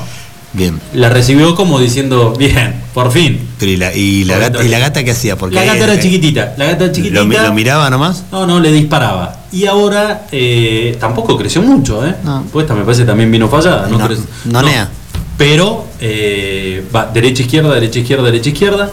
[0.55, 0.79] Bien.
[0.93, 3.49] La recibió como diciendo, bien, por fin.
[3.59, 5.37] Pero ¿y la, y la, gata, ¿y la gata qué hacía?
[5.37, 6.55] Porque La gata eh, era chiquitita.
[6.59, 7.21] La gata chiquitita.
[7.21, 8.25] ¿Lo, mi- lo miraba nomás?
[8.31, 9.45] No, no, le disparaba.
[9.51, 12.15] Y ahora eh, tampoco creció mucho, ¿eh?
[12.53, 13.89] Pues esta me parece también vino fallada.
[13.89, 14.89] No, No, crece- no nea.
[15.39, 18.91] Pero eh, va derecha, izquierda, derecha, izquierda, derecha, izquierda.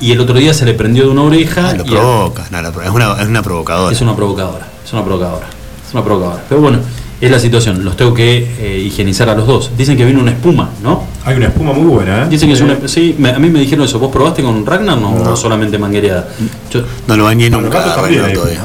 [0.00, 1.70] Y el otro día se le prendió de una oreja.
[1.70, 2.44] Ah, lo y provoca.
[2.44, 3.92] Es, una, es una provocadora.
[3.92, 4.66] Es una provocadora.
[4.86, 5.46] Es una provocadora.
[5.86, 6.42] Es una provocadora.
[6.48, 6.78] Pero bueno,
[7.20, 7.84] es la situación.
[7.84, 9.70] Los tengo que eh, higienizar a los dos.
[9.76, 11.04] Dicen que viene una espuma, ¿no?
[11.24, 12.28] Hay una espuma muy buena, ¿eh?
[12.30, 12.76] Dicen que es una.
[12.88, 13.98] Sí, me- a mí me dijeron eso.
[13.98, 15.32] ¿Vos probaste con Ragnar no, No.
[15.32, 16.28] o solamente manguereada?
[16.72, 17.82] Yo- No lo bañé nunca.
[18.04, 18.32] hay.
[18.34, 18.64] todavía.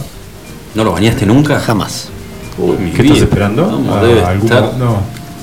[0.73, 1.60] ¿No lo bañaste nunca?
[1.60, 2.10] Jamás.
[2.57, 3.14] Uy, mi ¿Qué vida.
[3.15, 3.65] estás esperando?
[3.65, 4.98] Vamos, Ah, debe algún- estar- No.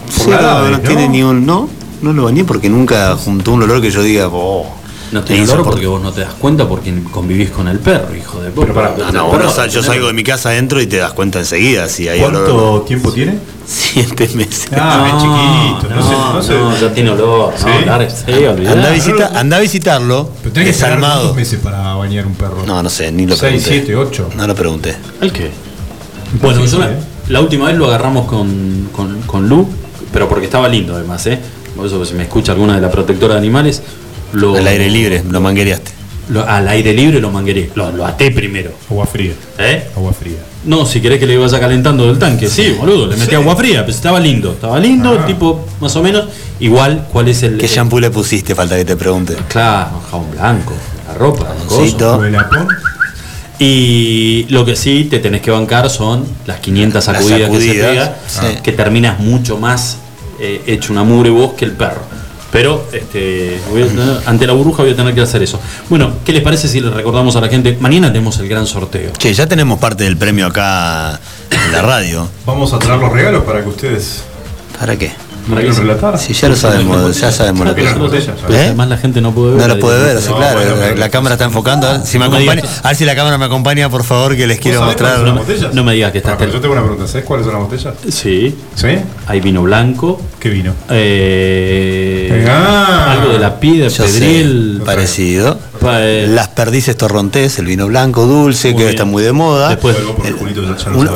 [0.08, 1.44] Sí, la no, no tiene ni un.
[1.46, 1.68] No,
[2.02, 4.28] no lo bañé porque nunca juntó un olor que yo diga.
[4.30, 4.66] Oh,
[5.12, 5.70] No olor insoportable.
[5.70, 8.68] porque vos no te das cuenta porque convivís con el perro, hijo de puta.
[8.72, 11.38] Pero pará, No, no, sal- yo salgo de mi casa adentro y te das cuenta
[11.38, 12.84] enseguida si hay ¿Cuánto olor.
[12.86, 13.38] tiempo tiene?
[13.66, 14.66] Siete meses.
[14.72, 15.94] Ah, es chiquito.
[15.94, 16.54] No, sé, no sé.
[16.54, 17.52] no, ya tiene olor.
[17.56, 17.64] ¿Sí?
[17.86, 17.92] No.
[18.72, 20.30] Anda a, visita- anda a visitarlo.
[20.42, 21.14] Pero tenés que desalmado.
[21.20, 22.64] cuántos meses para bañar un perro.
[22.66, 23.70] No, no sé, ni lo Seis, pregunté.
[23.70, 24.28] siete, ocho.
[24.36, 24.96] No lo pregunté.
[25.20, 25.50] ¿El qué?
[26.40, 26.90] Bueno, Sí, yo la,
[27.28, 29.68] la última vez lo agarramos con, con, con Lu,
[30.12, 31.38] pero porque estaba lindo además, ¿eh?
[31.76, 33.82] Por eso si me escucha alguna de la protectora de animales,
[34.32, 35.90] lo, Al aire libre, lo manguereaste.
[36.28, 37.70] lo- al aire libre lo mangueré.
[37.74, 38.70] Lo, lo até primero.
[38.90, 39.32] Agua fría.
[39.58, 39.88] ¿Eh?
[39.96, 40.38] Agua fría.
[40.64, 43.34] No, si querés que le vaya calentando del tanque, sí, boludo, le metí Sí.
[43.34, 45.26] agua fría, pero estaba lindo, estaba lindo, Ah.
[45.26, 46.26] tipo más o menos.
[46.60, 47.58] Igual, ¿cuál es el.
[47.58, 48.54] ¿Qué shampoo le pusiste?
[48.54, 49.34] Falta que te pregunte.
[49.48, 50.72] Claro, jabón blanco,
[51.08, 51.48] la ropa.
[53.58, 57.74] Y lo que sí te tenés que bancar son las 500 Las sacudidas, que se
[57.74, 58.46] pega, sí.
[58.62, 59.98] que terminas mucho más
[60.40, 62.02] eh, hecho una mugre vos que el perro.
[62.52, 65.58] Pero este, voy a tener- ante la burbuja voy a tener que hacer eso.
[65.88, 67.76] Bueno, ¿qué les parece si le recordamos a la gente?
[67.80, 69.10] Mañana tenemos el gran sorteo.
[69.16, 71.18] Che, ya tenemos parte del premio acá
[71.50, 72.28] en la radio.
[72.46, 74.22] Vamos a traer los regalos para que ustedes
[74.78, 75.12] ¿Para qué?
[75.48, 76.18] ¿No quieren relatar?
[76.18, 77.82] Sí, ya lo sabemos, ya sabemos lo que.
[77.82, 78.08] Pero
[78.54, 78.64] ¿Eh?
[78.66, 79.60] además la gente no puede ver.
[79.68, 80.60] No lo puede ver, sí, claro.
[80.78, 81.88] la, la cámara está enfocando.
[81.88, 84.04] a ver Si me No me acompaña, a ver si la cámara me acompaña, por
[84.04, 85.18] favor, que les quiero mostrar.
[85.72, 87.06] No me digas que estás pero yo tengo una pregunta.
[87.08, 87.94] ¿Sabes cuáles son las botellas?
[88.08, 88.88] Sí, ¿Sí?
[89.26, 90.20] hay vino blanco.
[90.38, 90.74] ¿Qué vino?
[90.90, 93.12] eh, Ah.
[93.12, 94.46] algo de la piedra, Yo sé,
[94.84, 95.58] parecido.
[95.80, 98.90] pa- Las perdices torrontés, el vino blanco dulce, Muy que bien.
[98.90, 99.68] está muy de moda.
[99.70, 99.96] Después,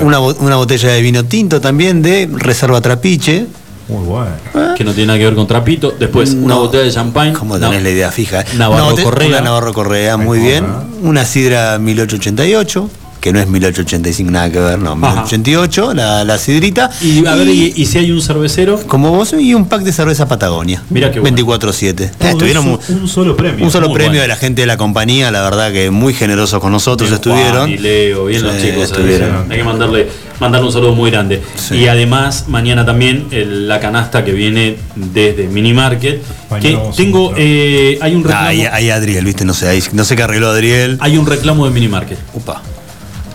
[0.02, 3.46] Una, una botella de vino tinto también de Reserva Trapiche.
[3.88, 4.30] Muy bueno.
[4.76, 5.92] que no tiene nada que ver con trapito.
[5.98, 7.32] Después, una botella de champagne.
[7.32, 7.68] Como No.
[7.70, 8.40] tenés la idea fija.
[8.40, 8.44] ¿eh?
[8.56, 9.28] Navarro Correa.
[9.28, 10.66] Una Navarro Correa, muy bien.
[11.02, 12.90] Una sidra 1888,
[13.26, 16.90] que no es 1885, nada que ver, no, 1888, la, la sidrita.
[17.02, 18.80] Y a ver, y, y si hay un cervecero.
[18.86, 20.80] Como vos, y un pack de cerveza Patagonia.
[20.90, 21.36] Mira qué bueno.
[21.36, 22.00] 24-7.
[22.04, 23.64] Eh, Todo estuvieron mu- un solo premio.
[23.64, 24.22] un solo premio bueno.
[24.22, 27.56] de la gente de la compañía, la verdad que muy generosos con nosotros Bien, estuvieron.
[27.56, 28.76] Juan y Leo, bien los Sí, chicos.
[28.76, 29.50] ahí, estuvieron.
[29.50, 30.06] Hay que mandarle,
[30.38, 31.42] mandarle un saludo muy grande.
[31.56, 31.74] Sí.
[31.78, 36.22] Y además, mañana también el- la canasta que viene desde Mini Market.
[36.60, 38.48] Que tengo, eh, hay un Ah, reclamo.
[38.48, 40.96] ahí, ahí Adriel, viste, no sé, ahí, no sé qué arregló Adriel.
[41.00, 42.18] Hay un reclamo de Mini Market.
[42.34, 42.62] Upa.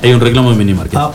[0.04, 0.98] Hay un reclamo en Minimarket.
[0.98, 1.12] Ah.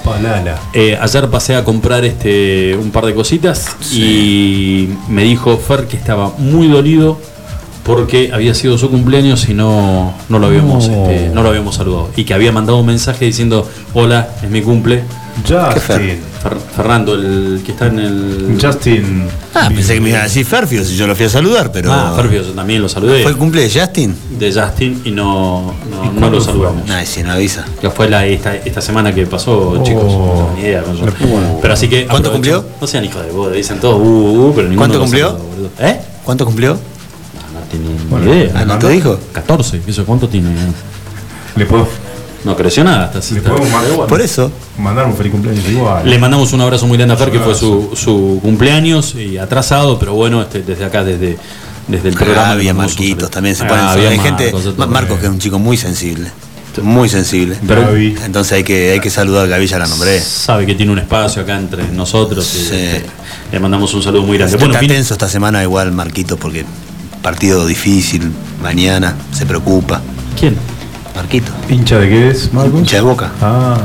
[0.73, 5.97] Eh, ayer pasé a comprar este un par de cositas y me dijo Fer que
[5.97, 7.19] estaba muy dolido
[7.85, 11.09] porque había sido su cumpleaños y no, no lo habíamos No.
[11.09, 14.61] este, no lo habíamos saludado y que había mandado un mensaje diciendo hola es mi
[14.63, 15.03] cumple
[15.43, 16.21] Justin.
[16.43, 20.45] Fer- Fernando el que está en el Justin Ah, pensé que me iba a decir
[20.47, 21.93] Ferfio si yo lo fui a saludar, pero.
[21.93, 23.23] Ah, Ferfio, yo también lo saludé.
[23.23, 24.15] ¿Fue el cumple de Justin?
[24.39, 26.87] de Justin y no, no, no lo saludamos.
[26.87, 27.65] Nah, si no avisa.
[27.81, 30.05] Que fue la, esta, esta semana que pasó, chicos.
[30.05, 30.85] No tengo ni idea.
[31.63, 32.05] Pero así que.
[32.05, 32.11] Oh.
[32.11, 32.65] ¿Cuánto cumplió?
[32.81, 35.39] No sean hijos de boda, dicen todos, uh, uh, pero ninguno ¿Cuánto lo cumplió?
[35.81, 36.01] ¿Eh?
[36.25, 36.75] ¿Cuánto cumplió?
[36.75, 38.53] No tiene ni idea.
[38.55, 39.19] Ah, ¿no te dijo?
[39.33, 40.51] 14, ¿eso cuánto tiene?
[41.57, 41.89] Le puedo.
[42.47, 43.35] No creció nada hasta así.
[43.35, 44.51] Le podemos mandar, Por eso.
[44.79, 46.09] mandar un feliz cumpleaños igual.
[46.09, 49.99] Le mandamos un abrazo muy grande a Fer, que fue su, su cumpleaños y atrasado,
[49.99, 51.37] pero bueno, este, desde acá, desde,
[51.89, 52.51] desde el programa.
[52.53, 53.85] había le mandamos un Marquitos también se Ah, ponen.
[53.85, 54.53] había hay gente.
[54.53, 56.31] Marcos, Ma- Marcos, que es un chico muy sensible.
[56.83, 57.57] Muy sensible.
[57.67, 60.21] Pero- entonence hay que, hay que saludar a Gaby, ya la nombré.
[60.21, 62.55] Sabe que tiene un espacio acá entre nosotros.
[62.55, 63.07] y, este,
[63.51, 64.55] le mandamos un saludo muy grande.
[64.57, 66.65] Está Bueno, fin- tenso esta semana igual Marquito porque
[67.23, 68.31] partido difícil,
[68.63, 70.01] mañana, se preocupa.
[70.39, 70.55] ¿Quién?
[71.17, 71.51] Marquito.
[71.69, 72.79] ¿Hincha de qué es, Marcos?
[72.81, 73.31] Hincha de Boca.
[73.41, 73.77] Ah.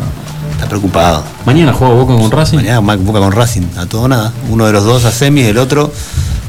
[0.53, 1.23] Está preocupado.
[1.45, 2.57] Mañana juega Boca con Racing.
[2.57, 4.31] Mañana Ma- Boca con Racing, a todo o nada.
[4.49, 5.91] Uno de los dos a semis, el otro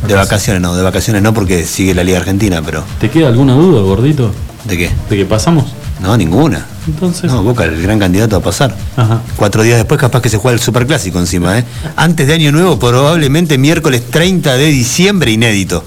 [0.07, 3.55] de vacaciones no, de vacaciones no porque sigue la Liga Argentina, pero ¿Te queda alguna
[3.55, 4.33] duda, gordito?
[4.65, 4.91] ¿de qué?
[5.09, 5.67] ¿De que pasamos?
[6.01, 6.67] No, ninguna.
[6.87, 7.31] Entonces.
[7.31, 8.75] No, Boca el gran candidato a pasar.
[8.97, 9.21] Ajá.
[9.37, 11.65] Cuatro días después capaz que se juega el Superclásico encima, ¿eh?
[11.97, 15.85] Antes de Año Nuevo, probablemente miércoles 30 de diciembre, inédito.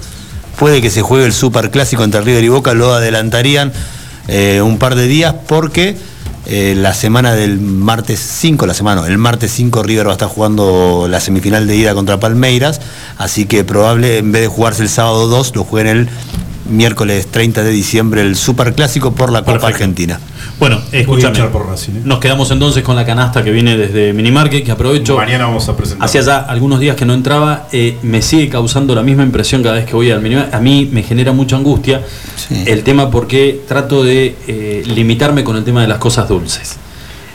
[0.58, 3.72] Puede que se juegue el Superclásico entre River y Boca, lo adelantarían
[4.28, 5.96] eh, un par de días porque
[6.48, 10.28] eh, la semana del martes 5, la semana, el martes 5 River va a estar
[10.28, 12.80] jugando la semifinal de ida contra Palmeiras,
[13.18, 16.08] así que probable, en vez de jugarse el sábado 2, lo jueguen el
[16.68, 20.20] miércoles 30 de diciembre el Superclásico por la Copa Argentina.
[20.58, 21.38] Bueno, escúchame.
[21.44, 22.00] por Racing, ¿eh?
[22.04, 25.16] Nos quedamos entonces con la canasta que viene desde Minimarket, que aprovecho.
[25.16, 26.06] Mañana vamos a presentar.
[26.06, 29.76] Hacía ya algunos días que no entraba, eh, me sigue causando la misma impresión cada
[29.76, 30.54] vez que voy al Minimarket.
[30.54, 32.02] A mí me genera mucha angustia
[32.50, 36.76] el tema porque trato de eh, limitarme con el tema de las cosas dulces.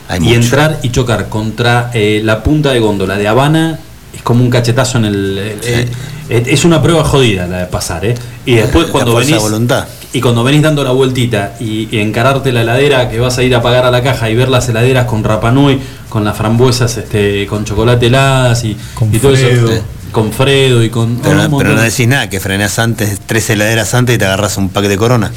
[0.08, 0.40] Hay y mucho.
[0.40, 3.78] entrar y chocar contra eh, la punta de góndola de Habana
[4.22, 5.38] como un cachetazo en el.
[5.38, 5.88] el- el-
[6.28, 8.14] es- es una prueba jodida la de pasar, ¿eh?
[8.46, 9.36] Y después cuando venís.
[9.38, 9.86] voluntad.
[10.14, 13.54] Y cuando venís dando la vueltita y, y encararte la heladera que vas a ir
[13.54, 15.80] a pagar a la caja y ver las heladeras con Rapanui,
[16.10, 18.76] con las frambuesas este, con chocolate heladas y,
[19.10, 19.70] y todo Fredo.
[19.72, 19.82] eso.
[20.12, 21.16] Con Fredo y con.
[21.16, 24.56] Pero, no- pero no decís nada, que frenás antes, tres heladeras antes y te agarras
[24.58, 25.32] un pack de corona.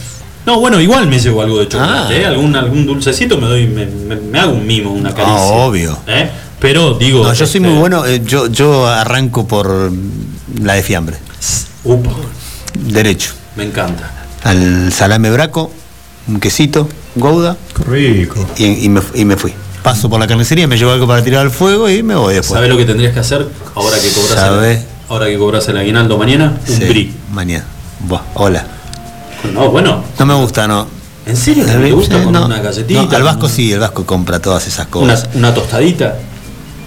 [0.45, 2.17] No, bueno, igual me llevo algo de chocolate, Ah.
[2.21, 2.25] ¿eh?
[2.25, 5.33] algún, algún dulcecito me doy, me, me- me hago un mimo, una caricia.
[5.37, 5.97] Ah, obvio.
[6.07, 6.29] ¿eh?
[6.65, 7.23] Pero digo.
[7.23, 9.91] No, yo soy este, muy bueno, eh, yo, yo arranco por
[10.63, 11.17] la de fiambre.
[11.83, 12.09] Upa,
[12.73, 13.33] Derecho.
[13.55, 14.11] me encanta.
[14.43, 15.71] Al salame braco,
[16.27, 17.55] un quesito, gouda.
[17.87, 18.47] Rico.
[18.57, 19.53] Y, y me, y me fui.
[19.83, 22.55] Paso por la carnicería, me llevo algo para tirar al fuego y me voy después.
[22.57, 24.71] ¿Sabes lo que tendrías que hacer ahora que cobras Sabe.
[24.73, 24.79] el,
[25.09, 26.59] ahora que cobras el aguinaldo mañana?
[26.67, 27.11] Un Sí, brie.
[27.31, 27.65] Mañana.
[27.99, 28.65] Buah, hola.
[29.53, 30.03] No, bueno.
[30.17, 30.87] No me gusta, no.
[31.27, 31.63] ¿En serio?
[31.67, 32.45] ¿No te gusta Sí, con no.
[32.47, 33.03] una galletita?
[33.03, 35.29] No, al Vasco sí, el Vasco compra todas esas Una, cosas.
[35.35, 36.15] una tostadita.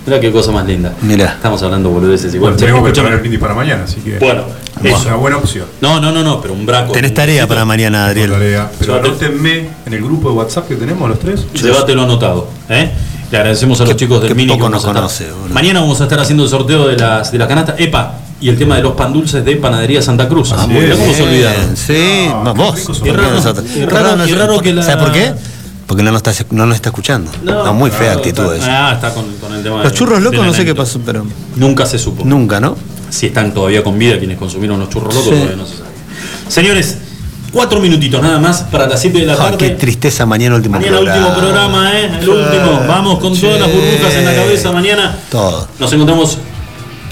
[0.08, 0.94] Mira qué cosa más linda.
[1.02, 1.26] Mira.
[1.26, 2.52] Estamos hablando boludeces igual.
[2.54, 4.18] Bueno, tenemos que el brindis para mañana, así que.
[4.18, 4.42] Bueno,
[4.82, 5.02] es eso.
[5.08, 5.66] una buena opción.
[5.82, 6.92] No, no, no, no, pero un braco.
[6.92, 8.30] Tenés tarea para mañana, Adriel.
[8.30, 8.70] Tarea.
[8.78, 11.44] Pero Llévate- anótenme en el grupo de WhatsApp que tenemos los tres.
[11.52, 12.48] Llévatelo anotado.
[12.70, 12.90] ¿eh?
[13.30, 14.46] Le agradecemos a los chicos del Mini.
[14.48, 15.54] que poco vamos nos estar- conoce, boludo.
[15.54, 17.74] Mañana vamos a estar haciendo el sorteo de las, de las canastas.
[17.78, 20.52] Epa, y el tema de los pan dulces de Panadería Santa Cruz.
[20.56, 21.76] Ah, cómo se olvidaron.
[21.76, 22.74] Sí, No, no, qué vos.
[22.76, 23.06] ricos son.
[23.08, 23.66] ¿por qué Y raro- nosotros?
[23.76, 25.32] y raro- y raro que la- ¿Sabes por qué?
[25.88, 27.32] Porque no nos está, no nos está escuchando.
[27.42, 28.44] No, muy fea actitud.
[28.62, 31.84] Ah, está con, con el tema Los churros locos no sé qué pasó, pero Nunca
[31.86, 32.24] se supo.
[32.24, 32.76] nunca, ¿no?
[33.10, 35.34] Si están todavía con vida quienes consumieron los churros locos, Sí.
[35.34, 35.88] todavía no se sabe.
[36.48, 36.98] Señores,
[37.52, 39.56] cuatro minutitos nada más para las 7 de la Ah, tarde.
[39.56, 41.26] qué tristeza mañana último Mañana programa.
[41.26, 42.10] último programa, ¿eh?
[42.20, 42.82] El último.
[42.86, 45.16] Vamos con todas las burbujas en la cabeza mañana.
[45.30, 45.66] Todo.
[45.78, 46.36] Nos encontramos.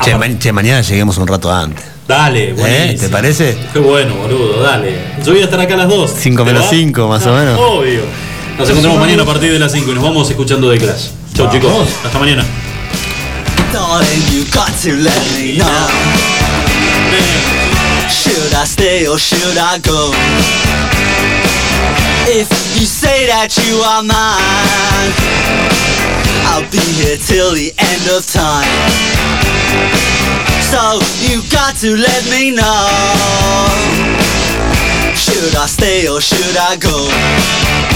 [0.04, 1.82] Che, ma- che, mañana lleguemos un rato antes.
[2.06, 2.84] Dale, buenísimo.
[2.92, 2.96] ¿Eh?
[3.00, 3.56] ¿Te parece?
[3.72, 4.96] Qué bueno, boludo, dale.
[5.24, 6.12] Yo voy a estar acá a las 2.
[6.18, 6.70] Cinco ¿Te menos va?
[6.70, 7.58] cinco, más o menos.
[7.58, 8.02] Obvio.
[8.58, 11.08] Nos encontramos mañana a partir de las 5 y nos vamos escuchando de Clash.
[11.34, 11.88] Chau, chicos.
[12.02, 12.42] Hasta mañana.
[13.70, 15.66] Darling, you got to let me know.
[18.08, 20.10] Should I stay or should I go?
[22.28, 22.48] If
[22.80, 25.12] you say that you are mine,
[26.48, 28.66] I'll be here till the end of time.
[30.62, 32.88] So you got to let me know.
[35.14, 37.95] Should I stay or should I go?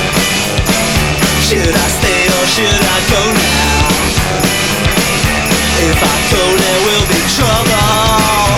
[1.51, 3.83] Should I stay or should I go now?
[5.83, 8.55] If I go, there will be trouble.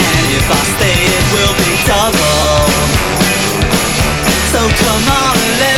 [0.00, 2.72] And if I stay, it will be double.
[4.48, 5.77] So come on and let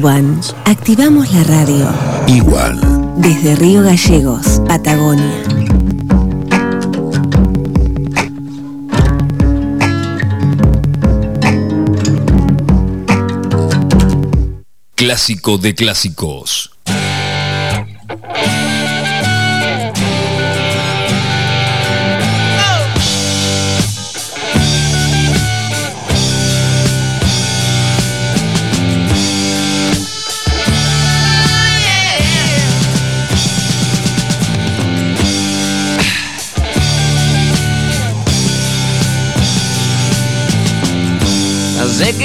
[0.00, 1.86] Iguan, activamos la radio.
[2.26, 2.80] Igual.
[3.18, 5.42] Desde Río Gallegos, Patagonia.
[14.94, 16.69] Clásico de clásicos.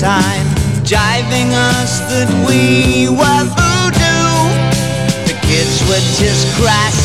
[0.00, 0.48] time,
[0.80, 4.32] jiving us that we were voodoo.
[5.28, 6.99] The kids were just crass,